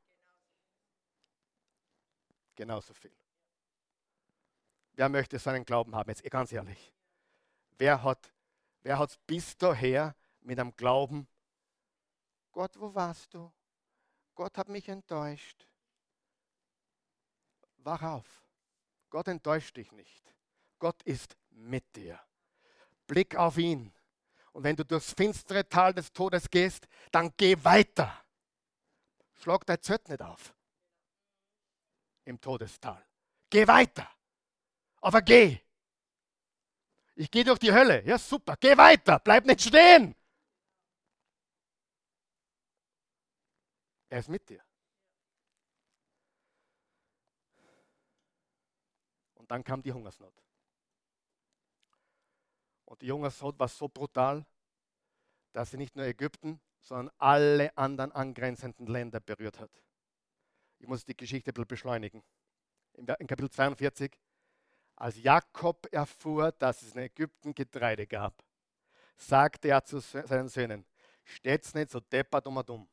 Genauso 2.55 2.93
viel. 2.93 3.13
Wer 4.93 5.07
möchte 5.07 5.39
seinen 5.39 5.63
Glauben 5.63 5.95
haben? 5.95 6.09
Jetzt 6.09 6.23
ganz 6.29 6.51
ehrlich. 6.51 6.91
Wer 7.77 8.03
hat 8.03 8.33
wer 8.81 9.07
bis 9.27 9.55
daher 9.55 10.15
mit 10.41 10.59
einem 10.59 10.75
Glauben? 10.75 11.27
Gott, 12.51 12.77
wo 12.79 12.93
warst 12.93 13.33
du? 13.33 13.51
Gott 14.35 14.57
hat 14.57 14.67
mich 14.67 14.89
enttäuscht. 14.89 15.67
Wach 17.77 18.01
auf. 18.01 18.43
Gott 19.09 19.27
enttäuscht 19.27 19.77
dich 19.77 19.91
nicht. 19.91 20.35
Gott 20.79 21.01
ist 21.03 21.37
mit 21.51 21.95
dir. 21.95 22.19
Blick 23.07 23.35
auf 23.35 23.57
ihn. 23.57 23.93
Und 24.53 24.63
wenn 24.63 24.75
du 24.75 24.83
durchs 24.83 25.13
finstere 25.13 25.67
Tal 25.67 25.93
des 25.93 26.11
Todes 26.11 26.49
gehst, 26.49 26.87
dann 27.11 27.33
geh 27.37 27.55
weiter. 27.63 28.23
Schlag 29.35 29.65
dein 29.65 29.81
Zött 29.81 30.09
nicht 30.09 30.21
auf 30.21 30.53
im 32.29 32.39
Todestal. 32.39 33.05
Geh 33.49 33.67
weiter. 33.67 34.07
Aber 35.01 35.21
geh. 35.21 35.59
Ich 37.15 37.29
gehe 37.31 37.43
durch 37.43 37.59
die 37.59 37.73
Hölle. 37.73 38.05
Ja, 38.05 38.17
super. 38.17 38.55
Geh 38.59 38.77
weiter. 38.77 39.19
Bleib 39.19 39.45
nicht 39.45 39.61
stehen. 39.61 40.15
Er 44.09 44.19
ist 44.19 44.29
mit 44.29 44.47
dir. 44.47 44.63
Und 49.35 49.49
dann 49.51 49.63
kam 49.63 49.81
die 49.81 49.91
Hungersnot. 49.91 50.33
Und 52.89 53.03
die 53.03 53.11
Hungersnot 53.11 53.59
war 53.59 53.67
so 53.67 53.87
brutal, 53.87 54.43
dass 55.53 55.69
sie 55.69 55.77
nicht 55.77 55.95
nur 55.95 56.05
Ägypten, 56.05 56.59
sondern 56.81 57.13
alle 57.19 57.77
anderen 57.77 58.11
angrenzenden 58.11 58.87
Länder 58.87 59.19
berührt 59.19 59.59
hat. 59.59 59.69
Ich 60.79 60.87
muss 60.87 61.05
die 61.05 61.15
Geschichte 61.15 61.51
ein 61.51 61.53
bisschen 61.53 61.67
beschleunigen. 61.67 62.23
In 62.93 63.05
Kapitel 63.05 63.51
42, 63.51 64.11
als 64.95 65.21
Jakob 65.21 65.87
erfuhr, 65.91 66.51
dass 66.53 66.81
es 66.81 66.95
in 66.95 67.01
Ägypten 67.01 67.53
Getreide 67.53 68.07
gab, 68.07 68.43
sagte 69.15 69.67
er 69.67 69.83
zu 69.83 69.99
seinen 69.99 70.49
Söhnen, 70.49 70.83
steht's 71.23 71.75
nicht 71.75 71.91
so 71.91 71.99
deppert 71.99 72.47
um 72.47 72.57
und 72.57 72.67
dumm. 72.67 72.89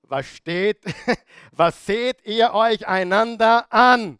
Was 0.00 0.26
steht, 0.26 0.82
was 1.52 1.84
seht 1.84 2.24
ihr 2.24 2.54
euch 2.54 2.88
einander 2.88 3.70
an? 3.70 4.18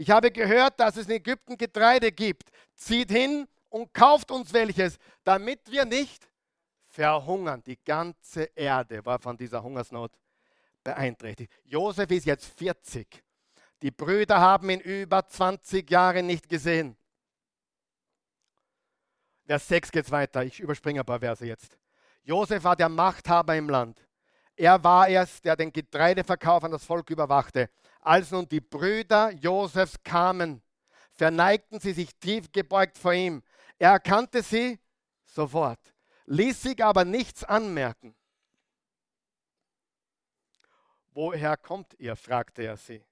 Ich 0.00 0.08
habe 0.08 0.30
gehört, 0.30 0.80
dass 0.80 0.96
es 0.96 1.08
in 1.08 1.16
Ägypten 1.16 1.58
Getreide 1.58 2.10
gibt. 2.10 2.50
Zieht 2.80 3.10
hin 3.10 3.46
und 3.68 3.92
kauft 3.92 4.30
uns 4.30 4.54
welches, 4.54 4.98
damit 5.22 5.70
wir 5.70 5.84
nicht 5.84 6.26
verhungern. 6.86 7.62
Die 7.62 7.78
ganze 7.84 8.44
Erde 8.54 9.04
war 9.04 9.18
von 9.18 9.36
dieser 9.36 9.62
Hungersnot 9.62 10.12
beeinträchtigt. 10.82 11.52
Josef 11.64 12.10
ist 12.10 12.24
jetzt 12.24 12.46
40. 12.58 13.22
Die 13.82 13.90
Brüder 13.90 14.40
haben 14.40 14.70
ihn 14.70 14.80
über 14.80 15.26
20 15.26 15.90
Jahre 15.90 16.22
nicht 16.22 16.48
gesehen. 16.48 16.96
Vers 19.44 19.68
6 19.68 19.92
geht 19.92 20.10
weiter. 20.10 20.42
Ich 20.42 20.58
überspringe 20.58 21.00
ein 21.00 21.06
paar 21.06 21.20
Verse 21.20 21.44
jetzt. 21.44 21.78
Josef 22.22 22.64
war 22.64 22.76
der 22.76 22.88
Machthaber 22.88 23.56
im 23.56 23.68
Land. 23.68 24.00
Er 24.56 24.82
war 24.82 25.06
es, 25.06 25.42
der 25.42 25.54
den 25.54 25.70
Getreideverkauf 25.70 26.64
an 26.64 26.70
das 26.70 26.84
Volk 26.86 27.10
überwachte. 27.10 27.68
Als 28.00 28.30
nun 28.30 28.48
die 28.48 28.60
Brüder 28.62 29.32
Josefs 29.32 30.02
kamen, 30.02 30.62
verneigten 31.20 31.78
sie 31.78 31.92
sich 31.92 32.16
tief 32.16 32.50
gebeugt 32.50 32.96
vor 32.96 33.12
ihm. 33.12 33.42
Er 33.78 33.90
erkannte 33.90 34.42
sie 34.42 34.80
sofort, 35.26 35.94
ließ 36.24 36.62
sich 36.62 36.82
aber 36.82 37.04
nichts 37.04 37.44
anmerken. 37.44 38.16
Woher 41.10 41.58
kommt 41.58 41.92
ihr? 41.98 42.16
fragte 42.16 42.62
er 42.62 42.78
sie. 42.78 43.04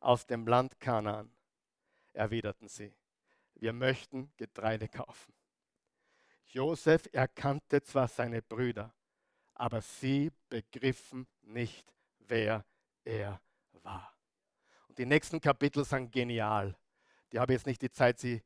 Aus 0.00 0.26
dem 0.26 0.46
Land 0.46 0.80
Kanaan, 0.80 1.30
erwiderten 2.14 2.66
sie. 2.66 2.96
Wir 3.56 3.74
möchten 3.74 4.32
Getreide 4.38 4.88
kaufen. 4.88 5.34
Josef 6.46 7.10
erkannte 7.12 7.82
zwar 7.82 8.08
seine 8.08 8.40
Brüder, 8.40 8.94
aber 9.52 9.82
sie 9.82 10.32
begriffen 10.48 11.26
nicht, 11.42 11.92
wer 12.20 12.64
er 13.04 13.38
war. 13.82 14.16
Und 14.88 14.96
die 14.96 15.04
nächsten 15.04 15.42
Kapitel 15.42 15.84
sind 15.84 16.10
genial. 16.10 16.74
Die 17.32 17.38
habe 17.38 17.52
jetzt 17.52 17.66
nicht 17.66 17.82
die 17.82 17.90
Zeit, 17.90 18.18
sie 18.18 18.42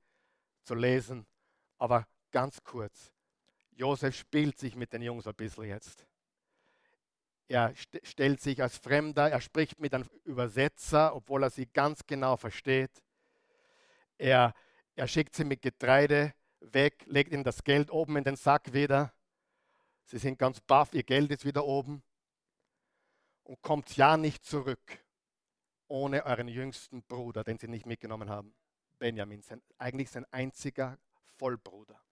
zu 0.63 0.75
lesen, 0.75 1.27
aber 1.79 2.07
ganz 2.31 2.63
kurz. 2.63 3.13
Josef 3.71 4.17
spielt 4.17 4.59
sich 4.59 4.77
mit 4.77 4.93
den 4.93 5.03
Jungs 5.03 5.27
ein 5.27 5.35
bisschen 5.35 5.65
jetzt. 5.65 6.07
Er 7.49 7.75
st 7.77 8.01
stellt 8.03 8.41
sich 8.41 8.63
als 8.63 8.79
Fremder, 8.79 9.31
er 9.31 9.41
spricht 9.41 9.79
mit 9.79 9.95
einem 9.95 10.09
Übersetzer, 10.25 11.15
obwohl 11.15 11.43
er 11.43 11.51
sie 11.51 11.67
ganz 11.67 12.07
genau 12.07 12.37
versteht. 12.37 13.03
Er, 14.17 14.55
er 14.95 15.09
schickt 15.09 15.35
sie 15.35 15.45
mit 15.45 15.61
Getreide 15.61 16.33
weg, 16.61 17.05
legt 17.07 17.33
ihnen 17.33 17.45
das 17.45 17.65
Geld 17.65 17.91
oben 17.91 18.17
in 18.17 18.25
den 18.25 18.37
Sack 18.37 18.73
wieder. 18.73 19.13
Sie 20.05 20.19
sind 20.19 20.39
ganz 20.39 20.61
baff, 20.61 20.95
ihr 20.95 21.03
Geld 21.03 21.31
ist 21.31 21.45
wieder 21.45 21.65
oben. 21.65 22.03
Und 23.43 23.61
kommt 23.61 23.95
ja 23.97 24.17
nicht 24.17 24.45
zurück 24.45 25.05
ohne 25.89 26.25
euren 26.25 26.49
jüngsten 26.49 27.03
Bruder, 27.03 27.45
den 27.45 27.59
sie 27.59 27.69
nicht 27.69 27.85
mitgenommen 27.85 28.31
haben. 28.31 28.55
Benjamin, 29.05 29.43
sein, 29.43 29.61
eigentlich 29.77 30.09
sein 30.09 30.25
einziger 30.31 30.99
Vollbruder. 31.37 32.03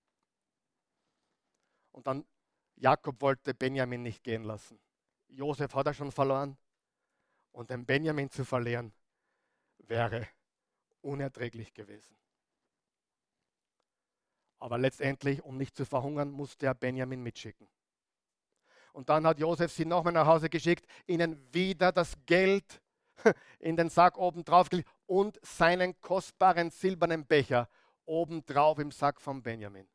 Und 1.91 2.07
dann, 2.07 2.27
Jakob 2.77 3.23
wollte 3.23 3.55
Benjamin 3.55 4.03
nicht 4.03 4.23
gehen 4.23 4.45
lassen. 4.45 4.79
Josef 5.29 5.75
hat 5.75 5.87
er 5.87 5.95
schon 5.95 6.13
verloren. 6.13 6.59
Und 7.51 7.71
den 7.71 7.87
Benjamin 7.87 8.29
zu 8.29 8.45
verlieren, 8.45 8.93
wäre 9.79 10.29
unerträglich 11.01 11.73
gewesen. 11.73 12.15
Aber 14.59 14.77
letztendlich, 14.77 15.43
um 15.43 15.57
nicht 15.57 15.75
zu 15.75 15.87
verhungern, 15.87 16.31
musste 16.31 16.67
er 16.67 16.75
Benjamin 16.75 17.23
mitschicken. 17.23 17.71
Und 18.93 19.09
dann 19.09 19.27
hat 19.27 19.39
Josef 19.39 19.73
sie 19.73 19.87
nochmal 19.87 20.13
nach 20.13 20.27
Hause 20.27 20.51
geschickt, 20.51 20.87
ihnen 21.07 21.55
wieder 21.55 21.91
das 21.91 22.15
Geld 22.27 22.83
in 23.61 23.79
den 23.79 23.89
Sack 23.89 24.19
oben 24.19 24.45
drauf 24.45 24.69
gelegt 24.69 24.91
und 25.13 25.39
seinen 25.45 26.01
kostbaren 26.01 26.71
silbernen 26.71 27.27
Becher 27.27 27.69
oben 28.07 28.47
drauf 28.47 28.79
im 28.79 28.91
Sack 28.91 29.21
von 29.21 29.43
Benjamin. 29.43 29.87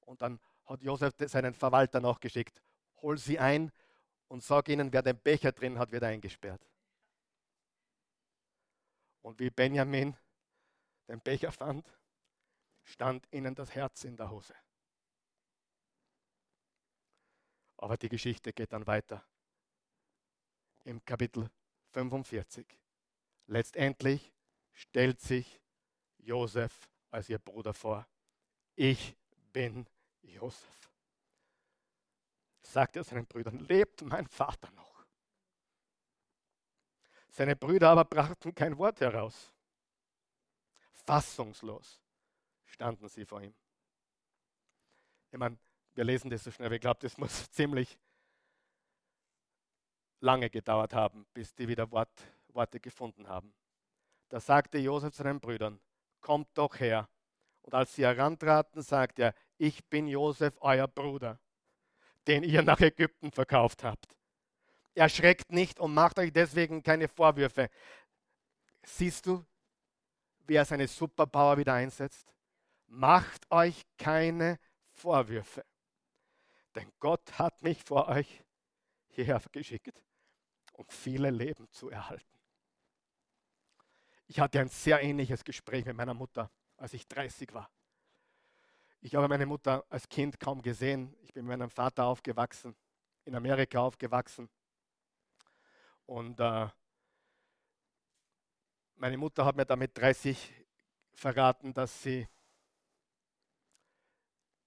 Und 0.00 0.22
dann 0.22 0.40
hat 0.64 0.80
Josef 0.80 1.12
seinen 1.26 1.52
Verwalter 1.52 2.00
noch 2.00 2.18
geschickt, 2.18 2.62
hol 3.02 3.18
sie 3.18 3.38
ein, 3.38 3.70
und 4.28 4.42
sag 4.42 4.70
ihnen, 4.70 4.94
wer 4.94 5.02
den 5.02 5.18
Becher 5.18 5.52
drin 5.52 5.78
hat, 5.78 5.92
wird 5.92 6.04
eingesperrt. 6.04 6.66
Und 9.20 9.40
wie 9.40 9.50
Benjamin 9.50 10.16
den 11.06 11.20
Becher 11.20 11.52
fand, 11.52 11.86
stand 12.84 13.30
ihnen 13.30 13.54
das 13.54 13.74
Herz 13.74 14.04
in 14.04 14.16
der 14.16 14.30
Hose. 14.30 14.54
Aber 17.76 17.98
die 17.98 18.08
Geschichte 18.08 18.54
geht 18.54 18.72
dann 18.72 18.86
weiter. 18.86 19.22
Im 20.84 21.04
Kapitel 21.04 21.50
45. 21.92 22.78
Letztendlich 23.48 24.32
stellt 24.72 25.20
sich 25.20 25.60
Josef 26.18 26.88
als 27.10 27.28
ihr 27.28 27.38
Bruder 27.38 27.74
vor. 27.74 28.06
Ich 28.76 29.16
bin 29.52 29.86
Josef 30.22 30.78
sagt 32.68 32.96
er 32.96 33.04
seinen 33.04 33.26
Brüdern, 33.26 33.58
lebt 33.60 34.02
mein 34.02 34.26
Vater 34.26 34.70
noch? 34.72 35.06
Seine 37.30 37.56
Brüder 37.56 37.90
aber 37.90 38.04
brachten 38.04 38.54
kein 38.54 38.76
Wort 38.78 39.00
heraus. 39.00 39.54
Fassungslos 40.92 42.00
standen 42.66 43.08
sie 43.08 43.24
vor 43.24 43.40
ihm. 43.40 43.54
Ich 45.30 45.38
meine, 45.38 45.58
wir 45.94 46.04
lesen 46.04 46.30
das 46.30 46.44
so 46.44 46.50
schnell, 46.50 46.72
ich 46.72 46.80
glaube, 46.80 47.00
das 47.00 47.16
muss 47.16 47.50
ziemlich 47.50 47.98
lange 50.20 50.50
gedauert 50.50 50.94
haben, 50.94 51.26
bis 51.32 51.54
die 51.54 51.68
wieder 51.68 51.90
Wort, 51.90 52.10
Worte 52.54 52.80
gefunden 52.80 53.28
haben. 53.28 53.54
Da 54.28 54.40
sagte 54.40 54.78
Josef 54.78 55.14
zu 55.14 55.22
den 55.22 55.40
Brüdern, 55.40 55.80
kommt 56.20 56.48
doch 56.54 56.78
her. 56.80 57.08
Und 57.62 57.74
als 57.74 57.94
sie 57.94 58.04
herantraten, 58.04 58.82
sagte 58.82 59.22
er, 59.22 59.34
ich 59.56 59.84
bin 59.86 60.06
Josef, 60.06 60.56
euer 60.60 60.88
Bruder, 60.88 61.40
den 62.26 62.42
ihr 62.42 62.62
nach 62.62 62.80
Ägypten 62.80 63.30
verkauft 63.30 63.84
habt. 63.84 64.16
Erschreckt 64.94 65.52
nicht 65.52 65.78
und 65.78 65.94
macht 65.94 66.18
euch 66.18 66.32
deswegen 66.32 66.82
keine 66.82 67.08
Vorwürfe. 67.08 67.68
Siehst 68.84 69.26
du, 69.26 69.44
wie 70.46 70.54
er 70.54 70.64
seine 70.64 70.88
Superpower 70.88 71.58
wieder 71.58 71.74
einsetzt? 71.74 72.34
Macht 72.86 73.50
euch 73.50 73.82
keine 73.98 74.58
Vorwürfe. 74.92 75.64
Denn 76.74 76.90
Gott 76.98 77.38
hat 77.38 77.62
mich 77.62 77.82
vor 77.84 78.08
euch 78.08 78.42
hierher 79.08 79.42
geschickt, 79.52 80.02
um 80.72 80.86
viele 80.88 81.30
Leben 81.30 81.70
zu 81.70 81.90
erhalten. 81.90 82.37
Ich 84.28 84.40
hatte 84.40 84.60
ein 84.60 84.68
sehr 84.68 85.02
ähnliches 85.02 85.42
Gespräch 85.42 85.86
mit 85.86 85.96
meiner 85.96 86.12
Mutter, 86.12 86.50
als 86.76 86.92
ich 86.92 87.08
30 87.08 87.54
war. 87.54 87.70
Ich 89.00 89.14
habe 89.14 89.26
meine 89.26 89.46
Mutter 89.46 89.86
als 89.88 90.06
Kind 90.06 90.38
kaum 90.38 90.60
gesehen. 90.60 91.16
Ich 91.22 91.32
bin 91.32 91.46
mit 91.46 91.58
meinem 91.58 91.70
Vater 91.70 92.04
aufgewachsen, 92.04 92.76
in 93.24 93.34
Amerika 93.34 93.80
aufgewachsen. 93.80 94.50
Und 96.04 96.38
äh, 96.40 96.68
meine 98.96 99.16
Mutter 99.16 99.46
hat 99.46 99.56
mir 99.56 99.64
damit 99.64 99.96
30 99.96 100.52
verraten, 101.14 101.72
dass 101.72 102.02
sie 102.02 102.28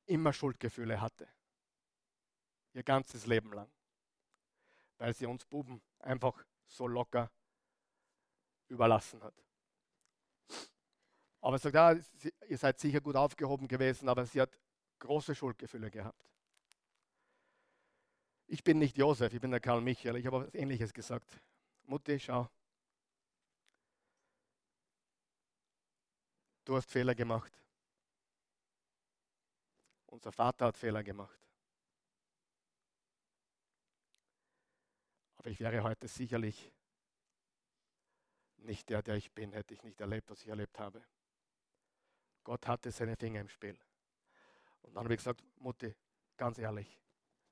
immer 0.08 0.34
Schuldgefühle 0.34 1.00
hatte. 1.00 1.28
Ihr 2.74 2.84
ganzes 2.84 3.28
Leben 3.28 3.54
lang. 3.54 3.72
Weil 4.98 5.14
sie 5.14 5.28
uns 5.28 5.46
Buben 5.46 5.84
einfach 6.00 6.44
so 6.66 6.88
locker 6.88 7.30
überlassen 8.68 9.22
hat. 9.22 9.36
Aber 11.42 11.58
sie 11.58 11.70
sagt, 11.72 11.76
ja, 11.76 12.32
ihr 12.48 12.58
seid 12.58 12.80
sicher 12.80 13.02
gut 13.02 13.16
aufgehoben 13.16 13.68
gewesen, 13.68 14.08
aber 14.08 14.26
sie 14.26 14.42
hat 14.42 14.58
große 15.00 15.36
Schuldgefühle 15.36 15.90
gehabt. 15.90 16.24
Ich 18.48 18.64
bin 18.64 18.80
nicht 18.80 18.98
Josef, 18.98 19.34
ich 19.34 19.42
bin 19.42 19.52
der 19.52 19.60
Karl 19.60 19.82
Michael. 19.82 20.18
Ich 20.18 20.26
habe 20.26 20.46
was 20.46 20.54
Ähnliches 20.54 20.94
gesagt. 20.94 21.42
Mutti, 21.84 22.20
schau, 22.20 22.48
Du 26.64 26.76
hast 26.76 26.92
Fehler 26.92 27.16
gemacht. 27.16 27.52
Unser 30.06 30.32
Vater 30.32 30.66
hat 30.68 30.78
Fehler 30.78 31.04
gemacht. 31.04 31.40
Aber 35.38 35.50
ich 35.50 35.60
wäre 35.60 35.82
heute 35.84 36.08
sicherlich 36.08 36.72
nicht 38.58 38.90
der, 38.90 39.02
der 39.02 39.16
ich 39.16 39.32
bin, 39.32 39.54
hätte 39.54 39.74
ich 39.74 39.84
nicht 39.84 40.00
erlebt, 40.00 40.30
was 40.30 40.42
ich 40.44 40.50
erlebt 40.50 40.78
habe. 40.78 41.04
Gott 42.44 42.68
hatte 42.68 42.92
seine 42.92 43.16
Finger 43.16 43.42
im 43.42 43.50
Spiel. 43.50 43.78
Und 44.82 44.96
dann 44.96 45.04
habe 45.04 45.14
ich 45.14 45.20
gesagt, 45.20 45.44
Mutti, 45.58 45.94
ganz 46.38 46.58
ehrlich, 46.58 47.00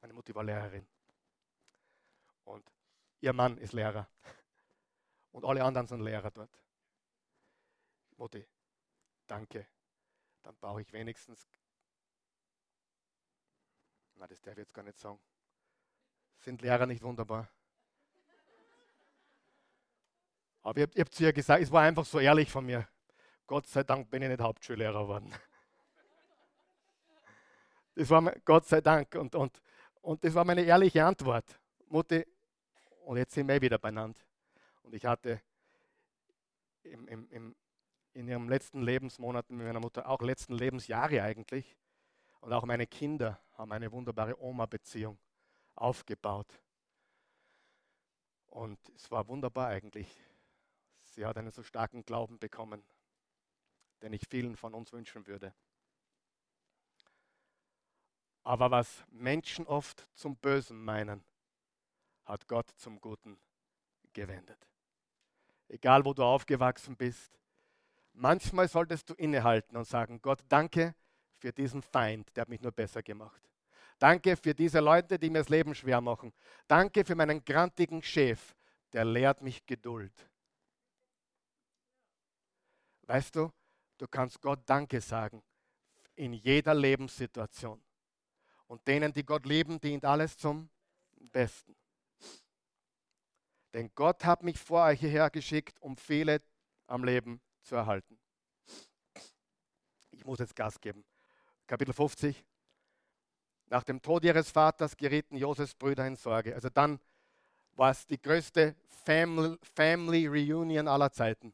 meine 0.01 0.13
Mutti 0.13 0.33
war 0.33 0.43
Lehrerin. 0.43 0.87
Und 2.45 2.71
ihr 3.21 3.33
Mann 3.33 3.57
ist 3.57 3.73
Lehrer. 3.73 4.07
Und 5.31 5.45
alle 5.45 5.63
anderen 5.63 5.87
sind 5.87 6.01
Lehrer 6.01 6.31
dort. 6.31 6.49
Mutti, 8.17 8.45
danke, 9.27 9.67
dann 10.41 10.55
brauche 10.57 10.81
ich 10.81 10.91
wenigstens, 10.91 11.47
na, 14.15 14.27
das 14.27 14.41
darf 14.41 14.53
ich 14.53 14.59
jetzt 14.59 14.73
gar 14.73 14.83
nicht 14.83 14.97
sagen. 14.97 15.19
Sind 16.39 16.61
Lehrer 16.61 16.85
nicht 16.85 17.01
wunderbar? 17.03 17.47
Aber 20.61 20.77
ich 20.77 20.87
habe 20.87 20.99
hab 20.99 21.13
zu 21.13 21.23
ihr 21.23 21.33
gesagt, 21.33 21.63
es 21.63 21.71
war 21.71 21.83
einfach 21.83 22.05
so 22.05 22.19
ehrlich 22.19 22.51
von 22.51 22.65
mir. 22.65 22.87
Gott 23.49 23.65
sei 23.65 23.81
Dank 23.81 24.11
bin 24.11 24.21
ich 24.21 24.29
nicht 24.29 24.41
Hauptschullehrer 24.41 25.01
geworden. 25.01 25.33
Das 27.95 28.09
war 28.11 28.21
mein, 28.21 28.39
Gott 28.45 28.65
sei 28.65 28.79
Dank. 28.79 29.13
Und, 29.15 29.35
und, 29.35 29.61
und 30.01 30.23
das 30.23 30.33
war 30.33 30.45
meine 30.45 30.61
ehrliche 30.61 31.03
Antwort. 31.03 31.59
Mutti, 31.87 32.25
und 33.03 33.17
jetzt 33.17 33.33
sind 33.33 33.47
wir 33.47 33.59
wieder 33.59 33.77
beieinander. 33.77 34.21
Und 34.83 34.93
ich 34.93 35.03
hatte 35.03 35.41
im, 36.83 37.07
im, 37.09 37.29
im 37.29 37.55
in 38.13 38.27
ihrem 38.27 38.47
letzten 38.47 38.83
Lebensmonaten 38.83 39.57
mit 39.57 39.65
meiner 39.65 39.79
Mutter, 39.79 40.07
auch 40.07 40.21
letzten 40.21 40.53
Lebensjahre 40.53 41.21
eigentlich. 41.23 41.75
Und 42.41 42.53
auch 42.53 42.65
meine 42.65 42.87
Kinder 42.87 43.41
haben 43.57 43.71
eine 43.71 43.91
wunderbare 43.91 44.41
Oma-Beziehung 44.41 45.17
aufgebaut. 45.75 46.61
Und 48.45 48.79
es 48.95 49.09
war 49.11 49.27
wunderbar 49.27 49.67
eigentlich. 49.67 50.07
Sie 51.03 51.25
hat 51.25 51.37
einen 51.37 51.51
so 51.51 51.63
starken 51.63 52.05
Glauben 52.05 52.39
bekommen, 52.39 52.83
den 54.01 54.13
ich 54.13 54.27
vielen 54.29 54.55
von 54.55 54.73
uns 54.73 54.91
wünschen 54.93 55.25
würde. 55.27 55.53
Aber 58.43 58.71
was 58.71 59.03
Menschen 59.09 59.67
oft 59.67 60.07
zum 60.15 60.35
Bösen 60.37 60.83
meinen, 60.83 61.23
hat 62.25 62.47
Gott 62.47 62.69
zum 62.77 62.99
Guten 63.01 63.39
gewendet. 64.13 64.67
Egal 65.67 66.05
wo 66.05 66.13
du 66.13 66.23
aufgewachsen 66.23 66.95
bist, 66.95 67.39
Manchmal 68.13 68.67
solltest 68.67 69.09
du 69.09 69.13
innehalten 69.13 69.77
und 69.77 69.87
sagen, 69.87 70.21
Gott, 70.21 70.39
danke 70.49 70.93
für 71.37 71.53
diesen 71.53 71.81
Feind, 71.81 72.35
der 72.35 72.41
hat 72.41 72.49
mich 72.49 72.59
nur 72.59 72.73
besser 72.73 73.01
gemacht. 73.01 73.41
Danke 73.97 74.35
für 74.35 74.53
diese 74.53 74.81
Leute, 74.81 75.17
die 75.17 75.29
mir 75.29 75.39
das 75.39 75.47
Leben 75.47 75.73
schwer 75.73 76.01
machen. 76.01 76.33
Danke 76.67 77.05
für 77.05 77.15
meinen 77.15 77.43
grantigen 77.45 78.01
Chef, 78.03 78.55
der 78.91 79.05
lehrt 79.05 79.41
mich 79.41 79.65
Geduld. 79.65 80.11
Weißt 83.03 83.37
du, 83.37 83.51
du 83.99 84.07
kannst 84.07 84.41
Gott 84.41 84.61
Danke 84.65 84.99
sagen 85.01 85.43
in 86.15 86.33
jeder 86.33 86.73
Lebenssituation. 86.73 87.81
Und 88.67 88.87
denen, 88.87 89.13
die 89.13 89.25
Gott 89.25 89.45
lieben, 89.45 89.79
dient 89.79 90.03
alles 90.05 90.37
zum 90.37 90.69
Besten. 91.31 91.75
Denn 93.73 93.89
Gott 93.95 94.25
hat 94.25 94.43
mich 94.43 94.59
vor 94.59 94.85
euch 94.85 94.99
hierher 94.99 95.29
geschickt, 95.29 95.79
um 95.81 95.95
viele 95.95 96.41
am 96.87 97.03
Leben 97.03 97.39
zu 97.61 97.75
erhalten. 97.75 98.19
Ich 100.11 100.25
muss 100.25 100.39
jetzt 100.39 100.55
Gas 100.55 100.79
geben. 100.81 101.05
Kapitel 101.67 101.93
50. 101.93 102.43
Nach 103.67 103.83
dem 103.83 104.01
Tod 104.01 104.23
ihres 104.25 104.49
Vaters 104.51 104.97
gerieten 104.97 105.37
Josefs 105.37 105.75
Brüder 105.75 106.05
in 106.05 106.15
Sorge. 106.15 106.53
Also 106.53 106.69
dann 106.69 106.99
war 107.73 107.91
es 107.91 108.05
die 108.05 108.21
größte 108.21 108.75
Family, 109.05 109.57
Family 109.61 110.27
Reunion 110.27 110.87
aller 110.87 111.11
Zeiten. 111.11 111.53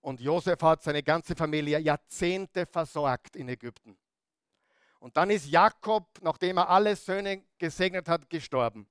Und 0.00 0.20
Josef 0.20 0.60
hat 0.62 0.82
seine 0.82 1.02
ganze 1.02 1.34
Familie 1.34 1.78
Jahrzehnte 1.78 2.66
versorgt 2.66 3.36
in 3.36 3.48
Ägypten. 3.48 3.98
Und 4.98 5.16
dann 5.16 5.30
ist 5.30 5.46
Jakob, 5.46 6.06
nachdem 6.22 6.58
er 6.58 6.68
alle 6.68 6.96
Söhne 6.96 7.44
gesegnet 7.58 8.08
hat, 8.08 8.28
gestorben. 8.28 8.86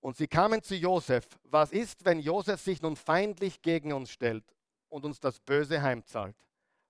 Und 0.00 0.16
sie 0.16 0.28
kamen 0.28 0.62
zu 0.62 0.74
Josef. 0.74 1.26
Was 1.44 1.72
ist, 1.72 2.04
wenn 2.04 2.20
Josef 2.20 2.60
sich 2.60 2.80
nun 2.80 2.96
feindlich 2.96 3.60
gegen 3.60 3.92
uns 3.92 4.10
stellt 4.10 4.44
und 4.88 5.04
uns 5.04 5.20
das 5.20 5.40
Böse 5.40 5.82
heimzahlt, 5.82 6.36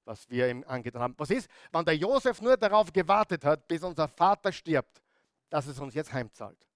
was 0.04 0.28
wir 0.28 0.48
ihm 0.48 0.64
angetan 0.66 1.02
haben? 1.02 1.14
Was 1.16 1.30
ist, 1.30 1.48
wenn 1.72 1.84
der 1.84 1.96
Josef 1.96 2.40
nur 2.40 2.56
darauf 2.56 2.92
gewartet 2.92 3.44
hat, 3.44 3.66
bis 3.66 3.82
unser 3.82 4.08
Vater 4.08 4.52
stirbt, 4.52 5.02
dass 5.48 5.66
es 5.66 5.80
uns 5.80 5.94
jetzt 5.94 6.12
heimzahlt? 6.12 6.67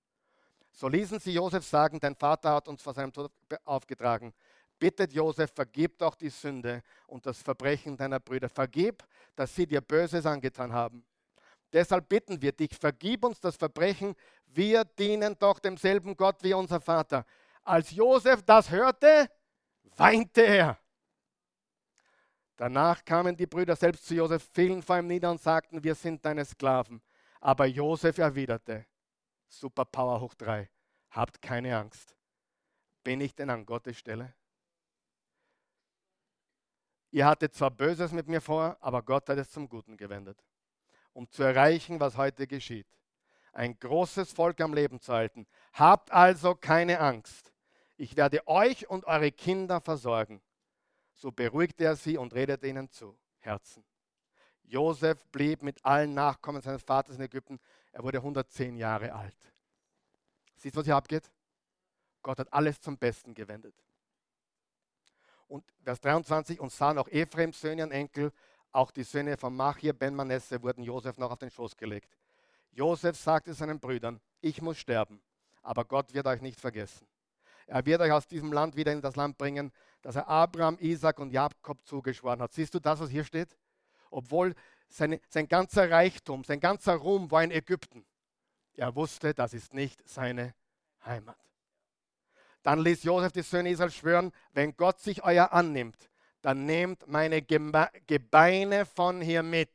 So 0.72 0.88
ließen 0.88 1.20
sie 1.20 1.34
Josef 1.34 1.64
sagen, 1.64 2.00
dein 2.00 2.16
Vater 2.16 2.54
hat 2.54 2.68
uns 2.68 2.82
vor 2.82 2.94
seinem 2.94 3.12
Tod 3.12 3.30
aufgetragen. 3.64 4.32
Bittet 4.78 5.12
Josef, 5.12 5.52
vergib 5.54 5.98
doch 5.98 6.14
die 6.16 6.30
Sünde 6.30 6.82
und 7.06 7.24
das 7.24 7.40
Verbrechen 7.40 7.96
deiner 7.96 8.18
Brüder. 8.18 8.48
Vergib, 8.48 9.04
dass 9.36 9.54
sie 9.54 9.66
dir 9.66 9.80
Böses 9.80 10.26
angetan 10.26 10.72
haben. 10.72 11.04
Deshalb 11.72 12.08
bitten 12.08 12.42
wir 12.42 12.52
dich, 12.52 12.76
vergib 12.78 13.24
uns 13.24 13.40
das 13.40 13.56
Verbrechen, 13.56 14.14
wir 14.46 14.84
dienen 14.84 15.36
doch 15.38 15.58
demselben 15.58 16.16
Gott 16.16 16.42
wie 16.42 16.52
unser 16.52 16.80
Vater. 16.80 17.24
Als 17.62 17.92
Josef 17.92 18.42
das 18.42 18.70
hörte, 18.70 19.30
weinte 19.96 20.42
er. 20.42 20.78
Danach 22.56 23.04
kamen 23.04 23.36
die 23.36 23.46
Brüder 23.46 23.76
selbst 23.76 24.06
zu 24.06 24.14
Josef, 24.14 24.42
fielen 24.52 24.82
vor 24.82 24.98
ihm 24.98 25.06
nieder 25.06 25.30
und 25.30 25.40
sagten, 25.40 25.82
wir 25.82 25.94
sind 25.94 26.24
deine 26.24 26.44
Sklaven. 26.44 27.00
Aber 27.40 27.66
Josef 27.66 28.18
erwiderte, 28.18 28.86
Superpower 29.52 30.20
hoch 30.20 30.34
drei, 30.34 30.70
habt 31.10 31.42
keine 31.42 31.76
Angst. 31.76 32.16
Bin 33.04 33.20
ich 33.20 33.34
denn 33.34 33.50
an 33.50 33.66
Gottes 33.66 33.98
Stelle? 33.98 34.34
Ihr 37.10 37.26
hattet 37.26 37.54
zwar 37.54 37.70
Böses 37.70 38.12
mit 38.12 38.28
mir 38.28 38.40
vor, 38.40 38.76
aber 38.80 39.02
Gott 39.02 39.28
hat 39.28 39.38
es 39.38 39.50
zum 39.50 39.68
Guten 39.68 39.96
gewendet 39.96 40.42
um 41.12 41.30
zu 41.30 41.42
erreichen, 41.42 42.00
was 42.00 42.16
heute 42.16 42.46
geschieht. 42.46 42.86
Ein 43.52 43.78
großes 43.78 44.32
Volk 44.32 44.60
am 44.60 44.72
Leben 44.72 45.00
zu 45.00 45.12
halten. 45.12 45.46
Habt 45.74 46.10
also 46.10 46.54
keine 46.54 47.00
Angst. 47.00 47.52
Ich 47.96 48.16
werde 48.16 48.46
euch 48.48 48.88
und 48.88 49.04
eure 49.04 49.30
Kinder 49.30 49.80
versorgen. 49.80 50.40
So 51.14 51.30
beruhigte 51.30 51.84
er 51.84 51.96
sie 51.96 52.16
und 52.16 52.34
redete 52.34 52.66
ihnen 52.66 52.90
zu 52.90 53.18
Herzen. 53.38 53.84
Josef 54.62 55.26
blieb 55.26 55.62
mit 55.62 55.84
allen 55.84 56.14
Nachkommen 56.14 56.62
seines 56.62 56.82
Vaters 56.82 57.16
in 57.16 57.22
Ägypten. 57.22 57.60
Er 57.92 58.02
wurde 58.02 58.18
110 58.18 58.76
Jahre 58.76 59.12
alt. 59.12 59.36
Siehst 60.56 60.74
du, 60.74 60.80
was 60.80 60.86
hier 60.86 60.96
abgeht? 60.96 61.30
Gott 62.22 62.38
hat 62.38 62.52
alles 62.52 62.80
zum 62.80 62.96
Besten 62.96 63.34
gewendet. 63.34 63.74
Und 65.48 65.64
Vers 65.82 66.00
23, 66.00 66.60
und 66.60 66.72
sahen 66.72 66.98
auch 66.98 67.08
Ephraims 67.08 67.60
Söhne 67.60 67.84
und 67.84 67.90
Enkel, 67.90 68.32
auch 68.70 68.90
die 68.90 69.02
Söhne 69.02 69.36
von 69.36 69.54
Machir, 69.54 69.92
Ben 69.92 70.14
Manasse, 70.14 70.62
wurden 70.62 70.82
Josef 70.82 71.18
noch 71.18 71.30
auf 71.30 71.38
den 71.38 71.50
Schoß 71.50 71.76
gelegt. 71.76 72.16
Josef 72.70 73.18
sagte 73.18 73.52
seinen 73.52 73.78
Brüdern, 73.78 74.18
ich 74.40 74.62
muss 74.62 74.78
sterben, 74.78 75.20
aber 75.62 75.84
Gott 75.84 76.14
wird 76.14 76.26
euch 76.26 76.40
nicht 76.40 76.58
vergessen. 76.58 77.06
Er 77.66 77.84
wird 77.84 78.00
euch 78.00 78.12
aus 78.12 78.26
diesem 78.26 78.52
Land 78.52 78.76
wieder 78.76 78.92
in 78.92 79.02
das 79.02 79.16
Land 79.16 79.36
bringen, 79.36 79.72
das 80.00 80.16
er 80.16 80.26
Abraham, 80.28 80.78
Isaac 80.80 81.18
und 81.18 81.30
Jakob 81.30 81.84
zugeschworen 81.86 82.40
hat. 82.40 82.52
Siehst 82.52 82.72
du 82.74 82.80
das, 82.80 83.00
was 83.00 83.10
hier 83.10 83.24
steht? 83.24 83.56
Obwohl 84.10 84.54
seine, 84.92 85.20
sein 85.28 85.48
ganzer 85.48 85.90
Reichtum, 85.90 86.44
sein 86.44 86.60
ganzer 86.60 86.94
Ruhm 86.94 87.30
war 87.30 87.42
in 87.42 87.50
Ägypten. 87.50 88.04
Er 88.74 88.94
wusste, 88.94 89.34
das 89.34 89.54
ist 89.54 89.74
nicht 89.74 90.06
seine 90.08 90.54
Heimat. 91.04 91.38
Dann 92.62 92.80
ließ 92.80 93.02
Josef 93.02 93.32
die 93.32 93.42
Söhne 93.42 93.70
Israel 93.70 93.90
schwören, 93.90 94.32
wenn 94.52 94.76
Gott 94.76 95.00
sich 95.00 95.24
euer 95.24 95.52
annimmt, 95.52 96.10
dann 96.42 96.64
nehmt 96.66 97.06
meine 97.06 97.42
Gebeine 97.42 98.86
von 98.86 99.20
hier 99.20 99.42
mit, 99.42 99.72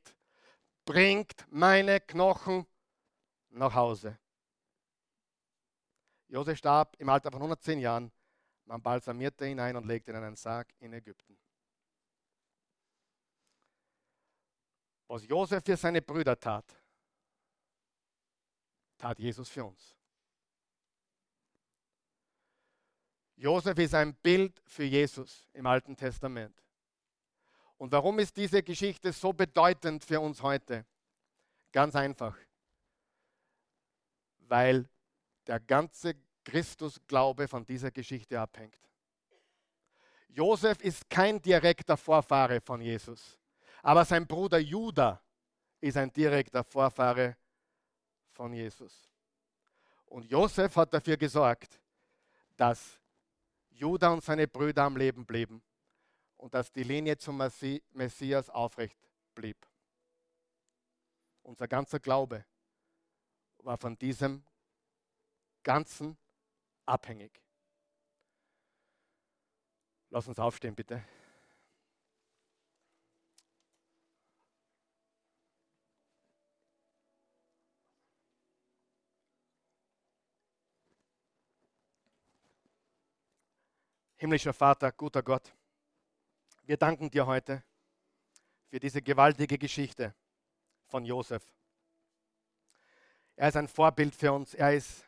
bringt 0.85 1.45
meine 1.49 1.99
Knochen 1.99 2.65
nach 3.49 3.73
Hause. 3.73 4.17
Josef 6.29 6.57
starb 6.57 6.95
im 6.99 7.09
Alter 7.09 7.31
von 7.31 7.41
110 7.41 7.79
Jahren. 7.79 8.11
Man 8.65 8.81
balsamierte 8.81 9.47
ihn 9.47 9.59
ein 9.59 9.77
und 9.77 9.85
legte 9.85 10.11
ihn 10.11 10.17
in 10.17 10.23
einen 10.23 10.35
Sarg 10.35 10.67
in 10.79 10.91
Ägypten. 10.91 11.37
Was 15.07 15.25
Josef 15.25 15.63
für 15.63 15.77
seine 15.77 16.01
Brüder 16.01 16.37
tat, 16.39 16.65
tat 18.97 19.17
Jesus 19.19 19.49
für 19.49 19.65
uns. 19.65 19.95
Josef 23.35 23.77
ist 23.77 23.93
ein 23.93 24.15
Bild 24.15 24.61
für 24.65 24.83
Jesus 24.83 25.47
im 25.53 25.65
Alten 25.67 25.95
Testament. 25.95 26.59
Und 27.77 27.91
warum 27.91 28.17
ist 28.17 28.35
diese 28.35 28.63
Geschichte 28.63 29.13
so 29.13 29.31
bedeutend 29.31 30.03
für 30.03 30.19
uns 30.19 30.41
heute? 30.41 30.85
Ganz 31.71 31.95
einfach. 31.95 32.35
Weil 34.39 34.89
der 35.45 35.59
ganze 35.59 36.15
Christusglaube 36.43 37.47
von 37.47 37.65
dieser 37.65 37.91
Geschichte 37.91 38.39
abhängt. 38.39 38.79
Josef 40.29 40.81
ist 40.81 41.09
kein 41.09 41.41
direkter 41.41 41.97
Vorfahre 41.97 42.61
von 42.61 42.81
Jesus, 42.81 43.37
aber 43.81 44.05
sein 44.05 44.25
Bruder 44.27 44.59
Judah 44.59 45.21
ist 45.79 45.97
ein 45.97 46.11
direkter 46.11 46.63
Vorfahre 46.63 47.37
von 48.31 48.53
Jesus. 48.53 49.09
Und 50.05 50.25
Josef 50.25 50.75
hat 50.75 50.93
dafür 50.93 51.17
gesorgt, 51.17 51.79
dass 52.55 52.99
Judah 53.69 54.13
und 54.13 54.23
seine 54.23 54.47
Brüder 54.47 54.83
am 54.83 54.97
Leben 54.97 55.25
blieben 55.25 55.61
und 56.37 56.53
dass 56.53 56.71
die 56.71 56.83
Linie 56.83 57.17
zum 57.17 57.37
Messias 57.37 58.49
aufrecht 58.49 58.97
blieb. 59.35 59.57
Unser 61.43 61.67
ganzer 61.67 61.99
Glaube 61.99 62.45
war 63.59 63.77
von 63.77 63.97
diesem 63.97 64.43
Ganzen 65.63 66.17
abhängig. 66.85 67.41
Lass 70.09 70.27
uns 70.27 70.39
aufstehen, 70.39 70.75
bitte. 70.75 71.03
Himmlischer 84.19 84.53
Vater, 84.53 84.91
guter 84.91 85.21
Gott, 85.21 85.53
wir 86.63 86.75
danken 86.75 87.11
dir 87.11 87.27
heute 87.27 87.63
für 88.67 88.79
diese 88.79 88.99
gewaltige 88.99 89.59
Geschichte 89.59 90.15
von 90.87 91.05
Josef. 91.05 91.43
Er 93.35 93.49
ist 93.49 93.57
ein 93.57 93.67
Vorbild 93.67 94.15
für 94.15 94.33
uns. 94.33 94.55
Er 94.55 94.73
ist 94.73 95.05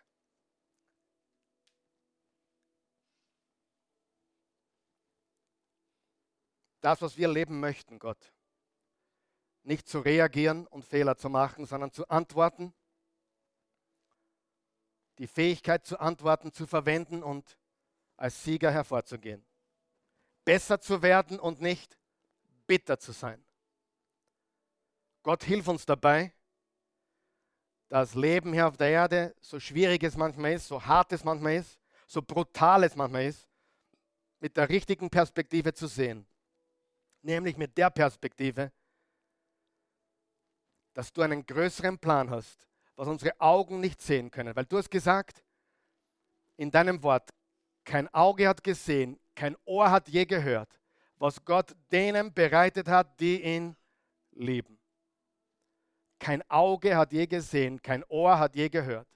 das, 6.82 7.01
was 7.01 7.18
wir 7.18 7.30
leben 7.30 7.60
möchten, 7.60 7.97
Gott. 7.97 8.32
Nicht 9.64 9.88
zu 9.88 10.01
reagieren 10.01 10.68
und 10.68 10.86
Fehler 10.86 11.18
zu 11.18 11.30
machen, 11.30 11.66
sondern 11.66 11.91
zu 11.91 12.07
antworten, 12.10 12.76
die 15.18 15.28
Fähigkeit 15.28 15.88
zu 15.88 15.99
antworten 15.99 16.53
zu 16.53 16.68
verwenden 16.68 17.24
und 17.24 17.59
als 18.20 18.43
Sieger 18.43 18.72
hervorzugehen. 18.72 19.45
Besser 20.43 20.80
zu 20.82 21.01
werden 21.01 21.39
und 21.39 21.61
nicht 21.61 21.97
bitter 22.67 22.99
zu 22.99 23.11
sein. 23.11 23.43
Gott 25.24 25.43
hilf 25.43 25.67
uns 25.67 25.86
dabei, 25.86 26.34
das 27.88 28.13
Leben 28.15 28.53
hier 28.53 28.67
auf 28.67 28.78
der 28.78 28.89
Erde, 28.89 29.36
so 29.41 29.59
schwierig 29.59 30.03
es 30.03 30.15
manchmal 30.15 30.53
ist, 30.53 30.67
so 30.67 30.86
hart 30.86 31.11
es 31.13 31.24
manchmal 31.24 31.55
ist, 31.55 31.80
so 32.07 32.22
brutal 32.22 32.84
es 32.84 32.95
manchmal 32.95 33.26
ist, 33.26 33.47
mit 34.39 34.55
der 34.57 34.70
richtigen 34.70 35.09
Perspektive 35.09 35.74
zu 35.74 35.88
sehen. 35.88 36.26
Nämlich 37.22 37.57
mit 37.57 37.78
der 37.78 37.89
Perspektive, 37.89 38.72
dass 40.93 41.11
du 41.11 41.22
einen 41.22 41.45
größeren 41.45 41.97
Plan 41.97 42.30
hast, 42.30 42.67
was 42.95 43.07
unsere 43.07 43.39
Augen 43.39 43.80
nicht 43.80 44.01
sehen 44.01 44.30
können. 44.30 44.55
Weil 44.55 44.65
du 44.65 44.78
hast 44.78 44.89
gesagt, 44.89 45.43
in 46.57 46.72
deinem 46.72 47.01
Wort, 47.03 47.30
kein 47.84 48.08
Auge 48.14 48.48
hat 48.48 48.64
gesehen, 48.64 49.20
kein 49.36 49.56
Ohr 49.66 49.90
hat 49.92 50.10
je 50.10 50.26
gehört, 50.26 50.70
was 51.18 51.44
Gott 51.44 51.76
denen 51.92 52.34
bereitet 52.34 52.88
hat, 52.88 53.20
die 53.20 53.42
ihn 53.42 53.76
lieben. 54.32 54.80
Kein 56.20 56.42
Auge 56.50 56.96
hat 56.98 57.14
je 57.14 57.26
gesehen, 57.26 57.82
kein 57.82 58.04
Ohr 58.06 58.38
hat 58.38 58.56
je 58.56 58.70
gehört, 58.70 59.08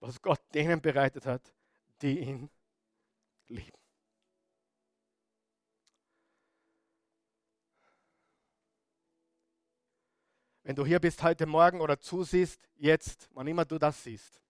was 0.00 0.20
Gott 0.22 0.40
denen 0.54 0.80
bereitet 0.80 1.26
hat, 1.26 1.52
die 2.00 2.20
ihn 2.20 2.50
lieben. 3.48 3.78
Wenn 10.62 10.76
du 10.76 10.86
hier 10.86 10.98
bist 10.98 11.22
heute 11.22 11.44
Morgen 11.44 11.80
oder 11.82 12.00
zusiehst, 12.00 12.70
jetzt, 12.76 13.28
wann 13.34 13.46
immer 13.46 13.66
du 13.66 13.78
das 13.78 14.02
siehst, 14.02 14.40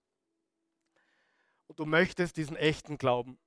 und 1.67 1.79
du 1.79 1.85
möchtest 1.85 2.37
diesen 2.37 2.55
echten 2.55 2.97
Glauben. 2.97 3.37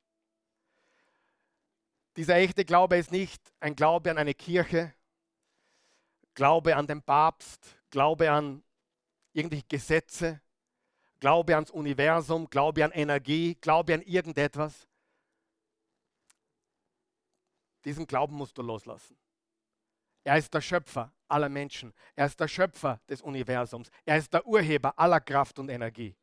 Dieser 2.17 2.37
echte 2.37 2.65
Glaube 2.65 2.97
ist 2.97 3.13
nicht 3.13 3.41
ein 3.61 3.77
Glaube 3.77 4.11
an 4.11 4.19
eine 4.19 4.35
Kirche, 4.35 4.93
Glaube 6.35 6.77
an 6.77 6.87
den 6.87 7.03
Papst, 7.03 7.77
Glaube 7.91 8.31
an 8.31 8.63
irgendwelche 9.33 9.67
Gesetze, 9.69 10.41
Glaube 11.21 11.55
ans 11.55 11.71
Universum, 11.71 12.49
Glaube 12.51 12.85
an 12.85 12.93
Energie, 12.93 13.57
Glaube 13.61 13.95
an 13.95 14.03
irgendetwas. 14.03 14.87
Diesen 17.85 18.07
Glauben 18.07 18.37
musst 18.37 18.59
du 18.59 18.63
loslassen. 18.63 19.17
Er 20.25 20.37
ist 20.37 20.53
der 20.53 20.61
Schöpfer 20.61 21.13
aller 21.29 21.49
Menschen. 21.49 21.95
Er 22.15 22.27
ist 22.27 22.39
der 22.39 22.49
Schöpfer 22.49 23.01
des 23.09 23.23
Universums. 23.23 23.91
Er 24.05 24.19
ist 24.19 24.33
der 24.33 24.45
Urheber 24.47 24.99
aller 24.99 25.21
Kraft 25.21 25.59
und 25.59 25.69
Energie 25.69 26.17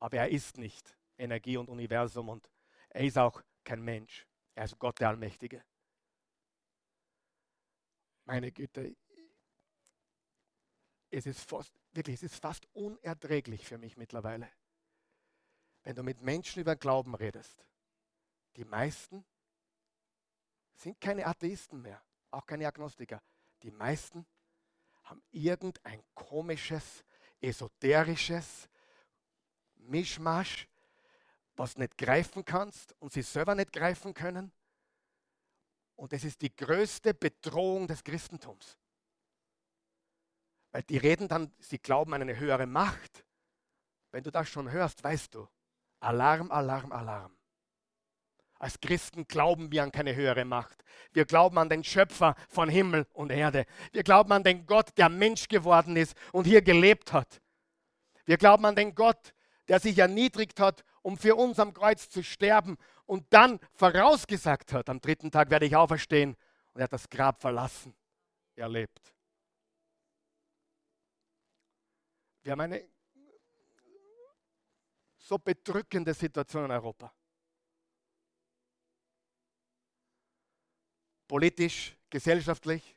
aber 0.00 0.16
er 0.16 0.30
ist 0.30 0.56
nicht 0.56 0.96
Energie 1.18 1.56
und 1.56 1.68
Universum 1.68 2.30
und 2.30 2.50
er 2.88 3.04
ist 3.04 3.18
auch 3.18 3.42
kein 3.62 3.82
Mensch. 3.82 4.26
Er 4.54 4.64
ist 4.64 4.78
Gott 4.78 4.98
der 4.98 5.10
Allmächtige. 5.10 5.62
Meine 8.24 8.50
Güte, 8.50 8.96
es 11.10 11.26
ist 11.26 11.48
fast, 11.48 11.72
wirklich, 11.92 12.14
es 12.14 12.22
ist 12.22 12.40
fast 12.40 12.66
unerträglich 12.72 13.66
für 13.66 13.78
mich 13.78 13.96
mittlerweile, 13.96 14.48
wenn 15.82 15.96
du 15.96 16.02
mit 16.02 16.20
Menschen 16.20 16.60
über 16.60 16.76
Glauben 16.76 17.14
redest. 17.14 17.64
Die 18.56 18.64
meisten 18.64 19.24
sind 20.74 21.00
keine 21.00 21.26
Atheisten 21.26 21.82
mehr, 21.82 22.02
auch 22.30 22.46
keine 22.46 22.66
Agnostiker. 22.66 23.22
Die 23.62 23.70
meisten 23.70 24.26
haben 25.04 25.22
irgendein 25.30 26.02
komisches, 26.14 27.04
esoterisches, 27.40 28.68
Mischmasch, 29.88 30.68
was 31.56 31.76
nicht 31.76 31.98
greifen 31.98 32.44
kannst 32.44 32.94
und 33.00 33.12
sie 33.12 33.22
selber 33.22 33.54
nicht 33.54 33.72
greifen 33.72 34.14
können. 34.14 34.52
Und 35.96 36.12
es 36.12 36.24
ist 36.24 36.40
die 36.40 36.54
größte 36.54 37.12
Bedrohung 37.12 37.86
des 37.86 38.02
Christentums. 38.02 38.78
Weil 40.72 40.82
die 40.84 40.96
reden 40.96 41.28
dann, 41.28 41.52
sie 41.58 41.78
glauben 41.78 42.14
an 42.14 42.22
eine 42.22 42.38
höhere 42.38 42.66
Macht. 42.66 43.24
Wenn 44.12 44.22
du 44.22 44.30
das 44.30 44.48
schon 44.48 44.70
hörst, 44.70 45.04
weißt 45.04 45.34
du, 45.34 45.46
Alarm, 46.00 46.50
Alarm, 46.50 46.92
Alarm. 46.92 47.36
Als 48.58 48.78
Christen 48.78 49.26
glauben 49.26 49.72
wir 49.72 49.82
an 49.82 49.90
keine 49.90 50.14
höhere 50.14 50.44
Macht. 50.44 50.84
Wir 51.12 51.24
glauben 51.24 51.56
an 51.58 51.70
den 51.70 51.82
Schöpfer 51.82 52.34
von 52.48 52.68
Himmel 52.68 53.06
und 53.14 53.32
Erde. 53.32 53.64
Wir 53.92 54.02
glauben 54.02 54.32
an 54.32 54.44
den 54.44 54.66
Gott, 54.66 54.90
der 54.98 55.08
Mensch 55.08 55.48
geworden 55.48 55.96
ist 55.96 56.14
und 56.32 56.44
hier 56.44 56.60
gelebt 56.60 57.12
hat. 57.12 57.40
Wir 58.26 58.36
glauben 58.36 58.66
an 58.66 58.76
den 58.76 58.94
Gott, 58.94 59.32
der 59.70 59.78
sich 59.78 59.96
erniedrigt 59.98 60.58
hat, 60.58 60.84
um 61.00 61.16
für 61.16 61.36
uns 61.36 61.60
am 61.60 61.72
Kreuz 61.72 62.10
zu 62.10 62.24
sterben 62.24 62.76
und 63.06 63.24
dann 63.32 63.60
vorausgesagt 63.72 64.72
hat, 64.72 64.88
am 64.88 65.00
dritten 65.00 65.30
Tag 65.30 65.48
werde 65.48 65.64
ich 65.64 65.76
auferstehen 65.76 66.36
und 66.72 66.80
er 66.80 66.84
hat 66.84 66.92
das 66.92 67.08
Grab 67.08 67.40
verlassen. 67.40 67.94
Er 68.56 68.68
lebt. 68.68 69.14
Wir 72.42 72.50
haben 72.50 72.62
eine 72.62 72.84
so 75.18 75.38
bedrückende 75.38 76.14
Situation 76.14 76.64
in 76.64 76.72
Europa. 76.72 77.14
Politisch, 81.28 81.96
gesellschaftlich. 82.10 82.96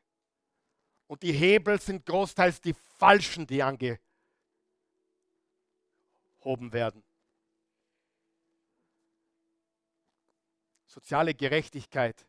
Und 1.05 1.21
die 1.21 1.33
Hebel 1.33 1.79
sind 1.79 2.03
großteils 2.03 2.61
die 2.61 2.73
falschen, 2.73 3.45
die 3.45 3.61
angehoben 6.43 6.73
werden. 6.73 7.03
Soziale 10.85 11.33
Gerechtigkeit 11.33 12.27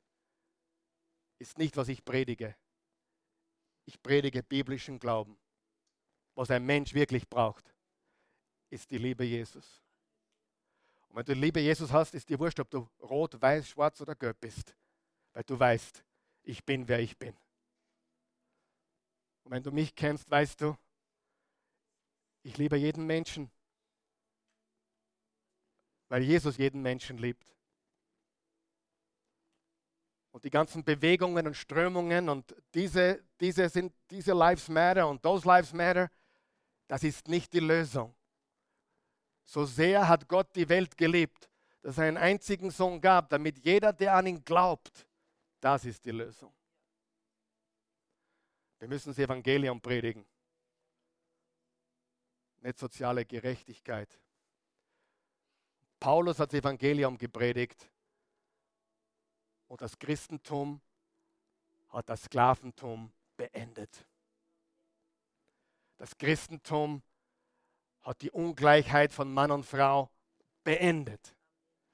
ist 1.39 1.59
nicht, 1.59 1.77
was 1.77 1.89
ich 1.89 2.05
predige. 2.05 2.57
Ich 3.85 4.03
predige 4.03 4.43
biblischen 4.43 4.99
Glauben. 4.99 5.39
Was 6.35 6.51
ein 6.51 6.65
Mensch 6.65 6.95
wirklich 6.95 7.29
braucht, 7.29 7.75
ist 8.71 8.91
die 8.91 8.99
Liebe 8.99 9.25
Jesus. 9.25 9.83
Und 11.09 11.17
wenn 11.17 11.25
du 11.27 11.35
die 11.35 11.41
Liebe 11.41 11.61
Jesus 11.61 11.93
hast, 11.93 12.15
ist 12.15 12.29
dir 12.29 12.39
wurscht, 12.39 12.59
ob 12.59 12.71
du 12.71 12.89
rot, 13.03 13.41
weiß, 13.41 13.69
schwarz 13.69 14.01
oder 14.01 14.17
gelb 14.17 14.41
bist, 14.41 14.75
weil 15.33 15.45
du 15.45 15.59
weißt, 15.59 16.03
ich 16.43 16.65
bin, 16.65 16.89
wer 16.89 16.99
ich 16.99 17.17
bin. 17.19 17.37
Und 19.45 19.53
wenn 19.53 19.63
du 19.63 19.71
mich 19.71 19.95
kennst, 19.95 20.29
weißt 20.31 20.63
du, 20.63 20.77
ich 22.43 22.57
liebe 22.57 22.77
jeden 22.77 23.07
Menschen, 23.07 23.51
weil 26.15 26.23
Jesus 26.23 26.57
jeden 26.59 26.81
Menschen 26.81 27.19
liebt. 27.19 27.53
Und 30.31 30.45
die 30.45 30.51
ganzen 30.51 30.85
Bewegungen 30.85 31.45
und 31.45 31.57
Strömungen 31.57 32.29
und 32.29 32.55
diese, 32.73 33.25
diese, 33.41 33.69
sind, 33.69 33.93
diese 34.09 34.33
Lives 34.33 34.69
Matter 34.69 35.09
und 35.09 35.25
those 35.25 35.45
Lives 35.45 35.73
Matter, 35.73 36.09
das 36.87 37.03
ist 37.03 37.27
nicht 37.27 37.53
die 37.53 37.59
Lösung. 37.59 38.15
So 39.45 39.65
sehr 39.65 40.07
hat 40.07 40.29
Gott 40.29 40.55
die 40.55 40.69
Welt 40.69 40.97
geliebt, 40.97 41.51
dass 41.83 41.99
er 41.99 42.05
einen 42.05 42.17
einzigen 42.17 42.71
Sohn 42.71 43.01
gab, 43.01 43.29
damit 43.29 43.59
jeder, 43.59 43.93
der 43.93 44.15
an 44.15 44.29
ihn 44.29 44.45
glaubt, 44.45 45.09
das 45.59 45.85
ist 45.85 46.05
die 46.05 46.13
Lösung. 46.13 46.55
Wir 48.79 48.87
müssen 48.87 49.09
das 49.09 49.19
Evangelium 49.19 49.81
predigen, 49.81 50.25
nicht 52.61 52.79
soziale 52.79 53.25
Gerechtigkeit. 53.25 54.17
Paulus 56.05 56.39
hat 56.39 56.53
das 56.53 56.61
Evangelium 56.61 57.17
gepredigt 57.17 57.91
und 59.69 59.81
das 59.81 59.99
Christentum 59.99 60.83
hat 61.89 62.07
das 62.11 62.25
Sklaventum 62.25 63.11
beendet. 63.39 64.07
Das 65.97 66.15
Christentum 66.19 67.03
hat 68.03 68.21
die 68.21 68.31
Ungleichheit 68.31 69.15
von 69.15 69.33
Mann 69.33 69.51
und 69.51 69.65
Frau 69.65 70.11
beendet. 70.63 71.35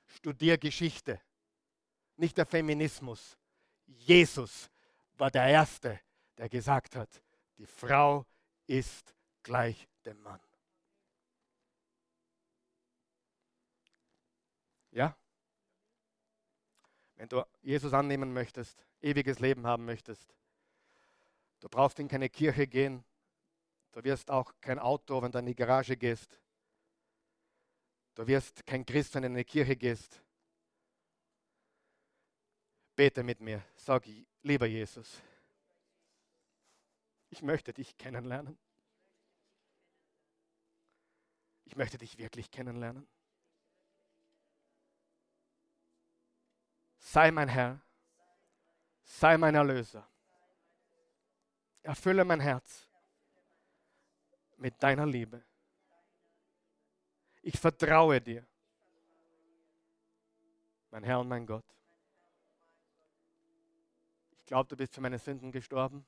Studier 0.08 0.58
Geschichte, 0.58 1.20
nicht 2.16 2.36
der 2.36 2.46
Feminismus. 2.46 3.38
Jesus 3.86 4.68
war 5.18 5.30
der 5.30 5.46
Erste, 5.46 6.00
der 6.36 6.48
gesagt 6.48 6.96
hat, 6.96 7.22
die 7.58 7.66
Frau 7.66 8.26
ist 8.66 9.14
gleich 9.44 9.86
dem 10.04 10.20
Mann. 10.20 10.40
Ja? 14.90 15.16
Wenn 17.16 17.28
du 17.28 17.44
Jesus 17.60 17.92
annehmen 17.92 18.32
möchtest, 18.32 18.86
ewiges 19.00 19.38
Leben 19.40 19.66
haben 19.66 19.84
möchtest, 19.84 20.34
du 21.60 21.68
brauchst 21.68 21.98
in 21.98 22.08
keine 22.08 22.30
Kirche 22.30 22.66
gehen, 22.66 23.04
du 23.92 24.02
wirst 24.04 24.30
auch 24.30 24.54
kein 24.60 24.78
Auto, 24.78 25.20
wenn 25.22 25.30
du 25.30 25.38
in 25.38 25.46
die 25.46 25.54
Garage 25.54 25.96
gehst, 25.96 26.40
du 28.14 28.26
wirst 28.26 28.64
kein 28.66 28.86
Christ, 28.86 29.14
wenn 29.14 29.22
du 29.22 29.26
in 29.26 29.34
eine 29.34 29.44
Kirche 29.44 29.76
gehst. 29.76 30.22
Bete 32.96 33.22
mit 33.22 33.40
mir, 33.40 33.62
sag, 33.76 34.06
lieber 34.42 34.66
Jesus, 34.66 35.20
ich 37.30 37.42
möchte 37.42 37.72
dich 37.72 37.96
kennenlernen. 37.96 38.58
Ich 41.64 41.76
möchte 41.76 41.98
dich 41.98 42.18
wirklich 42.18 42.50
kennenlernen. 42.50 43.06
Sei 47.12 47.32
mein 47.32 47.48
Herr, 47.48 47.80
sei 49.02 49.36
mein 49.36 49.56
Erlöser. 49.56 50.06
Erfülle 51.82 52.24
mein 52.24 52.38
Herz 52.38 52.88
mit 54.58 54.80
deiner 54.80 55.06
Liebe. 55.06 55.42
Ich 57.42 57.58
vertraue 57.58 58.20
dir, 58.20 58.46
mein 60.92 61.02
Herr 61.02 61.18
und 61.18 61.26
mein 61.26 61.44
Gott. 61.44 61.64
Ich 64.38 64.46
glaube, 64.46 64.68
du 64.68 64.76
bist 64.76 64.94
für 64.94 65.00
meine 65.00 65.18
Sünden 65.18 65.50
gestorben, 65.50 66.06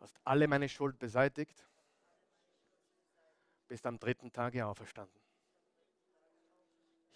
hast 0.00 0.18
alle 0.24 0.48
meine 0.48 0.68
Schuld 0.68 0.98
beseitigt, 0.98 1.64
bist 3.68 3.86
am 3.86 3.96
dritten 3.96 4.32
Tage 4.32 4.66
auferstanden. 4.66 5.23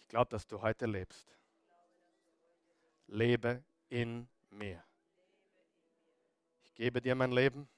Ich 0.08 0.10
glaube, 0.10 0.30
dass 0.30 0.46
du 0.46 0.62
heute 0.62 0.86
lebst. 0.86 1.36
Lebe 3.08 3.62
in 3.90 4.26
mir. 4.48 4.82
Ich 6.64 6.72
gebe 6.72 7.02
dir 7.02 7.14
mein 7.14 7.30
Leben. 7.30 7.68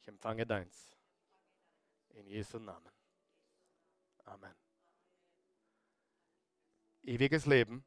Ich 0.00 0.08
empfange 0.08 0.44
deins. 0.44 0.96
In 2.14 2.26
Jesu 2.26 2.58
Namen. 2.58 2.90
Amen. 4.24 4.52
Ewiges 7.04 7.46
Leben 7.46 7.84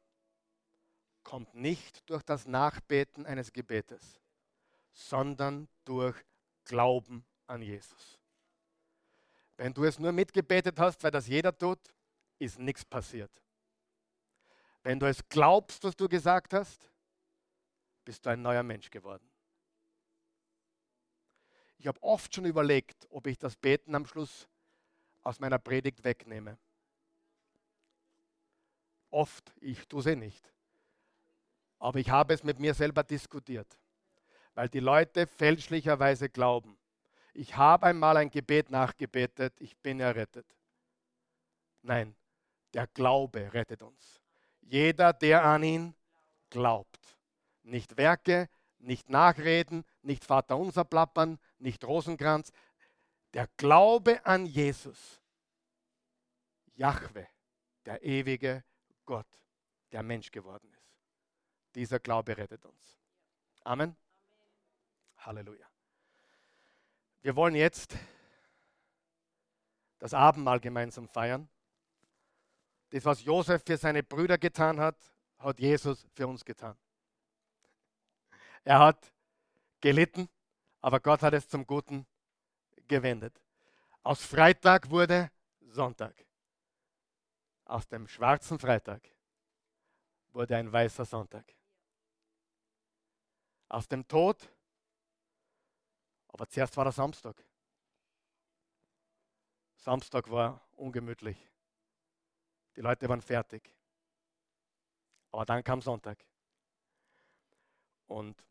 kommt 1.22 1.54
nicht 1.54 2.08
durch 2.08 2.22
das 2.22 2.46
Nachbeten 2.46 3.26
eines 3.26 3.52
Gebetes, 3.52 4.22
sondern 4.94 5.68
durch 5.84 6.16
Glauben 6.64 7.26
an 7.46 7.60
Jesus. 7.60 8.18
Wenn 9.58 9.74
du 9.74 9.84
es 9.84 9.98
nur 9.98 10.12
mitgebetet 10.12 10.80
hast, 10.80 11.04
weil 11.04 11.10
das 11.10 11.26
jeder 11.26 11.54
tut, 11.54 11.78
ist 12.38 12.58
nichts 12.58 12.84
passiert. 12.84 13.30
Wenn 14.82 15.00
du 15.00 15.06
es 15.06 15.26
glaubst, 15.28 15.82
was 15.84 15.96
du 15.96 16.08
gesagt 16.08 16.52
hast, 16.52 16.90
bist 18.04 18.24
du 18.24 18.30
ein 18.30 18.42
neuer 18.42 18.62
Mensch 18.62 18.90
geworden. 18.90 19.28
Ich 21.78 21.86
habe 21.86 22.02
oft 22.02 22.34
schon 22.34 22.44
überlegt, 22.44 23.06
ob 23.10 23.26
ich 23.26 23.38
das 23.38 23.56
Beten 23.56 23.94
am 23.94 24.06
Schluss 24.06 24.48
aus 25.22 25.40
meiner 25.40 25.58
Predigt 25.58 26.04
wegnehme. 26.04 26.58
Oft, 29.10 29.52
ich 29.60 29.86
tue 29.86 30.00
es 30.00 30.06
eh 30.06 30.16
nicht. 30.16 30.52
Aber 31.78 31.98
ich 31.98 32.10
habe 32.10 32.34
es 32.34 32.42
mit 32.42 32.58
mir 32.58 32.74
selber 32.74 33.02
diskutiert, 33.02 33.78
weil 34.54 34.68
die 34.68 34.80
Leute 34.80 35.26
fälschlicherweise 35.26 36.28
glauben. 36.28 36.78
Ich 37.32 37.56
habe 37.56 37.86
einmal 37.86 38.16
ein 38.16 38.30
Gebet 38.30 38.70
nachgebetet, 38.70 39.60
ich 39.60 39.76
bin 39.78 40.00
errettet. 40.00 40.46
Nein, 41.82 42.16
der 42.74 42.86
Glaube 42.88 43.52
rettet 43.54 43.82
uns. 43.82 44.20
Jeder, 44.60 45.12
der 45.12 45.44
an 45.44 45.62
ihn 45.62 45.94
glaubt. 46.50 47.00
Nicht 47.62 47.96
Werke, 47.96 48.48
nicht 48.78 49.08
Nachreden, 49.08 49.84
nicht 50.02 50.24
Vater 50.24 50.56
unser 50.56 50.84
plappern, 50.84 51.38
nicht 51.58 51.84
Rosenkranz. 51.84 52.52
Der 53.32 53.48
Glaube 53.56 54.24
an 54.26 54.46
Jesus. 54.46 55.20
Jahwe, 56.74 57.26
der 57.86 58.02
ewige 58.02 58.64
Gott, 59.06 59.26
der 59.92 60.02
Mensch 60.02 60.30
geworden 60.30 60.70
ist. 60.72 60.98
Dieser 61.74 62.00
Glaube 62.00 62.36
rettet 62.36 62.64
uns. 62.64 62.98
Amen. 63.62 63.96
Halleluja. 65.18 65.66
Wir 67.22 67.34
wollen 67.36 67.54
jetzt 67.54 67.96
das 69.98 70.12
Abendmahl 70.12 70.60
gemeinsam 70.60 71.08
feiern. 71.08 71.48
Das, 72.94 73.04
was 73.04 73.24
Josef 73.24 73.60
für 73.66 73.76
seine 73.76 74.04
Brüder 74.04 74.38
getan 74.38 74.78
hat, 74.78 74.96
hat 75.40 75.58
Jesus 75.58 76.06
für 76.12 76.28
uns 76.28 76.44
getan. 76.44 76.78
Er 78.62 78.78
hat 78.78 79.12
gelitten, 79.80 80.28
aber 80.80 81.00
Gott 81.00 81.22
hat 81.22 81.34
es 81.34 81.48
zum 81.48 81.66
Guten 81.66 82.06
gewendet. 82.86 83.42
Aus 84.04 84.24
Freitag 84.24 84.88
wurde 84.90 85.28
Sonntag. 85.62 86.14
Aus 87.64 87.88
dem 87.88 88.06
schwarzen 88.06 88.60
Freitag 88.60 89.02
wurde 90.30 90.56
ein 90.56 90.70
weißer 90.70 91.04
Sonntag. 91.04 91.52
Aus 93.70 93.88
dem 93.88 94.06
Tod, 94.06 94.48
aber 96.28 96.48
zuerst 96.48 96.76
war 96.76 96.84
der 96.84 96.92
Samstag. 96.92 97.42
Samstag 99.78 100.30
war 100.30 100.64
ungemütlich. 100.76 101.53
Die 102.76 102.80
Leute 102.80 103.08
waren 103.08 103.22
fertig. 103.22 103.72
Aber 105.30 105.44
dann 105.44 105.62
kam 105.62 105.80
Sonntag. 105.80 106.24
Und 108.06 108.44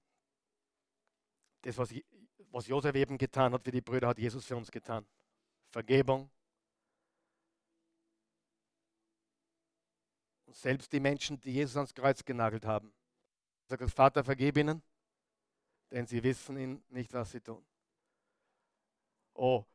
das, 1.62 1.78
was, 1.78 1.94
was 2.52 2.68
Josef 2.68 2.96
eben 2.96 3.18
getan 3.18 3.54
hat 3.54 3.64
für 3.64 3.72
die 3.72 3.82
Brüder, 3.82 4.10
hat 4.10 4.20
Jesus 4.20 4.46
für 4.46 4.56
uns 4.56 4.72
getan. 4.72 5.06
Vergebung. 5.70 6.30
Und 10.46 10.56
selbst 10.56 10.92
die 10.92 11.00
Menschen, 11.00 11.40
die 11.40 11.54
Jesus 11.54 11.78
ans 11.78 11.94
Kreuz 11.94 12.24
genagelt 12.24 12.66
haben, 12.66 12.94
sagt 13.66 13.90
Vater, 13.92 14.24
vergib 14.24 14.58
ihnen, 14.58 14.84
denn 15.90 16.06
sie 16.06 16.22
wissen 16.22 16.84
nicht, 16.90 17.14
was 17.14 17.32
sie 17.32 17.42
tun. 17.42 17.66
Oh, 19.34 19.66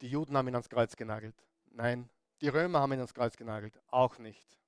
die 0.00 0.08
Juden 0.08 0.36
haben 0.36 0.48
ihn 0.48 0.54
ans 0.54 0.68
Kreuz 0.68 0.96
genagelt. 0.96 1.36
Nein, 1.66 2.08
die 2.42 2.48
Römer 2.48 2.80
haben 2.80 2.92
ihn 2.92 2.98
ans 2.98 3.14
Kreuz 3.14 3.36
genagelt. 3.36 3.80
Auch 3.88 4.18
nicht. 4.18 4.58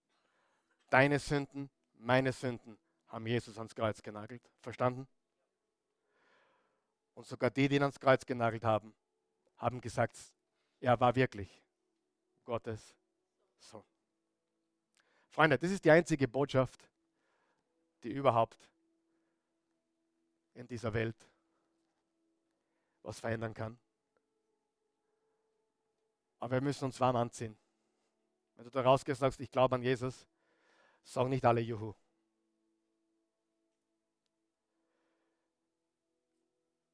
Deine 0.90 1.18
Sünden, 1.18 1.68
meine 1.94 2.32
Sünden 2.32 2.78
haben 3.08 3.26
Jesus 3.26 3.58
ans 3.58 3.74
Kreuz 3.74 4.00
genagelt. 4.00 4.48
Verstanden? 4.60 5.08
Und 7.14 7.26
sogar 7.26 7.50
die, 7.50 7.68
die 7.68 7.76
ihn 7.76 7.82
ans 7.82 7.98
Kreuz 7.98 8.24
genagelt 8.24 8.62
haben, 8.62 8.94
haben 9.56 9.80
gesagt, 9.80 10.16
er 10.80 10.98
war 11.00 11.16
wirklich 11.16 11.62
Gottes 12.44 12.94
Sohn. 13.58 13.84
Freunde, 15.30 15.58
das 15.58 15.72
ist 15.72 15.84
die 15.84 15.90
einzige 15.90 16.28
Botschaft, 16.28 16.88
die 18.04 18.10
überhaupt 18.12 18.70
in 20.54 20.68
dieser 20.68 20.94
Welt 20.94 21.16
was 23.02 23.18
verändern 23.18 23.52
kann. 23.52 23.76
Aber 26.38 26.52
wir 26.52 26.60
müssen 26.60 26.84
uns 26.84 27.00
warm 27.00 27.16
anziehen. 27.16 27.56
Wenn 28.54 28.64
du 28.64 28.70
da 28.70 28.82
rausgehst 28.82 29.20
und 29.20 29.26
sagst, 29.26 29.40
ich 29.40 29.50
glaube 29.50 29.74
an 29.74 29.82
Jesus, 29.82 30.26
sagen 31.02 31.30
nicht 31.30 31.44
alle 31.44 31.60
Juhu. 31.60 31.94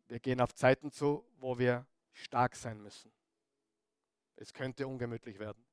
Wir 0.09 0.19
gehen 0.19 0.41
auf 0.41 0.55
Zeiten 0.55 0.91
zu, 0.91 1.25
wo 1.39 1.59
wir 1.59 1.87
stark 2.13 2.57
sein 2.57 2.83
müssen. 2.83 3.13
Es 4.37 4.53
könnte 4.53 4.89
ungemütlich 4.89 5.39
werden. 5.39 5.65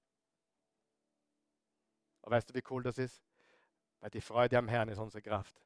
Aber 2.22 2.36
weißt 2.36 2.50
du, 2.50 2.54
wie 2.54 2.64
cool 2.70 2.84
das 2.84 2.98
ist? 2.98 3.24
Weil 4.00 4.12
die 4.12 4.22
Freude 4.22 4.58
am 4.58 4.68
Herrn 4.68 4.90
ist 4.90 5.00
unsere 5.00 5.22
Kraft. 5.22 5.60